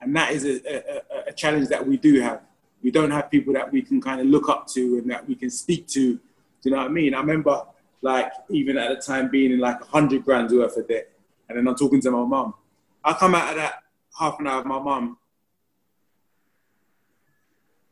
and 0.00 0.14
that 0.16 0.32
is 0.32 0.44
a, 0.44 0.58
a, 0.66 1.11
a 1.26 1.32
challenge 1.32 1.68
that 1.68 1.86
we 1.86 1.96
do 1.96 2.20
have. 2.20 2.42
We 2.82 2.90
don't 2.90 3.10
have 3.10 3.30
people 3.30 3.52
that 3.54 3.70
we 3.72 3.82
can 3.82 4.00
kind 4.00 4.20
of 4.20 4.26
look 4.26 4.48
up 4.48 4.66
to 4.68 4.98
and 4.98 5.10
that 5.10 5.26
we 5.26 5.34
can 5.34 5.50
speak 5.50 5.86
to. 5.88 6.14
Do 6.14 6.20
you 6.62 6.70
know 6.72 6.78
what 6.78 6.86
I 6.86 6.90
mean? 6.90 7.14
I 7.14 7.20
remember, 7.20 7.64
like, 8.00 8.32
even 8.50 8.76
at 8.76 8.88
the 8.96 9.02
time 9.02 9.28
being 9.28 9.52
in 9.52 9.58
like 9.58 9.80
a 9.80 9.84
hundred 9.84 10.24
grand 10.24 10.50
worth 10.50 10.76
of 10.76 10.88
debt, 10.88 11.10
and 11.48 11.58
then 11.58 11.68
I'm 11.68 11.76
talking 11.76 12.00
to 12.00 12.10
my 12.10 12.24
mum. 12.24 12.54
I 13.04 13.12
come 13.12 13.34
out 13.34 13.50
of 13.50 13.56
that 13.56 13.74
half 14.18 14.38
an 14.40 14.46
hour 14.46 14.58
with 14.58 14.66
my 14.66 14.78
mum. 14.78 15.18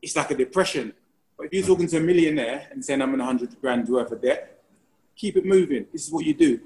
It's 0.03 0.17
like 0.17 0.31
a 0.31 0.37
depression. 0.37 0.93
But 1.37 1.47
if 1.47 1.53
you're 1.53 1.67
talking 1.67 1.87
to 1.89 1.97
a 1.97 2.01
millionaire 2.01 2.69
and 2.71 2.85
saying 2.85 3.01
I'm 3.01 3.15
in 3.15 3.21
a 3.21 3.25
hundred 3.25 3.59
grand 3.61 3.89
worth 3.89 4.13
of 4.13 4.23
debt, 4.23 4.63
keep 5.17 5.37
it 5.37 5.45
moving. 5.45 5.87
This 5.93 6.07
is 6.07 6.13
what 6.13 6.25
you 6.25 6.35
do. 6.35 6.61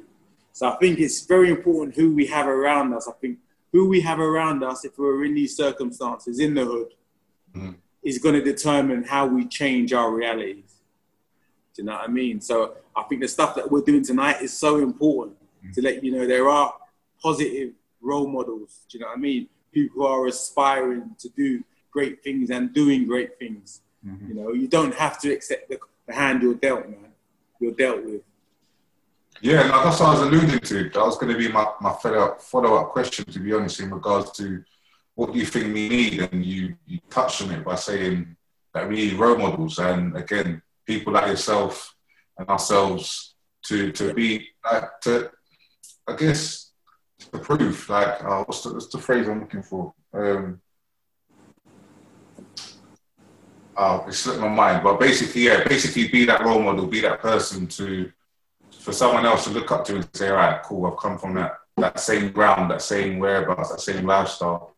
So 0.53 0.69
I 0.69 0.77
think 0.77 1.01
it's 1.01 1.27
very 1.27 1.51
important 1.51 1.97
who 1.97 2.15
we 2.15 2.27
have 2.27 2.47
around 2.47 2.93
us. 2.95 3.09
I 3.09 3.13
think 3.21 3.39
who 3.75 3.89
we 3.89 4.01
have 4.01 4.21
around 4.21 4.63
us, 4.63 4.85
if 4.85 4.97
we're 4.97 5.25
in 5.25 5.35
these 5.35 5.57
circumstances 5.57 6.39
in 6.39 6.55
the 6.55 6.65
hood, 6.65 6.95
Mhm. 7.57 7.75
is 8.05 8.19
going 8.19 8.37
to 8.37 8.41
determine 8.53 9.03
how 9.03 9.27
we 9.27 9.45
change 9.47 9.93
our 9.93 10.11
realities. 10.15 10.73
Do 11.75 11.83
you 11.83 11.87
know 11.87 11.95
what 11.95 12.09
I 12.09 12.13
mean? 12.23 12.41
So 12.41 12.77
I 12.95 13.03
think 13.09 13.21
the 13.21 13.27
stuff 13.29 13.57
that 13.57 13.69
we're 13.73 13.81
doing 13.91 14.05
tonight 14.05 14.41
is 14.43 14.53
so 14.53 14.79
important 14.79 15.37
to 15.75 15.83
let 15.83 16.05
you 16.05 16.13
know 16.13 16.25
there 16.27 16.49
are 16.49 16.73
positive 17.21 17.73
role 18.01 18.29
models. 18.29 18.71
Do 18.89 18.99
you 18.99 19.01
know 19.03 19.09
what 19.09 19.19
I 19.19 19.21
mean? 19.21 19.49
People 19.73 20.03
who 20.03 20.07
are 20.07 20.27
aspiring 20.29 21.17
to 21.19 21.29
do 21.31 21.65
great 21.91 22.23
things 22.23 22.51
and 22.51 22.73
doing 22.73 23.07
great 23.07 23.39
things. 23.41 23.81
You 24.29 24.35
know, 24.35 24.53
you 24.53 24.69
don't 24.69 24.95
have 24.95 25.19
to 25.23 25.33
accept 25.33 25.69
the, 25.71 25.79
the 26.07 26.13
hand 26.13 26.43
you're 26.43 26.55
dealt, 26.67 26.87
man. 26.89 27.11
You're 27.59 27.73
dealt 27.73 28.05
with. 28.05 28.23
Yeah, 29.41 29.67
no, 29.69 29.85
that's 29.85 30.01
what 30.01 30.09
I 30.09 30.13
was 30.13 30.23
alluding 30.23 30.61
to. 30.61 30.85
That 30.91 31.05
was 31.05 31.19
going 31.19 31.33
to 31.33 31.39
be 31.39 31.49
my, 31.49 31.67
my 31.81 31.93
follow-up, 31.93 32.41
follow-up 32.41 32.91
question, 32.91 33.27
to 33.27 33.39
be 33.39 33.53
honest, 33.53 33.81
in 33.81 33.91
regards 33.91 34.31
to 34.39 34.65
what 35.15 35.33
do 35.33 35.39
you 35.39 35.45
think 35.45 35.67
we 35.67 35.89
need? 35.89 36.21
And 36.21 36.45
you, 36.45 36.77
you 36.87 36.99
touched 37.11 37.43
on 37.43 37.51
it 37.51 37.63
by 37.63 37.75
saying 37.75 38.37
that 38.73 38.89
we 38.89 38.95
need 38.97 39.13
role 39.15 39.37
models. 39.37 39.79
And 39.79 40.17
again, 40.17 40.63
people 40.87 41.13
like 41.13 41.27
yourself 41.27 41.95
and 42.39 42.49
ourselves 42.49 43.35
to, 43.67 43.93
to 43.93 44.15
be, 44.15 44.49
like, 44.65 45.01
to, 45.03 45.31
I 46.09 46.17
guess, 46.17 46.73
to 47.31 47.39
prove, 47.39 47.89
like, 47.91 48.25
uh, 48.25 48.45
what's, 48.45 48.63
the, 48.63 48.73
what's 48.73 48.89
the 48.89 48.99
phrase 48.99 49.29
I'm 49.29 49.41
looking 49.41 49.63
for? 49.63 49.93
Um, 50.15 50.61
oh, 53.77 54.07
it 54.09 54.15
slipped 54.15 54.41
my 54.41 54.49
mind. 54.49 54.83
But 54.83 54.99
basically, 54.99 55.43
yeah, 55.43 55.65
basically 55.65 56.09
be 56.09 56.25
that 56.25 56.45
role 56.45 56.63
model, 56.63 56.87
be 56.87 57.01
that 57.01 57.21
person 57.21 57.67
to, 57.67 58.11
for 58.85 58.93
someone 58.93 59.25
else 59.25 59.45
to 59.45 59.51
look 59.51 59.73
up 59.73 59.83
to 59.87 59.97
and 59.97 60.07
say, 60.13 60.29
all 60.29 60.37
right, 60.37 60.63
cool, 60.63 60.85
I've 60.85 60.99
come 60.99 61.17
from 61.19 61.33
that, 61.37 61.55
that 61.79 61.99
same 61.99 62.31
ground, 62.33 62.71
that 62.71 62.83
same 62.83 63.19
whereabouts, 63.19 63.71
that 63.71 63.81
same 63.81 64.05
lifestyle. 64.05 64.77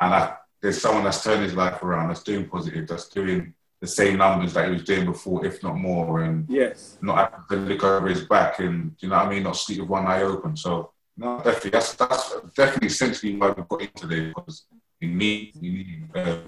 And 0.00 0.12
I, 0.12 0.34
there's 0.60 0.80
someone 0.80 1.04
that's 1.04 1.22
turned 1.22 1.44
his 1.44 1.54
life 1.54 1.80
around, 1.84 2.08
that's 2.08 2.24
doing 2.24 2.48
positive, 2.48 2.88
that's 2.88 3.08
doing 3.08 3.54
the 3.80 3.86
same 3.86 4.16
numbers 4.18 4.54
that 4.54 4.66
he 4.66 4.72
was 4.72 4.82
doing 4.82 5.04
before, 5.06 5.46
if 5.46 5.62
not 5.62 5.76
more, 5.76 6.22
and 6.22 6.46
Yes. 6.48 6.98
not 7.00 7.30
having 7.30 7.68
to 7.68 7.74
look 7.74 7.84
over 7.84 8.08
his 8.08 8.24
back 8.24 8.58
and, 8.58 8.96
you 8.98 9.08
know 9.08 9.18
what 9.18 9.26
I 9.26 9.30
mean, 9.30 9.44
not 9.44 9.56
sleep 9.56 9.78
with 9.78 9.88
one 9.88 10.08
eye 10.08 10.22
open. 10.22 10.56
So, 10.56 10.90
no, 11.16 11.36
definitely, 11.36 11.70
that's, 11.70 11.94
that's 11.94 12.34
definitely 12.56 12.88
essentially 12.88 13.36
why 13.36 13.50
we 13.50 13.62
got 13.68 13.82
into 13.82 14.06
this, 14.08 14.34
because 14.34 14.66
we 15.00 15.06
need, 15.06 15.52
we 15.62 15.68
need 15.70 16.08
uh, 16.16 16.38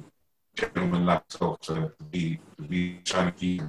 gentlemen 0.57 1.07
like 1.07 1.23
yourself 1.31 1.61
to 1.61 1.93
be, 2.11 2.41
to 2.57 2.63
be 2.63 3.01
trying 3.05 3.27
to 3.27 3.39
keep 3.39 3.63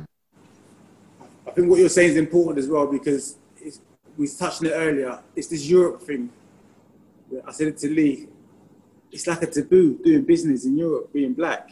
I 1.47 1.51
think 1.51 1.69
what 1.69 1.79
you're 1.79 1.89
saying 1.89 2.12
is 2.12 2.17
important 2.17 2.60
as 2.60 2.67
well 2.67 2.88
because 2.88 3.38
it's, 3.62 3.79
we 4.17 4.27
touched 4.27 4.62
on 4.62 4.67
it 4.67 4.71
earlier. 4.71 5.19
It's 5.36 5.47
this 5.47 5.65
Europe 5.65 6.01
thing. 6.01 6.29
I 7.45 7.51
said 7.51 7.67
it 7.67 7.77
to 7.79 7.89
Lee. 7.89 8.27
It's 9.12 9.25
like 9.25 9.41
a 9.41 9.47
taboo 9.47 9.99
doing 10.03 10.23
business 10.23 10.65
in 10.65 10.77
Europe, 10.77 11.13
being 11.13 11.33
black. 11.33 11.71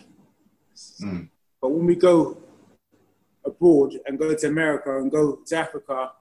Mm. 1.02 1.30
But 1.62 1.70
when 1.70 1.86
we 1.86 1.96
go 1.96 2.38
abroad 3.46 4.00
and 4.06 4.18
go 4.18 4.34
to 4.34 4.48
America 4.48 4.98
and 4.98 5.12
go 5.12 5.40
to 5.46 5.56
Africa, 5.58 6.12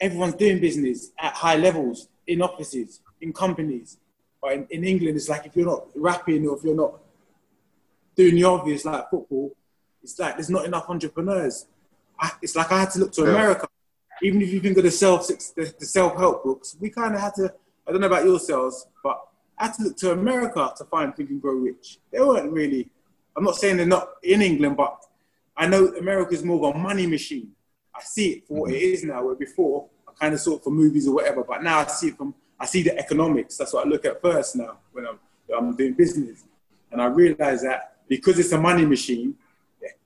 everyone's 0.00 0.34
doing 0.34 0.60
business 0.60 1.10
at 1.18 1.34
high 1.34 1.56
levels 1.56 2.08
in 2.26 2.42
offices, 2.42 3.00
in 3.20 3.32
companies. 3.32 3.98
But 4.40 4.52
in, 4.52 4.66
in 4.70 4.84
England, 4.84 5.16
it's 5.16 5.28
like 5.28 5.46
if 5.46 5.56
you're 5.56 5.66
not 5.66 5.86
rapping 5.94 6.46
or 6.46 6.56
if 6.56 6.64
you're 6.64 6.76
not 6.76 7.00
doing 8.14 8.36
the 8.36 8.44
obvious 8.44 8.84
like 8.84 9.10
football, 9.10 9.54
it's 10.02 10.18
like 10.18 10.36
there's 10.36 10.50
not 10.50 10.64
enough 10.64 10.88
entrepreneurs. 10.88 11.66
I, 12.18 12.30
it's 12.42 12.56
like 12.56 12.72
I 12.72 12.80
had 12.80 12.90
to 12.92 13.00
look 13.00 13.12
to 13.12 13.22
Yeah. 13.22 13.30
America. 13.30 13.68
Even 14.22 14.40
if 14.40 14.52
you 14.52 14.60
think 14.60 14.76
of 14.78 14.84
the 14.84 14.90
self 14.90 15.26
the, 15.28 15.74
the 15.78 15.86
self 15.86 16.16
help 16.16 16.44
books, 16.44 16.76
we 16.80 16.90
kind 16.90 17.14
of 17.14 17.20
had 17.20 17.34
to. 17.34 17.52
I 17.86 17.92
don't 17.92 18.00
know 18.00 18.06
about 18.06 18.24
yourselves, 18.24 18.86
but 19.02 19.20
I 19.58 19.66
had 19.66 19.74
to 19.74 19.84
look 19.84 19.96
to 19.98 20.12
America 20.12 20.72
to 20.76 20.84
find 20.84 21.14
Think 21.14 21.30
and 21.30 21.40
Grow 21.40 21.54
Rich. 21.54 21.98
They 22.10 22.20
weren't 22.20 22.52
really. 22.52 22.88
I'm 23.36 23.44
not 23.44 23.56
saying 23.56 23.76
they're 23.76 23.86
not 23.86 24.08
in 24.22 24.40
England, 24.40 24.76
but 24.76 24.98
I 25.56 25.66
know 25.66 25.88
America's 25.88 26.42
more 26.42 26.68
of 26.68 26.76
a 26.76 26.78
money 26.78 27.06
machine. 27.06 27.52
I 27.94 28.00
see 28.02 28.28
it 28.32 28.46
for 28.46 28.60
what 28.60 28.70
it 28.70 28.76
mm-hmm. 28.76 28.94
is 28.94 29.04
now. 29.04 29.24
Where 29.24 29.34
before 29.34 29.88
I 30.08 30.12
kind 30.18 30.34
of 30.34 30.40
saw 30.40 30.56
it 30.56 30.64
for 30.64 30.70
movies 30.70 31.06
or 31.06 31.14
whatever, 31.14 31.44
but 31.44 31.62
now 31.62 31.80
I 31.80 31.86
see 31.86 32.08
it 32.08 32.16
from. 32.16 32.34
I 32.58 32.64
see 32.64 32.82
the 32.82 32.98
economics. 32.98 33.58
That's 33.58 33.74
what 33.74 33.86
I 33.86 33.88
look 33.88 34.06
at 34.06 34.22
first 34.22 34.56
now 34.56 34.78
when 34.92 35.06
I'm, 35.06 35.18
I'm 35.54 35.76
doing 35.76 35.92
business, 35.92 36.44
and 36.90 37.02
I 37.02 37.06
realize 37.06 37.62
that 37.62 37.96
because 38.08 38.38
it's 38.38 38.52
a 38.52 38.58
money 38.58 38.86
machine, 38.86 39.34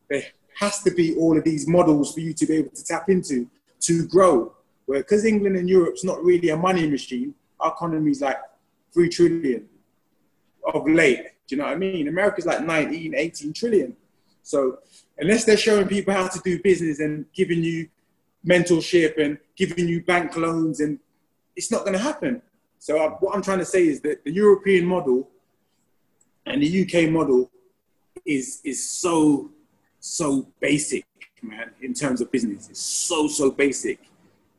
there 0.08 0.24
has 0.60 0.82
to 0.82 0.90
be 0.90 1.16
all 1.16 1.36
of 1.36 1.44
these 1.44 1.66
models 1.66 2.12
for 2.12 2.20
you 2.20 2.34
to 2.34 2.46
be 2.46 2.56
able 2.56 2.70
to 2.70 2.84
tap 2.84 3.08
into 3.08 3.48
to 3.80 4.06
grow. 4.06 4.54
Where 4.86 5.00
because 5.00 5.24
England 5.24 5.56
and 5.56 5.68
Europe's 5.68 6.04
not 6.04 6.22
really 6.22 6.50
a 6.50 6.56
money 6.56 6.86
machine, 6.86 7.34
our 7.58 7.72
economy's 7.72 8.20
like 8.20 8.38
three 8.92 9.08
trillion 9.08 9.66
of 10.74 10.86
late. 10.88 11.22
Do 11.46 11.54
you 11.54 11.56
know 11.56 11.64
what 11.64 11.72
I 11.72 11.76
mean? 11.76 12.08
America's 12.08 12.46
like 12.46 12.62
19, 12.62 13.14
18 13.14 13.52
trillion. 13.52 13.96
So 14.42 14.78
unless 15.18 15.44
they're 15.44 15.56
showing 15.56 15.88
people 15.88 16.12
how 16.12 16.28
to 16.28 16.40
do 16.40 16.62
business 16.62 17.00
and 17.00 17.24
giving 17.32 17.62
you 17.62 17.88
mentorship 18.46 19.18
and 19.18 19.38
giving 19.56 19.88
you 19.88 20.02
bank 20.02 20.36
loans, 20.36 20.80
and 20.80 20.98
it's 21.56 21.70
not 21.70 21.80
going 21.80 21.94
to 21.94 21.98
happen. 21.98 22.42
So 22.78 22.98
I, 22.98 23.08
what 23.20 23.34
I'm 23.34 23.42
trying 23.42 23.58
to 23.58 23.64
say 23.64 23.86
is 23.86 24.00
that 24.02 24.24
the 24.24 24.32
European 24.32 24.86
model 24.86 25.28
and 26.46 26.62
the 26.62 26.82
UK 26.84 27.10
model 27.10 27.50
is 28.26 28.60
is 28.64 28.86
so 28.86 29.50
so 30.00 30.48
basic, 30.60 31.04
man, 31.42 31.70
in 31.82 31.94
terms 31.94 32.20
of 32.20 32.30
business. 32.32 32.68
It's 32.68 32.80
so 32.80 33.28
so 33.28 33.50
basic, 33.50 34.00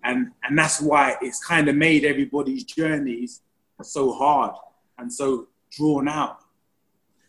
and 0.03 0.31
and 0.43 0.57
that's 0.57 0.81
why 0.81 1.15
it's 1.21 1.43
kind 1.43 1.67
of 1.67 1.75
made 1.75 2.05
everybody's 2.05 2.63
journeys 2.63 3.41
so 3.81 4.13
hard 4.13 4.53
and 4.97 5.11
so 5.11 5.47
drawn 5.71 6.07
out 6.07 6.37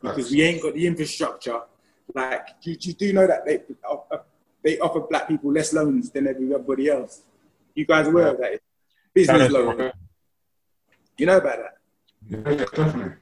because 0.03 0.31
we 0.31 0.43
ain't 0.43 0.63
got 0.63 0.75
the 0.75 0.87
infrastructure. 0.87 1.61
Like 2.15 2.49
you, 2.63 2.77
you 2.79 2.93
do 2.93 3.13
know 3.13 3.27
that 3.27 3.47
they 3.47 3.63
uh, 3.89 4.19
they 4.63 4.79
offer 4.79 5.01
black 5.01 5.29
people 5.29 5.51
less 5.53 5.73
loans 5.73 6.11
than 6.11 6.27
everybody 6.27 6.89
else. 6.89 7.23
You 7.75 7.87
guys 7.87 8.07
aware 8.07 8.29
of 8.29 8.39
that? 8.39 8.61
Business 9.15 9.51
loan. 9.51 9.93
You 11.19 11.27
know 11.27 11.39
about 11.39 11.59
that 11.59 11.77
Yeah, 12.29 12.65
definitely. 12.65 13.17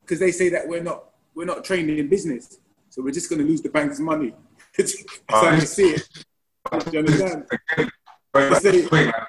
because 0.00 0.18
they 0.18 0.32
say 0.32 0.48
that 0.50 0.66
we're 0.66 0.82
not 0.82 1.04
we're 1.34 1.44
not 1.44 1.64
trained 1.64 1.90
in 1.90 2.08
business, 2.08 2.58
so 2.96 3.02
we're 3.02 3.10
just 3.10 3.28
going 3.28 3.42
to 3.42 3.46
lose 3.46 3.60
the 3.60 3.68
bank's 3.68 4.00
money. 4.00 4.32
That's 4.78 5.04
how 5.28 5.50
you 5.50 5.60
see 5.60 5.90
it. 5.90 6.08
Do 6.72 6.90
you 6.92 6.98
understand? 7.00 7.44
Again, 7.72 7.90
going 8.32 8.50
back 8.50 8.62
to 8.62 8.72
the 8.72 8.88
point, 8.88 9.06
man. 9.06 9.26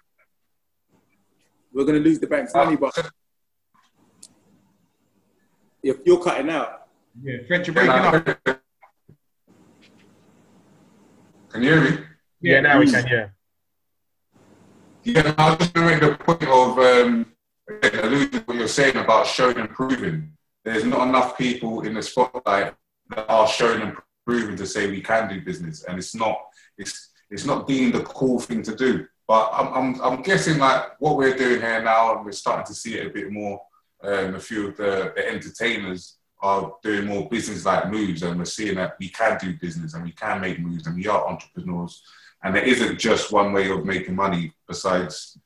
We're 1.73 1.83
going 1.83 2.01
to 2.01 2.09
lose 2.09 2.17
the 2.17 2.27
bank's 2.27 2.53
money, 2.53 2.77
but 2.77 3.11
you're, 5.83 5.97
you're 6.05 6.23
cutting 6.23 6.49
out. 6.49 6.87
Yeah, 7.21 7.39
French, 7.45 7.67
you're 7.67 7.73
breaking 7.73 7.91
up. 7.91 8.39
Can 11.49 11.63
you 11.63 11.69
hear 11.69 11.81
me? 11.91 11.97
Yeah, 12.39 12.61
now 12.61 12.79
we 12.79 12.89
can. 12.89 13.05
Yeah. 13.05 13.27
Yeah, 15.03 15.33
I 15.37 15.49
was 15.49 15.59
just 15.59 15.73
going 15.73 15.99
to 15.99 16.07
make 16.07 16.17
the 16.17 16.23
point 16.23 16.43
of 16.43 16.79
um, 16.79 17.33
alluding 18.01 18.29
to 18.29 18.39
what 18.45 18.57
you're 18.57 18.67
saying 18.69 18.95
about 18.95 19.27
showing 19.27 19.57
and 19.57 19.69
proving. 19.69 20.31
There's 20.63 20.85
not 20.85 21.07
enough 21.07 21.37
people 21.37 21.81
in 21.81 21.95
the 21.95 22.01
spotlight 22.01 22.73
that 23.09 23.29
are 23.29 23.47
showing 23.47 23.81
and 23.81 23.97
proving 24.25 24.55
to 24.57 24.65
say 24.65 24.89
we 24.89 25.01
can 25.01 25.29
do 25.29 25.41
business, 25.41 25.83
and 25.83 25.97
it's 25.97 26.15
not 26.15 26.37
it's 26.77 27.09
it's 27.29 27.45
not 27.45 27.67
deemed 27.67 27.93
the 27.93 28.03
cool 28.03 28.39
thing 28.39 28.61
to 28.63 28.75
do. 28.75 29.05
But 29.27 29.49
I'm 29.53 29.73
I'm, 29.73 30.01
I'm 30.01 30.21
guessing 30.21 30.57
like 30.57 30.99
what 30.99 31.17
we're 31.17 31.35
doing 31.35 31.61
here 31.61 31.81
now, 31.83 32.15
and 32.15 32.25
we're 32.25 32.31
starting 32.31 32.65
to 32.65 32.73
see 32.73 32.97
it 32.97 33.07
a 33.07 33.09
bit 33.09 33.31
more. 33.31 33.61
Um, 34.03 34.35
a 34.35 34.39
few 34.39 34.67
of 34.67 34.77
the, 34.77 35.11
the 35.15 35.27
entertainers 35.27 36.17
are 36.41 36.75
doing 36.83 37.07
more 37.07 37.27
business-like 37.27 37.89
moves, 37.89 38.21
and 38.21 38.37
we're 38.37 38.45
seeing 38.45 38.75
that 38.75 38.95
we 38.99 39.09
can 39.09 39.39
do 39.39 39.57
business 39.57 39.95
and 39.95 40.03
we 40.03 40.11
can 40.11 40.39
make 40.39 40.59
moves, 40.59 40.85
and 40.85 40.95
we 40.95 41.07
are 41.07 41.27
entrepreneurs. 41.27 42.03
And 42.43 42.55
there 42.55 42.63
isn't 42.63 42.99
just 42.99 43.31
one 43.31 43.53
way 43.53 43.71
of 43.71 43.85
making 43.85 44.15
money 44.15 44.53
besides 44.67 45.39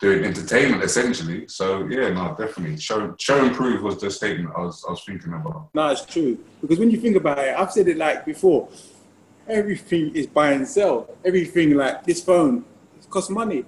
doing 0.00 0.24
entertainment, 0.24 0.82
essentially. 0.82 1.48
So 1.48 1.86
yeah, 1.86 2.10
no, 2.10 2.34
definitely. 2.38 2.78
Show, 2.78 3.14
show 3.18 3.44
and 3.44 3.54
prove 3.54 3.82
was 3.82 4.00
the 4.00 4.10
statement 4.10 4.54
I 4.56 4.60
was, 4.60 4.84
I 4.86 4.92
was 4.92 5.02
thinking 5.04 5.32
about. 5.32 5.70
No, 5.74 5.88
it's 5.88 6.04
true. 6.04 6.38
Because 6.60 6.78
when 6.78 6.90
you 6.90 6.98
think 6.98 7.16
about 7.16 7.38
it, 7.38 7.56
I've 7.56 7.72
said 7.72 7.88
it 7.88 7.96
like 7.96 8.24
before. 8.24 8.68
Everything 9.48 10.14
is 10.14 10.26
buy 10.26 10.52
and 10.52 10.66
sell. 10.68 11.08
Everything 11.24 11.74
like 11.74 12.04
this 12.04 12.22
phone, 12.22 12.64
it 12.98 13.10
costs 13.10 13.30
money. 13.30 13.64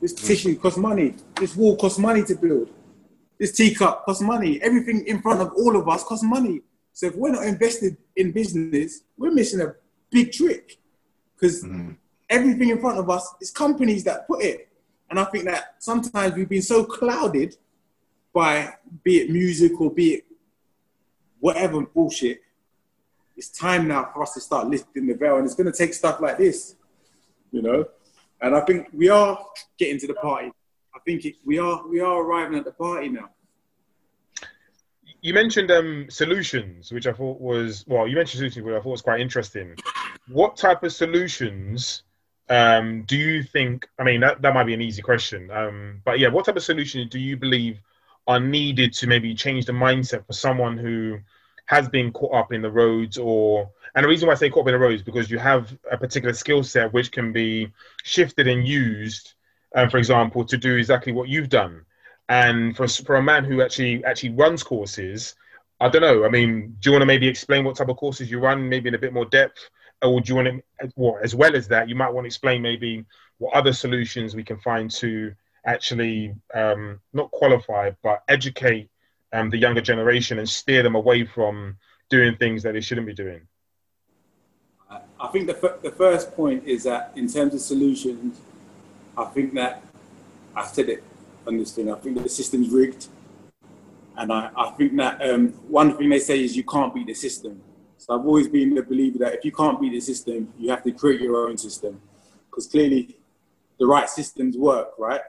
This 0.00 0.12
mm. 0.12 0.26
tissue 0.26 0.58
costs 0.58 0.78
money. 0.78 1.14
This 1.36 1.56
wall 1.56 1.76
costs 1.76 1.98
money 1.98 2.24
to 2.24 2.34
build. 2.34 2.68
This 3.38 3.52
teacup 3.52 4.04
costs 4.04 4.22
money. 4.22 4.60
Everything 4.60 5.06
in 5.06 5.22
front 5.22 5.40
of 5.40 5.52
all 5.56 5.76
of 5.76 5.88
us 5.88 6.04
costs 6.04 6.24
money. 6.24 6.60
So 6.92 7.06
if 7.06 7.16
we're 7.16 7.32
not 7.32 7.44
invested 7.44 7.96
in 8.16 8.32
business, 8.32 9.02
we're 9.16 9.30
missing 9.30 9.60
a 9.60 9.74
big 10.10 10.32
trick. 10.32 10.78
Because 11.34 11.64
mm. 11.64 11.96
everything 12.28 12.68
in 12.68 12.80
front 12.80 12.98
of 12.98 13.08
us 13.08 13.34
is 13.40 13.50
companies 13.50 14.04
that 14.04 14.26
put 14.26 14.42
it. 14.42 14.68
And 15.10 15.20
I 15.20 15.24
think 15.24 15.44
that 15.44 15.76
sometimes 15.78 16.34
we've 16.34 16.48
been 16.48 16.62
so 16.62 16.84
clouded 16.84 17.56
by 18.32 18.74
be 19.02 19.18
it 19.18 19.30
music 19.30 19.80
or 19.80 19.90
be 19.90 20.14
it 20.14 20.24
whatever 21.40 21.82
bullshit. 21.82 22.40
It's 23.36 23.48
time 23.48 23.88
now 23.88 24.10
for 24.12 24.22
us 24.22 24.32
to 24.34 24.40
start 24.40 24.68
lifting 24.68 25.06
the 25.06 25.14
veil, 25.14 25.36
and 25.36 25.44
it's 25.44 25.54
going 25.54 25.70
to 25.70 25.76
take 25.76 25.92
stuff 25.92 26.20
like 26.20 26.38
this, 26.38 26.76
you 27.52 27.62
know. 27.62 27.86
And 28.40 28.56
I 28.56 28.60
think 28.60 28.88
we 28.92 29.08
are 29.08 29.38
getting 29.76 29.98
to 29.98 30.06
the 30.06 30.14
party. 30.14 30.52
I 30.94 30.98
think 31.04 31.24
it, 31.24 31.34
we 31.44 31.58
are 31.58 31.86
we 31.86 32.00
are 32.00 32.22
arriving 32.22 32.56
at 32.56 32.64
the 32.64 32.72
party 32.72 33.08
now. 33.08 33.30
You 35.20 35.34
mentioned 35.34 35.70
um, 35.70 36.06
solutions, 36.10 36.92
which 36.92 37.06
I 37.06 37.12
thought 37.12 37.40
was 37.40 37.84
well. 37.86 38.06
You 38.06 38.16
mentioned 38.16 38.38
solutions, 38.38 38.64
which 38.64 38.74
I 38.74 38.80
thought 38.80 38.90
was 38.90 39.02
quite 39.02 39.20
interesting. 39.20 39.74
What 40.28 40.56
type 40.56 40.82
of 40.82 40.92
solutions 40.92 42.03
um, 42.48 43.02
do 43.02 43.16
you 43.16 43.42
think? 43.42 43.88
I 43.98 44.04
mean, 44.04 44.20
that, 44.20 44.42
that 44.42 44.54
might 44.54 44.64
be 44.64 44.74
an 44.74 44.82
easy 44.82 45.02
question, 45.02 45.50
um, 45.50 46.02
but 46.04 46.18
yeah, 46.18 46.28
what 46.28 46.44
type 46.44 46.56
of 46.56 46.62
solution 46.62 47.08
do 47.08 47.18
you 47.18 47.36
believe 47.36 47.80
are 48.26 48.40
needed 48.40 48.92
to 48.94 49.06
maybe 49.06 49.34
change 49.34 49.66
the 49.66 49.72
mindset 49.72 50.26
for 50.26 50.32
someone 50.32 50.78
who 50.78 51.18
has 51.66 51.88
been 51.88 52.12
caught 52.12 52.34
up 52.34 52.52
in 52.52 52.62
the 52.62 52.70
roads 52.70 53.16
or 53.18 53.70
and 53.94 54.04
the 54.04 54.08
reason 54.08 54.26
why 54.26 54.32
I 54.32 54.36
say 54.36 54.50
caught 54.50 54.62
up 54.62 54.68
in 54.68 54.72
the 54.72 54.78
roads 54.78 55.02
because 55.02 55.30
you 55.30 55.38
have 55.38 55.76
a 55.90 55.96
particular 55.96 56.34
skill 56.34 56.62
set 56.62 56.92
which 56.92 57.12
can 57.12 57.32
be 57.32 57.72
shifted 58.02 58.48
and 58.48 58.66
used, 58.66 59.34
um, 59.74 59.88
for 59.88 59.98
example, 59.98 60.44
to 60.44 60.56
do 60.56 60.76
exactly 60.76 61.12
what 61.12 61.28
you've 61.28 61.48
done. 61.48 61.84
And 62.28 62.76
for 62.76 62.88
for 62.88 63.16
a 63.16 63.22
man 63.22 63.44
who 63.44 63.62
actually 63.62 64.04
actually 64.04 64.30
runs 64.30 64.62
courses, 64.62 65.36
I 65.80 65.88
don't 65.88 66.02
know. 66.02 66.24
I 66.24 66.28
mean, 66.28 66.76
do 66.80 66.90
you 66.90 66.92
want 66.92 67.02
to 67.02 67.06
maybe 67.06 67.28
explain 67.28 67.64
what 67.64 67.76
type 67.76 67.88
of 67.88 67.96
courses 67.96 68.30
you 68.30 68.40
run, 68.40 68.68
maybe 68.68 68.88
in 68.88 68.94
a 68.94 68.98
bit 68.98 69.12
more 69.12 69.26
depth, 69.26 69.70
or 70.04 70.20
do 70.20 70.30
you 70.30 70.36
want 70.36 70.48
to, 70.48 70.92
well, 70.96 71.18
as 71.22 71.34
well 71.34 71.56
as 71.56 71.66
that, 71.68 71.88
you 71.88 71.94
might 71.94 72.12
want 72.12 72.24
to 72.24 72.26
explain 72.26 72.62
maybe 72.62 73.04
what 73.38 73.54
other 73.54 73.72
solutions 73.72 74.36
we 74.36 74.44
can 74.44 74.58
find 74.58 74.90
to 74.90 75.34
actually 75.66 76.34
um, 76.54 77.00
not 77.12 77.30
qualify 77.30 77.90
but 78.02 78.22
educate 78.28 78.90
um, 79.32 79.50
the 79.50 79.56
younger 79.56 79.80
generation 79.80 80.38
and 80.38 80.48
steer 80.48 80.82
them 80.82 80.94
away 80.94 81.24
from 81.24 81.76
doing 82.10 82.36
things 82.36 82.62
that 82.62 82.72
they 82.72 82.80
shouldn't 82.80 83.06
be 83.06 83.14
doing. 83.14 83.40
I 85.20 85.28
think 85.28 85.46
the, 85.46 85.54
fir- 85.54 85.78
the 85.82 85.90
first 85.90 86.36
point 86.36 86.64
is 86.66 86.84
that 86.84 87.12
in 87.16 87.32
terms 87.32 87.54
of 87.54 87.60
solutions, 87.60 88.38
I 89.16 89.24
think 89.24 89.54
that 89.54 89.82
I 90.54 90.66
said 90.66 90.88
it 90.88 91.02
on 91.46 91.56
this 91.56 91.72
thing. 91.72 91.90
I 91.90 91.96
think 91.96 92.22
the 92.22 92.28
system's 92.28 92.68
rigged, 92.68 93.08
and 94.16 94.32
I, 94.32 94.50
I 94.56 94.70
think 94.72 94.94
that 94.96 95.22
um, 95.28 95.48
one 95.68 95.96
thing 95.96 96.10
they 96.10 96.18
say 96.18 96.44
is 96.44 96.56
you 96.56 96.62
can't 96.64 96.94
beat 96.94 97.06
the 97.06 97.14
system. 97.14 97.60
So 98.04 98.14
I've 98.14 98.26
always 98.26 98.48
been 98.48 98.74
the 98.74 98.82
believer 98.82 99.16
that 99.20 99.32
if 99.32 99.46
you 99.46 99.50
can't 99.50 99.80
beat 99.80 99.92
the 99.92 100.00
system, 100.00 100.52
you 100.58 100.68
have 100.68 100.82
to 100.82 100.92
create 100.92 101.22
your 101.22 101.48
own 101.48 101.56
system, 101.56 102.02
because 102.50 102.66
clearly 102.66 103.16
the 103.80 103.86
right 103.86 104.10
systems 104.10 104.58
work, 104.58 104.90
right? 104.98 105.22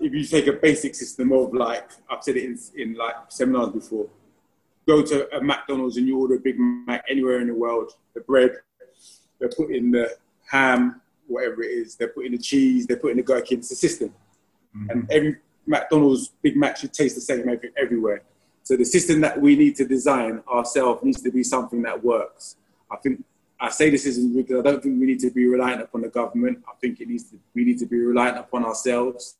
If 0.00 0.12
you 0.14 0.24
take 0.24 0.46
a 0.46 0.52
basic 0.52 0.94
system 0.94 1.32
of 1.32 1.52
like 1.52 1.90
I've 2.08 2.22
said 2.22 2.36
it 2.36 2.44
in, 2.44 2.56
in 2.76 2.94
like 2.94 3.16
seminars 3.26 3.70
before, 3.70 4.08
go 4.86 5.02
to 5.02 5.36
a 5.36 5.42
McDonald's 5.42 5.96
and 5.96 6.06
you 6.06 6.16
order 6.16 6.36
a 6.36 6.38
Big 6.38 6.60
Mac 6.60 7.04
anywhere 7.10 7.40
in 7.40 7.48
the 7.48 7.54
world, 7.54 7.90
the 8.14 8.20
bread, 8.20 8.52
they're 9.40 9.48
putting 9.48 9.90
the 9.90 10.16
ham, 10.48 11.00
whatever 11.26 11.64
it 11.64 11.72
is, 11.72 11.96
they're 11.96 12.06
putting 12.06 12.32
the 12.32 12.38
cheese, 12.38 12.86
they're 12.86 12.98
putting 12.98 13.16
the 13.16 13.24
gherkin, 13.24 13.58
it's 13.58 13.72
a 13.72 13.74
system. 13.74 14.14
Mm-hmm. 14.76 14.90
And 14.90 15.10
every 15.10 15.36
McDonald's 15.66 16.28
Big 16.40 16.56
Mac 16.56 16.76
should 16.76 16.92
taste 16.92 17.16
the 17.16 17.20
same 17.20 17.48
every, 17.48 17.72
everywhere. 17.76 18.22
So 18.66 18.76
the 18.76 18.84
system 18.84 19.20
that 19.20 19.40
we 19.40 19.54
need 19.54 19.76
to 19.76 19.86
design 19.86 20.42
ourselves 20.52 21.04
needs 21.04 21.22
to 21.22 21.30
be 21.30 21.44
something 21.44 21.82
that 21.82 22.02
works. 22.02 22.56
I 22.90 22.96
think 22.96 23.24
I 23.60 23.70
say 23.70 23.90
this 23.90 24.06
isn't 24.06 24.34
because 24.34 24.58
I 24.58 24.62
don't 24.68 24.82
think 24.82 24.98
we 24.98 25.06
need 25.06 25.20
to 25.20 25.30
be 25.30 25.46
reliant 25.46 25.82
upon 25.82 26.00
the 26.00 26.08
government. 26.08 26.64
I 26.68 26.72
think 26.80 27.00
it 27.00 27.06
needs 27.06 27.30
to 27.30 27.38
we 27.54 27.64
need 27.64 27.78
to 27.78 27.86
be 27.86 28.00
reliant 28.00 28.38
upon 28.38 28.64
ourselves. 28.64 29.36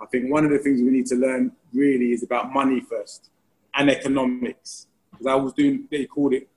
I 0.00 0.06
think 0.06 0.32
one 0.32 0.46
of 0.46 0.52
the 0.52 0.58
things 0.58 0.80
we 0.80 0.88
need 0.88 1.04
to 1.08 1.16
learn 1.16 1.52
really 1.74 2.12
is 2.12 2.22
about 2.22 2.50
money 2.50 2.80
first 2.80 3.28
and 3.74 3.90
economics. 3.90 4.86
Because 5.10 5.26
I 5.26 5.34
was 5.34 5.52
doing, 5.52 5.86
they 5.90 6.06
called 6.06 6.32
it 6.32 6.48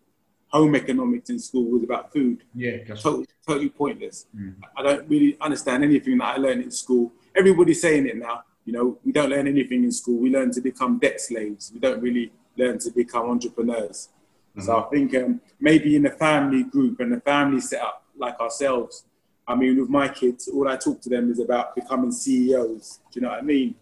home 0.47 0.75
economics 0.75 1.29
in 1.29 1.37
school, 1.39 1.65
was 1.65 1.83
about 1.83 2.13
food. 2.13 2.45
Yeah, 2.55 2.77
Totally, 2.95 3.27
totally 3.45 3.69
pointless. 3.69 4.25
Mm. 4.33 4.55
I 4.77 4.83
don't 4.83 5.09
really 5.09 5.37
understand 5.41 5.83
anything 5.83 6.17
that 6.19 6.37
I 6.37 6.37
learned 6.37 6.63
in 6.63 6.71
school. 6.71 7.11
Everybody's 7.35 7.81
saying 7.81 8.07
it 8.07 8.15
now. 8.15 8.43
You 8.69 8.73
know, 8.73 8.99
we 9.03 9.11
don't 9.11 9.31
learn 9.31 9.47
anything 9.47 9.83
in 9.83 9.91
school. 9.91 10.19
We 10.19 10.29
learn 10.29 10.51
to 10.51 10.61
become 10.61 10.99
debt 10.99 11.19
slaves. 11.19 11.71
We 11.73 11.79
don't 11.79 11.99
really 11.99 12.31
learn 12.55 12.77
to 12.77 12.91
become 12.91 13.27
entrepreneurs. 13.27 14.09
So 14.59 14.77
I 14.77 14.83
think 14.91 15.15
um, 15.15 15.41
maybe 15.59 15.95
in 15.95 16.05
a 16.05 16.11
family 16.11 16.65
group 16.65 16.99
and 16.99 17.11
a 17.15 17.19
family 17.21 17.61
setup 17.61 18.03
like 18.15 18.39
ourselves, 18.39 19.05
I 19.47 19.55
mean, 19.55 19.79
with 19.79 19.89
my 19.89 20.07
kids, 20.07 20.47
all 20.49 20.67
I 20.67 20.77
talk 20.77 21.01
to 21.01 21.09
them 21.09 21.31
is 21.31 21.39
about 21.39 21.73
becoming 21.73 22.11
CEOs. 22.11 22.99
Do 23.11 23.19
you 23.19 23.21
know 23.23 23.29
what 23.29 23.39
I 23.39 23.41
mean? 23.41 23.73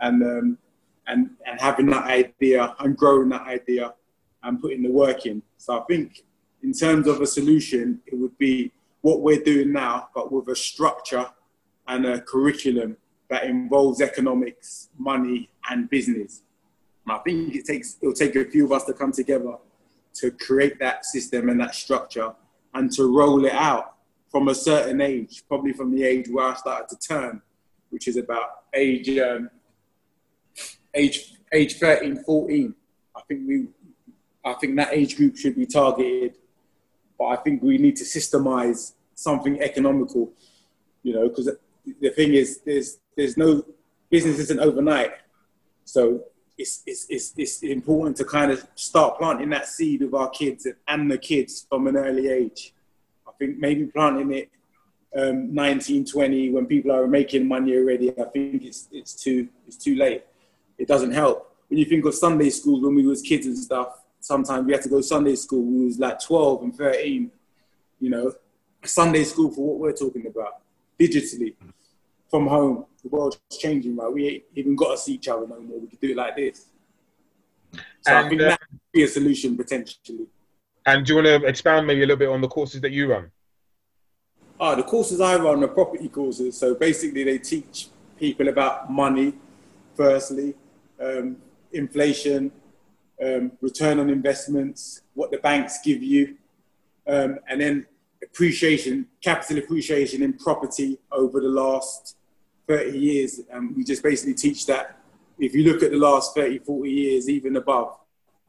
And 0.00 0.22
um, 0.22 0.58
and 1.06 1.30
and 1.46 1.58
having 1.58 1.86
that 1.86 2.04
idea 2.04 2.76
and 2.78 2.94
growing 2.94 3.30
that 3.30 3.46
idea 3.46 3.94
and 4.42 4.60
putting 4.60 4.82
the 4.82 4.90
work 4.90 5.24
in. 5.24 5.42
So 5.56 5.80
I 5.80 5.84
think 5.84 6.24
in 6.62 6.74
terms 6.74 7.06
of 7.06 7.22
a 7.22 7.26
solution, 7.26 8.02
it 8.04 8.18
would 8.18 8.36
be 8.36 8.70
what 9.00 9.22
we're 9.22 9.42
doing 9.42 9.72
now, 9.72 10.10
but 10.14 10.30
with 10.30 10.46
a 10.48 10.56
structure 10.56 11.26
and 11.88 12.04
a 12.04 12.20
curriculum 12.20 12.98
that 13.28 13.44
involves 13.44 14.00
economics, 14.00 14.88
money, 14.98 15.48
and 15.70 15.90
business. 15.90 16.42
And 17.06 17.16
I 17.16 17.18
think 17.20 17.54
it 17.54 17.64
takes 17.64 17.96
it'll 18.00 18.14
take 18.14 18.36
a 18.36 18.44
few 18.44 18.64
of 18.66 18.72
us 18.72 18.84
to 18.84 18.92
come 18.92 19.12
together 19.12 19.56
to 20.14 20.30
create 20.30 20.78
that 20.78 21.04
system 21.04 21.48
and 21.48 21.60
that 21.60 21.74
structure 21.74 22.34
and 22.74 22.90
to 22.92 23.04
roll 23.14 23.44
it 23.44 23.52
out 23.52 23.94
from 24.30 24.48
a 24.48 24.54
certain 24.54 25.00
age, 25.00 25.42
probably 25.48 25.72
from 25.72 25.94
the 25.94 26.02
age 26.04 26.28
where 26.28 26.46
I 26.46 26.54
started 26.54 26.88
to 26.88 27.08
turn, 27.08 27.42
which 27.90 28.08
is 28.08 28.16
about 28.16 28.64
age 28.74 29.08
um, 29.18 29.50
age 30.94 31.34
age 31.52 31.78
13, 31.78 32.22
14. 32.24 32.74
I 33.14 33.20
think 33.28 33.40
we 33.46 33.68
I 34.44 34.54
think 34.54 34.76
that 34.76 34.92
age 34.92 35.16
group 35.16 35.36
should 35.36 35.56
be 35.56 35.66
targeted, 35.66 36.36
but 37.18 37.26
I 37.26 37.36
think 37.36 37.62
we 37.62 37.78
need 37.78 37.96
to 37.96 38.04
systemize 38.04 38.92
something 39.14 39.60
economical, 39.60 40.32
you 41.02 41.14
know, 41.14 41.28
because 41.28 41.50
the 42.00 42.10
thing 42.10 42.34
is, 42.34 42.60
there's 42.64 42.98
there's 43.16 43.36
no 43.36 43.64
business 44.10 44.38
isn't 44.38 44.60
overnight, 44.60 45.12
so 45.84 46.24
it's, 46.58 46.82
it's 46.86 47.06
it's 47.08 47.34
it's 47.36 47.62
important 47.62 48.16
to 48.16 48.24
kind 48.24 48.50
of 48.50 48.66
start 48.74 49.18
planting 49.18 49.50
that 49.50 49.68
seed 49.68 50.02
of 50.02 50.14
our 50.14 50.30
kids 50.30 50.66
and 50.88 51.10
the 51.10 51.18
kids 51.18 51.66
from 51.68 51.86
an 51.86 51.96
early 51.96 52.28
age. 52.28 52.74
I 53.26 53.32
think 53.38 53.58
maybe 53.58 53.86
planting 53.86 54.32
it 54.32 54.50
um, 55.16 55.54
19, 55.54 56.04
20 56.04 56.50
when 56.50 56.66
people 56.66 56.92
are 56.92 57.06
making 57.06 57.46
money 57.46 57.76
already. 57.76 58.10
I 58.10 58.24
think 58.24 58.64
it's 58.64 58.88
it's 58.90 59.14
too 59.14 59.48
it's 59.66 59.76
too 59.76 59.96
late. 59.96 60.24
It 60.78 60.88
doesn't 60.88 61.12
help. 61.12 61.54
When 61.68 61.78
you 61.78 61.84
think 61.84 62.04
of 62.04 62.14
Sunday 62.14 62.50
schools 62.50 62.84
when 62.84 62.94
we 62.94 63.06
was 63.06 63.22
kids 63.22 63.46
and 63.46 63.58
stuff, 63.58 64.00
sometimes 64.20 64.66
we 64.66 64.72
had 64.72 64.82
to 64.82 64.88
go 64.88 65.00
Sunday 65.00 65.36
school. 65.36 65.62
We 65.62 65.86
was 65.86 65.98
like 65.98 66.20
12 66.20 66.62
and 66.62 66.76
13, 66.76 67.30
you 68.00 68.10
know, 68.10 68.32
Sunday 68.84 69.24
school 69.24 69.50
for 69.50 69.66
what 69.66 69.78
we're 69.78 69.92
talking 69.92 70.26
about 70.26 70.60
digitally. 70.98 71.54
From 72.30 72.46
home. 72.46 72.86
The 73.02 73.08
world's 73.08 73.40
changing, 73.58 73.96
right? 73.96 74.12
We 74.12 74.28
ain't 74.28 74.44
even 74.54 74.76
got 74.76 74.92
to 74.92 74.98
see 74.98 75.14
each 75.14 75.28
other 75.28 75.46
no 75.46 75.60
more. 75.60 75.80
We 75.80 75.86
could 75.86 76.00
do 76.00 76.10
it 76.10 76.16
like 76.16 76.36
this. 76.36 76.66
So 78.00 78.16
I 78.16 78.28
think 78.28 78.40
uh, 78.40 78.48
that 78.50 78.60
could 78.60 78.80
be 78.92 79.02
a 79.04 79.08
solution 79.08 79.56
potentially. 79.56 80.26
And 80.86 81.04
do 81.04 81.12
you 81.12 81.22
want 81.22 81.42
to 81.42 81.48
expand 81.48 81.86
maybe 81.86 82.02
a 82.02 82.06
little 82.06 82.16
bit 82.16 82.28
on 82.28 82.40
the 82.40 82.48
courses 82.48 82.80
that 82.80 82.92
you 82.92 83.10
run? 83.10 83.30
Ah, 84.58 84.74
the 84.74 84.82
courses 84.82 85.20
I 85.20 85.36
run 85.36 85.62
are 85.62 85.68
property 85.68 86.08
courses. 86.08 86.56
So 86.56 86.74
basically, 86.74 87.24
they 87.24 87.38
teach 87.38 87.88
people 88.18 88.48
about 88.48 88.90
money, 88.90 89.34
firstly, 89.94 90.54
um, 91.00 91.36
inflation, 91.72 92.50
um, 93.22 93.52
return 93.60 93.98
on 93.98 94.08
investments, 94.08 95.02
what 95.14 95.30
the 95.30 95.38
banks 95.38 95.80
give 95.84 96.02
you, 96.02 96.36
um, 97.06 97.38
and 97.48 97.60
then 97.60 97.86
appreciation, 98.22 99.06
capital 99.22 99.58
appreciation 99.58 100.22
in 100.22 100.32
property 100.32 100.98
over 101.12 101.40
the 101.40 101.48
last 101.48 102.15
30 102.68 102.98
years. 102.98 103.40
And 103.50 103.76
we 103.76 103.84
just 103.84 104.02
basically 104.02 104.34
teach 104.34 104.66
that 104.66 104.98
if 105.38 105.54
you 105.54 105.64
look 105.64 105.82
at 105.82 105.90
the 105.90 105.98
last 105.98 106.34
30, 106.34 106.60
40 106.60 106.90
years, 106.90 107.28
even 107.28 107.56
above, 107.56 107.98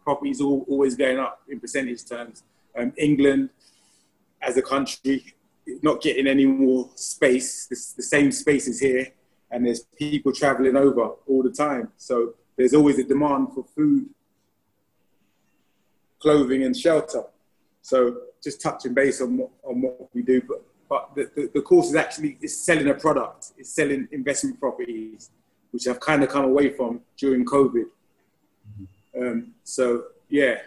property's 0.04 0.42
all, 0.42 0.66
always 0.70 0.96
going 0.96 1.20
up 1.20 1.42
in 1.50 1.60
percentage 1.60 2.06
terms. 2.06 2.44
Um, 2.78 2.94
England, 2.98 3.50
as 4.42 4.56
a 4.58 4.62
country, 4.62 5.34
not 5.82 6.02
getting 6.02 6.28
any 6.28 6.46
more 6.46 6.90
space. 6.96 7.68
It's 7.70 7.94
the 7.94 8.04
same 8.04 8.32
space 8.32 8.68
is 8.68 8.80
here, 8.80 9.08
and 9.52 9.66
there's 9.66 9.82
people 9.98 10.32
traveling 10.32 10.76
over 10.76 11.10
all 11.28 11.44
the 11.44 11.52
time. 11.52 11.92
So 11.98 12.36
there's 12.56 12.74
always 12.74 13.00
a 13.00 13.04
demand 13.04 13.54
for 13.54 13.66
food, 13.76 14.10
clothing, 16.20 16.64
and 16.64 16.76
shelter. 16.76 17.24
So 17.82 18.18
just 18.42 18.62
touching 18.62 18.94
base 18.94 19.22
on 19.22 19.38
what, 19.38 19.50
on 19.64 19.82
what 19.82 20.14
we 20.14 20.22
do, 20.22 20.42
but 20.48 20.64
but 20.90 21.12
the, 21.16 21.30
the, 21.36 21.52
the 21.56 21.62
course 21.62 21.88
is 21.90 21.96
actually 21.96 22.38
is 22.42 22.60
selling 22.60 22.88
a 22.90 22.94
product. 22.94 23.52
It's 23.58 23.72
selling 23.74 24.08
investment 24.12 24.60
properties, 24.60 25.32
which 25.72 25.88
I've 25.88 26.00
kind 26.00 26.24
of 26.24 26.30
come 26.30 26.46
away 26.46 26.70
from 26.70 27.02
during 27.18 27.46
COVID. 27.46 27.86
Um, 29.20 29.54
so 29.64 30.04
yeah, 30.30 30.58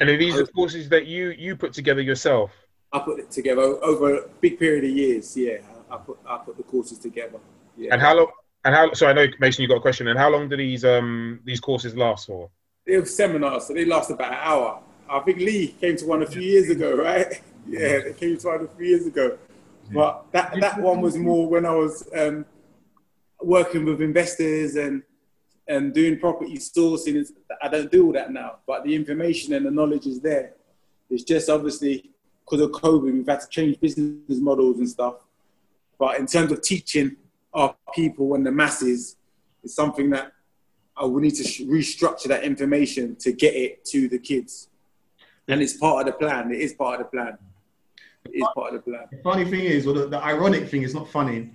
And 0.00 0.08
are 0.08 0.16
these 0.16 0.36
the 0.36 0.46
courses 0.46 0.88
that 0.90 1.06
you 1.06 1.30
you 1.30 1.56
put 1.56 1.72
together 1.72 2.00
yourself? 2.00 2.52
I 2.92 3.00
put 3.00 3.18
it 3.18 3.30
together 3.30 3.62
over 3.62 4.14
a 4.14 4.28
big 4.40 4.58
period 4.58 4.84
of 4.84 4.90
years. 4.90 5.36
Yeah, 5.36 5.58
I, 5.90 5.94
I 5.94 5.98
put 5.98 6.18
I 6.26 6.38
put 6.38 6.56
the 6.56 6.62
courses 6.62 6.98
together. 6.98 7.38
Yeah. 7.76 7.92
And 7.92 8.00
how 8.00 8.16
long? 8.16 8.30
And 8.64 8.74
how? 8.74 8.92
So 8.92 9.06
I 9.08 9.12
know 9.12 9.26
Mason, 9.40 9.62
you 9.62 9.68
got 9.68 9.76
a 9.76 9.80
question. 9.80 10.08
And 10.08 10.18
how 10.18 10.30
long 10.30 10.48
do 10.48 10.56
these 10.56 10.84
um 10.84 11.40
these 11.44 11.60
courses 11.60 11.96
last 11.96 12.26
for? 12.26 12.50
They 12.86 12.96
were 12.96 13.06
seminars, 13.06 13.66
so 13.66 13.74
they 13.74 13.84
last 13.84 14.10
about 14.10 14.32
an 14.32 14.38
hour. 14.40 14.82
I 15.08 15.20
think 15.20 15.38
Lee 15.38 15.68
came 15.80 15.96
to 15.96 16.06
one 16.06 16.22
a 16.22 16.26
few 16.26 16.42
years 16.42 16.70
ago, 16.70 16.96
right? 16.96 17.40
Yeah, 17.70 18.00
they 18.00 18.14
came 18.14 18.38
to 18.38 18.46
one 18.46 18.64
a 18.64 18.68
few 18.78 18.86
years 18.86 19.04
ago. 19.04 19.36
But 19.92 20.24
that 20.32 20.58
that 20.58 20.80
one 20.80 21.02
was 21.02 21.18
more 21.18 21.46
when 21.46 21.66
I 21.66 21.74
was 21.74 22.08
um, 22.16 22.46
working 23.42 23.84
with 23.84 24.00
investors 24.00 24.76
and 24.76 25.02
and 25.68 25.92
doing 25.92 26.18
property 26.18 26.56
sourcing. 26.56 27.30
I 27.60 27.68
don't 27.68 27.92
do 27.92 28.06
all 28.06 28.12
that 28.12 28.32
now, 28.32 28.60
but 28.66 28.84
the 28.84 28.94
information 28.94 29.52
and 29.52 29.66
the 29.66 29.70
knowledge 29.70 30.06
is 30.06 30.18
there. 30.18 30.54
It's 31.10 31.24
just 31.24 31.50
obviously 31.50 32.10
because 32.48 32.64
of 32.64 32.70
COVID, 32.70 33.12
we've 33.12 33.26
had 33.26 33.40
to 33.40 33.48
change 33.48 33.78
business 33.80 34.38
models 34.40 34.78
and 34.78 34.88
stuff. 34.88 35.16
But 35.98 36.18
in 36.18 36.26
terms 36.26 36.52
of 36.52 36.62
teaching 36.62 37.16
our 37.52 37.74
people 37.94 38.34
and 38.34 38.46
the 38.46 38.52
masses, 38.52 39.16
it's 39.62 39.74
something 39.74 40.10
that 40.10 40.32
I 40.96 41.04
will 41.04 41.20
need 41.20 41.34
to 41.36 41.44
restructure 41.66 42.28
that 42.28 42.44
information 42.44 43.16
to 43.16 43.32
get 43.32 43.54
it 43.54 43.84
to 43.86 44.08
the 44.08 44.18
kids. 44.18 44.68
And 45.48 45.62
it's 45.62 45.74
part 45.76 46.06
of 46.06 46.12
the 46.12 46.18
plan. 46.18 46.52
It 46.52 46.60
is 46.60 46.74
part 46.74 47.00
of 47.00 47.06
the 47.06 47.16
plan. 47.16 47.38
It 48.26 48.36
is 48.36 48.46
part 48.54 48.74
of 48.74 48.84
the 48.84 48.90
plan. 48.90 49.06
The 49.10 49.18
funny 49.18 49.44
thing 49.44 49.60
is, 49.60 49.86
or 49.86 49.94
the, 49.94 50.06
the 50.08 50.22
ironic 50.22 50.68
thing 50.68 50.82
is 50.82 50.94
not 50.94 51.08
funny. 51.08 51.50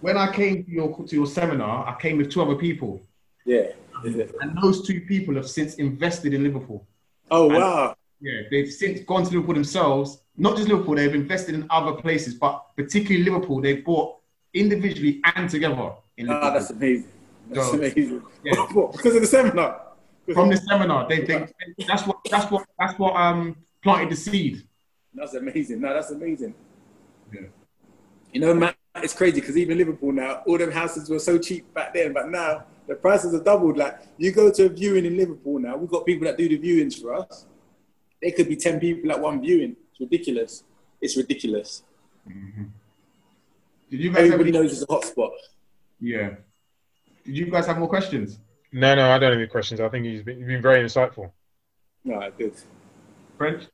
When 0.00 0.16
I 0.16 0.32
came 0.32 0.64
to 0.64 0.70
your 0.70 1.04
to 1.06 1.16
your 1.16 1.26
seminar, 1.26 1.86
I 1.86 2.00
came 2.00 2.16
with 2.18 2.30
two 2.30 2.42
other 2.42 2.54
people, 2.54 3.02
Yeah. 3.44 3.68
and 4.04 4.56
those 4.62 4.86
two 4.86 5.00
people 5.02 5.34
have 5.34 5.48
since 5.48 5.74
invested 5.74 6.32
in 6.34 6.42
Liverpool. 6.42 6.86
Oh 7.30 7.46
wow. 7.48 7.94
Yeah, 8.20 8.42
they've 8.50 8.70
since 8.72 9.00
gone 9.00 9.24
to 9.24 9.30
Liverpool 9.30 9.54
themselves. 9.54 10.22
Not 10.38 10.56
just 10.56 10.68
Liverpool, 10.68 10.94
they've 10.94 11.14
invested 11.14 11.54
in 11.54 11.66
other 11.70 11.92
places, 12.00 12.34
but 12.34 12.74
particularly 12.76 13.24
Liverpool, 13.24 13.60
they've 13.60 13.84
bought 13.84 14.16
individually 14.54 15.20
and 15.34 15.48
together 15.50 15.92
in 16.16 16.28
Ah, 16.28 16.32
Liverpool. 16.34 16.52
that's 16.52 16.70
amazing. 16.70 17.08
That's 17.50 17.68
So, 17.68 17.74
amazing. 17.74 18.22
yeah. 18.44 18.66
Because 18.92 19.14
of 19.16 19.20
the 19.22 19.26
seminar. 19.26 19.80
From 20.32 20.50
the 20.50 20.56
seminar, 20.56 21.08
they, 21.08 21.20
they 21.20 21.46
that's 21.86 22.06
what 22.06 22.18
that's 22.30 22.50
what 22.50 22.66
that's 22.78 22.98
what 22.98 23.14
um 23.14 23.56
planted 23.82 24.10
the 24.10 24.16
seed. 24.16 24.66
That's 25.14 25.34
amazing. 25.34 25.80
No, 25.80 25.94
that's 25.94 26.10
amazing. 26.10 26.54
Yeah. 27.32 27.42
You 28.32 28.40
know, 28.40 28.54
Matt, 28.54 28.76
it's 28.96 29.14
crazy 29.14 29.40
because 29.40 29.56
even 29.56 29.78
Liverpool 29.78 30.12
now, 30.12 30.42
all 30.46 30.58
them 30.58 30.70
houses 30.70 31.08
were 31.08 31.18
so 31.18 31.38
cheap 31.38 31.72
back 31.72 31.94
then, 31.94 32.12
but 32.12 32.28
now 32.28 32.64
the 32.86 32.94
prices 32.94 33.32
have 33.32 33.44
doubled. 33.44 33.76
Like 33.76 34.00
you 34.18 34.32
go 34.32 34.50
to 34.50 34.66
a 34.66 34.68
viewing 34.68 35.04
in 35.04 35.16
Liverpool 35.16 35.58
now, 35.58 35.76
we've 35.76 35.90
got 35.90 36.04
people 36.04 36.26
that 36.26 36.36
do 36.36 36.48
the 36.48 36.58
viewings 36.58 37.00
for 37.00 37.14
us. 37.14 37.46
There 38.20 38.32
could 38.32 38.48
be 38.48 38.56
ten 38.56 38.80
people 38.80 39.10
at 39.12 39.20
one 39.20 39.40
viewing. 39.40 39.76
It's 39.92 40.00
ridiculous. 40.00 40.64
It's 41.00 41.16
ridiculous. 41.16 41.82
Did 43.90 44.00
you 44.00 44.10
guys 44.10 44.24
Everybody 44.24 44.50
any, 44.50 44.58
knows 44.58 44.72
it's 44.72 44.82
a 44.82 44.86
hotspot. 44.86 45.30
Yeah. 46.00 46.34
Did 47.24 47.36
you 47.36 47.46
guys 47.46 47.66
have 47.66 47.78
more 47.78 47.88
questions? 47.88 48.38
No, 48.76 48.94
no, 48.94 49.10
I 49.10 49.18
don't 49.18 49.30
have 49.32 49.38
any 49.38 49.46
questions. 49.46 49.80
I 49.80 49.88
think 49.88 50.04
you've 50.04 50.26
been, 50.26 50.38
you've 50.38 50.48
been 50.48 50.60
very 50.60 50.84
insightful. 50.84 51.30
No, 52.04 52.30
good. 52.36 52.52
French? 53.38 53.64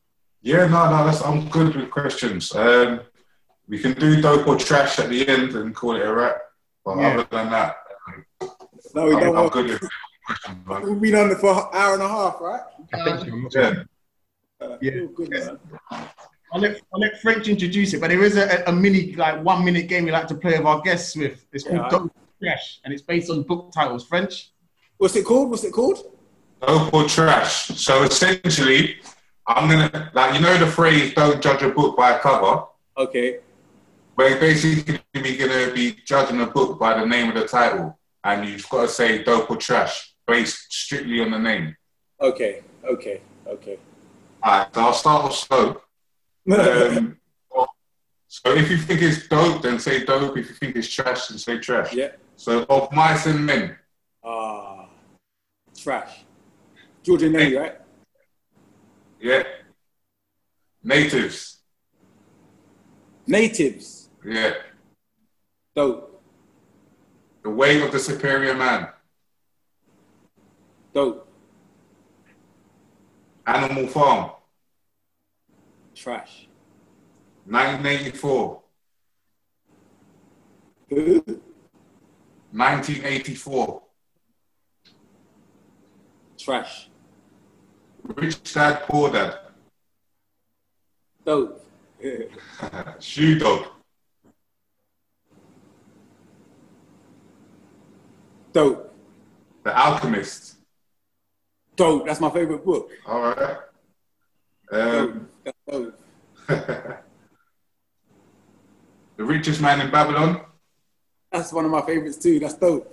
Yeah, 0.42 0.68
no, 0.68 0.88
no, 0.90 1.04
that's, 1.04 1.20
I'm 1.22 1.48
good 1.48 1.74
with 1.74 1.90
questions. 1.90 2.54
Um, 2.54 3.00
we 3.68 3.80
can 3.80 3.94
do 3.94 4.20
dope 4.22 4.46
or 4.46 4.56
trash 4.56 5.00
at 5.00 5.08
the 5.08 5.26
end 5.26 5.56
and 5.56 5.74
call 5.74 5.96
it 5.96 6.02
a 6.06 6.14
wrap. 6.14 6.36
But 6.84 6.98
Yeah. 6.98 7.08
other 7.14 7.26
than 7.32 7.50
that, 7.50 7.76
No, 8.94 9.06
we 9.06 9.14
I'm, 9.14 9.20
don't 9.20 9.36
I'm 9.38 9.48
good 9.48 9.70
with 9.70 9.90
questions. 10.24 10.58
Man. 10.68 10.82
We've 10.88 11.00
been 11.00 11.14
on 11.16 11.30
it 11.32 11.38
for 11.38 11.50
an 11.52 11.66
hour 11.72 11.94
and 11.94 12.02
a 12.04 12.08
half, 12.08 12.36
right? 12.40 12.60
I 12.94 13.04
think 13.04 13.18
so. 13.18 13.24
I'm. 13.26 13.48
Yeah. 13.50 13.82
Uh, 14.60 14.76
Yeah. 14.80 14.92
good, 15.16 15.30
man. 15.30 15.58
I'll 16.52 16.60
let, 16.60 16.80
I'll 16.94 17.00
let 17.00 17.20
French 17.20 17.48
introduce 17.48 17.92
it, 17.92 18.00
but 18.00 18.10
there 18.10 18.22
is 18.22 18.36
a, 18.36 18.62
a 18.68 18.72
mini, 18.72 19.16
like 19.16 19.42
one 19.42 19.64
minute 19.64 19.88
game 19.88 20.04
we 20.04 20.12
like 20.12 20.28
to 20.28 20.36
play 20.36 20.56
with 20.58 20.66
our 20.66 20.80
guests 20.80 21.16
with. 21.16 21.44
It's 21.52 21.64
called 21.64 21.78
Yeah. 21.78 21.88
Dope 21.88 22.12
Trash, 22.40 22.80
and 22.84 22.94
it's 22.94 23.02
based 23.02 23.30
on 23.30 23.42
book 23.42 23.72
titles. 23.72 24.06
French? 24.06 24.50
What's 25.02 25.16
it 25.16 25.24
called? 25.24 25.50
What's 25.50 25.64
it 25.64 25.72
called? 25.72 25.98
Dope 26.64 26.94
or 26.94 27.08
trash. 27.08 27.66
So 27.76 28.04
essentially, 28.04 29.00
I'm 29.48 29.68
gonna 29.68 30.12
like 30.14 30.32
you 30.34 30.40
know 30.40 30.56
the 30.58 30.68
phrase 30.68 31.12
"Don't 31.12 31.42
judge 31.42 31.62
a 31.62 31.70
book 31.70 31.96
by 31.96 32.12
a 32.12 32.20
cover." 32.20 32.66
Okay. 32.96 33.40
We're 34.16 34.38
basically 34.38 35.00
gonna 35.12 35.72
be 35.72 35.96
judging 36.06 36.40
a 36.40 36.46
book 36.46 36.78
by 36.78 37.00
the 37.00 37.04
name 37.04 37.30
of 37.30 37.34
the 37.34 37.48
title, 37.48 37.98
and 38.22 38.48
you've 38.48 38.68
got 38.68 38.82
to 38.82 38.88
say 38.88 39.24
dope 39.24 39.50
or 39.50 39.56
trash 39.56 40.14
based 40.24 40.72
strictly 40.72 41.18
on 41.20 41.32
the 41.32 41.38
name. 41.40 41.76
Okay. 42.20 42.62
Okay. 42.84 43.22
Okay. 43.44 43.78
Alright, 44.46 44.72
so 44.72 44.80
I'll 44.82 44.92
start 44.92 45.24
off 45.24 45.34
slow. 45.34 45.82
Um, 46.48 47.18
so 48.28 48.52
if 48.54 48.70
you 48.70 48.76
think 48.76 49.02
it's 49.02 49.26
dope, 49.26 49.62
then 49.62 49.80
say 49.80 50.04
dope. 50.04 50.36
If 50.38 50.48
you 50.50 50.54
think 50.54 50.76
it's 50.76 50.86
trash, 50.88 51.26
then 51.26 51.38
say 51.38 51.58
trash. 51.58 51.92
yeah. 51.92 52.12
So 52.36 52.64
of 52.68 52.92
mice 52.92 53.26
and 53.26 53.44
men, 53.44 53.76
Ah, 54.24 54.71
trash. 55.82 56.24
Georgia 57.02 57.28
Navy, 57.28 57.56
right? 57.56 57.76
yeah. 59.20 59.42
Natives, 60.84 61.60
Natives. 63.26 64.10
yeah. 64.24 64.54
Dope. 65.74 66.22
The 67.42 67.50
way 67.50 67.82
of 67.82 67.90
the 67.92 67.98
superior 67.98 68.54
man, 68.54 68.88
Dope. 70.94 71.28
Animal 73.46 73.86
Farm, 73.88 74.30
Trash. 75.94 76.48
1984, 77.46 78.62
Who? 80.90 81.20
1984, 82.52 83.81
Trash. 86.42 86.88
Rich 88.02 88.52
Dad 88.52 88.82
Poor 88.88 89.10
Dad, 89.12 89.38
Dope. 91.24 91.64
Shoe 92.98 93.38
Dog, 93.38 93.66
Dope. 98.52 98.92
The 99.62 99.78
Alchemist. 99.78 100.56
Dope. 101.76 102.06
That's 102.06 102.20
my 102.20 102.30
favorite 102.30 102.64
book. 102.64 102.90
All 103.06 103.20
right. 103.22 103.56
Um, 104.72 105.28
That's 105.44 105.56
dope. 105.70 105.98
the 106.48 106.98
richest 109.18 109.60
man 109.60 109.80
in 109.80 109.90
Babylon. 109.90 110.40
That's 111.30 111.52
one 111.52 111.64
of 111.64 111.70
my 111.70 111.82
favorites 111.82 112.18
too. 112.18 112.40
That's 112.40 112.54
dope. 112.54 112.92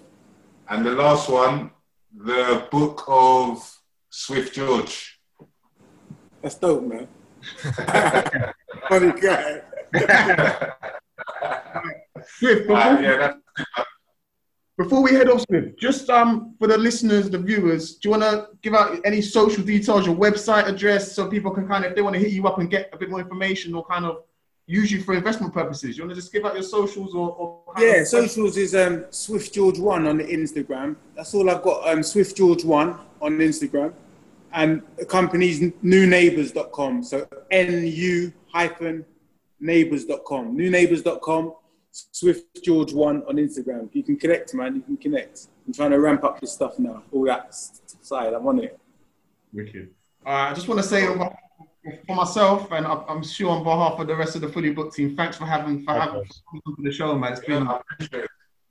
And 0.69 0.85
the 0.85 0.91
last 0.91 1.29
one, 1.29 1.71
the 2.15 2.67
book 2.71 3.03
of 3.07 3.77
Swift 4.09 4.53
George. 4.55 5.19
That's 6.41 6.55
dope, 6.55 6.83
man. 6.83 7.07
Funny 8.89 9.11
guy. 9.19 9.61
Swift, 12.37 12.67
before, 12.67 12.77
Uh, 12.77 13.01
yeah, 13.01 13.17
that's 13.17 13.37
before 14.77 15.03
we 15.03 15.11
head 15.11 15.29
off, 15.29 15.41
Swift, 15.41 15.77
just 15.77 16.09
um 16.09 16.55
for 16.57 16.67
the 16.67 16.77
listeners, 16.77 17.29
the 17.29 17.37
viewers, 17.37 17.95
do 17.95 18.07
you 18.07 18.11
want 18.11 18.23
to 18.23 18.47
give 18.61 18.73
out 18.73 18.97
any 19.05 19.21
social 19.21 19.63
details, 19.63 20.05
your 20.05 20.15
website 20.15 20.67
address, 20.67 21.11
so 21.11 21.27
people 21.27 21.51
can 21.51 21.67
kind 21.67 21.83
of, 21.83 21.91
if 21.91 21.95
they 21.95 22.01
want 22.01 22.13
to 22.15 22.19
hit 22.19 22.31
you 22.31 22.47
up 22.47 22.59
and 22.59 22.69
get 22.69 22.89
a 22.93 22.97
bit 22.97 23.09
more 23.09 23.19
information 23.19 23.73
or 23.73 23.85
kind 23.85 24.05
of 24.05 24.23
use 24.69 24.91
you 24.91 25.01
for 25.01 25.15
investment 25.15 25.51
purposes, 25.51 25.97
you 25.97 26.03
want 26.03 26.11
to 26.11 26.15
just 26.15 26.31
give 26.31 26.45
out 26.45 26.53
your 26.53 26.61
socials 26.63 27.15
or, 27.15 27.31
or 27.31 27.63
Yeah, 27.79 28.03
socials 28.03 28.55
is 28.55 28.75
um, 28.75 29.05
Swift 29.09 29.51
George 29.51 29.79
One 29.79 30.05
on 30.07 30.17
the 30.17 30.23
Instagram. 30.25 30.95
That's 31.15 31.33
all 31.33 31.49
I've 31.49 31.63
got. 31.63 31.87
Um, 31.89 32.03
Swift 32.03 32.37
George 32.37 32.63
One 32.63 32.99
on 33.19 33.39
Instagram, 33.39 33.93
and 34.53 34.83
the 34.97 35.05
company's 35.05 35.59
newneighbors.com. 35.59 37.03
So 37.03 37.27
N 37.49 37.87
U 37.87 38.31
hyphen 38.53 39.05
neighbors.com. 39.59 40.55
Newneighbors.com. 40.55 41.53
Swift 41.91 42.63
George 42.63 42.93
One 42.93 43.23
on 43.27 43.37
Instagram. 43.37 43.89
You 43.93 44.03
can 44.03 44.17
connect, 44.17 44.53
man. 44.53 44.75
You 44.75 44.81
can 44.81 44.97
connect. 44.97 45.47
I'm 45.65 45.73
trying 45.73 45.91
to 45.91 45.99
ramp 45.99 46.23
up 46.23 46.39
this 46.39 46.53
stuff 46.53 46.77
now. 46.77 47.01
All 47.11 47.25
that 47.25 47.55
side, 47.55 48.33
I'm 48.33 48.45
on 48.45 48.59
it. 48.59 48.79
Wicked. 49.51 49.89
Uh, 50.23 50.29
I 50.29 50.53
just 50.53 50.67
want 50.67 50.79
to 50.79 50.87
say 50.87 51.07
on- 51.07 51.35
for 52.05 52.15
myself, 52.15 52.71
and 52.71 52.85
I'm 52.85 53.23
sure 53.23 53.51
on 53.51 53.63
behalf 53.63 53.99
of 53.99 54.07
the 54.07 54.15
rest 54.15 54.35
of 54.35 54.41
the 54.41 54.49
fully 54.49 54.71
booked 54.71 54.95
team, 54.95 55.15
thanks 55.15 55.37
for 55.37 55.45
having 55.45 55.83
for 55.83 55.93
having 55.93 56.23
for 56.25 56.75
the 56.79 56.91
show, 56.91 57.17
man. 57.17 57.33
It's 57.33 57.45
been 57.45 57.65
yeah, 58.11 58.25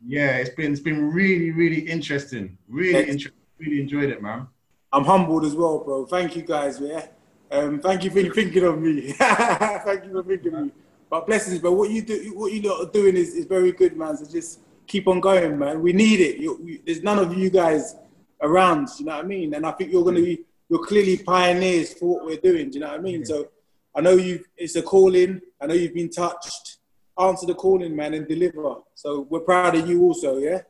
yeah, 0.06 0.36
it's 0.36 0.50
been 0.50 0.72
it's 0.72 0.80
been 0.80 1.10
really 1.10 1.50
really 1.50 1.80
interesting, 1.80 2.58
really 2.68 3.08
interesting. 3.08 3.32
Really 3.58 3.80
enjoyed 3.80 4.10
it, 4.10 4.22
man. 4.22 4.46
I'm 4.92 5.04
humbled 5.04 5.44
as 5.44 5.54
well, 5.54 5.80
bro. 5.80 6.06
Thank 6.06 6.36
you 6.36 6.42
guys, 6.42 6.80
yeah. 6.80 7.06
Um, 7.50 7.80
thank 7.80 8.04
you 8.04 8.10
for 8.10 8.22
thinking 8.34 8.64
of 8.64 8.80
me. 8.80 9.12
thank 9.18 10.04
you 10.04 10.12
for 10.12 10.22
thinking 10.22 10.54
of 10.54 10.64
me. 10.66 10.72
But 11.10 11.26
blessings, 11.26 11.58
bro. 11.58 11.72
What 11.72 11.90
you 11.90 12.02
do, 12.02 12.32
what 12.36 12.52
you 12.52 12.62
lot 12.62 12.86
are 12.86 12.90
doing 12.90 13.16
is, 13.16 13.34
is 13.34 13.46
very 13.46 13.72
good, 13.72 13.96
man. 13.96 14.16
So 14.16 14.30
just 14.30 14.60
keep 14.86 15.08
on 15.08 15.20
going, 15.20 15.58
man. 15.58 15.80
We 15.82 15.92
need 15.92 16.20
it. 16.20 16.36
You, 16.38 16.60
you, 16.62 16.80
there's 16.84 17.02
none 17.02 17.18
of 17.18 17.36
you 17.36 17.50
guys 17.50 17.96
around. 18.42 18.88
You 18.98 19.06
know 19.06 19.16
what 19.16 19.24
I 19.24 19.28
mean? 19.28 19.54
And 19.54 19.66
I 19.66 19.72
think 19.72 19.92
you're 19.92 20.04
gonna 20.04 20.20
be, 20.20 20.44
you're 20.68 20.84
clearly 20.84 21.18
pioneers 21.18 21.94
for 21.94 22.14
what 22.14 22.26
we're 22.26 22.36
doing. 22.36 22.70
Do 22.70 22.74
you 22.74 22.80
know 22.80 22.90
what 22.90 23.00
I 23.00 23.02
mean? 23.02 23.24
So 23.24 23.48
I 23.94 24.00
know 24.00 24.12
you. 24.12 24.44
It's 24.56 24.76
a 24.76 24.82
calling. 24.82 25.40
I 25.60 25.66
know 25.66 25.74
you've 25.74 25.94
been 25.94 26.10
touched. 26.10 26.78
Answer 27.18 27.46
the 27.46 27.54
calling, 27.54 27.96
man, 27.96 28.14
and 28.14 28.28
deliver. 28.28 28.76
So 28.94 29.26
we're 29.28 29.40
proud 29.40 29.74
of 29.74 29.88
you, 29.88 30.02
also. 30.02 30.38
Yeah. 30.38 30.60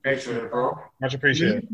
Appreciate 0.00 0.36
it, 0.36 0.50
bro. 0.50 0.78
Much 1.00 1.14
appreciated. 1.14 1.68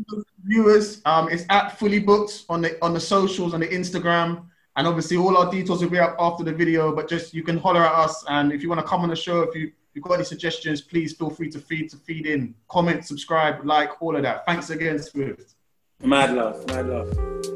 Viewers, 0.45 1.01
um, 1.05 1.29
it's 1.29 1.45
at 1.49 1.77
fully 1.79 1.99
booked 1.99 2.45
on 2.47 2.61
the 2.61 2.77
on 2.83 2.93
the 2.93 2.99
socials 2.99 3.53
on 3.53 3.59
the 3.59 3.67
Instagram, 3.67 4.45
and 4.75 4.87
obviously 4.87 5.17
all 5.17 5.35
our 5.35 5.51
details 5.51 5.81
will 5.81 5.89
be 5.89 5.99
up 5.99 6.15
after 6.19 6.43
the 6.43 6.53
video. 6.53 6.95
But 6.95 7.09
just 7.09 7.33
you 7.33 7.43
can 7.43 7.57
holler 7.57 7.85
at 7.85 7.93
us, 7.93 8.23
and 8.29 8.53
if 8.53 8.61
you 8.61 8.69
want 8.69 8.79
to 8.81 8.87
come 8.87 9.01
on 9.01 9.09
the 9.09 9.15
show, 9.15 9.41
if 9.41 9.55
you 9.55 9.71
you've 9.93 10.03
got 10.03 10.13
any 10.13 10.23
suggestions, 10.23 10.81
please 10.81 11.13
feel 11.13 11.31
free 11.31 11.49
to 11.49 11.59
feed 11.59 11.89
to 11.89 11.97
feed 11.97 12.27
in, 12.27 12.53
comment, 12.67 13.05
subscribe, 13.05 13.65
like, 13.65 14.01
all 14.01 14.15
of 14.15 14.21
that. 14.21 14.45
Thanks 14.45 14.69
again, 14.69 14.99
Swift. 14.99 15.55
Mad 16.01 16.33
love, 16.33 16.65
mad 16.67 16.87
love. 16.87 17.09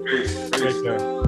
Peace. 0.06 0.50
Peace. 0.52 0.82
Peace. 0.82 1.24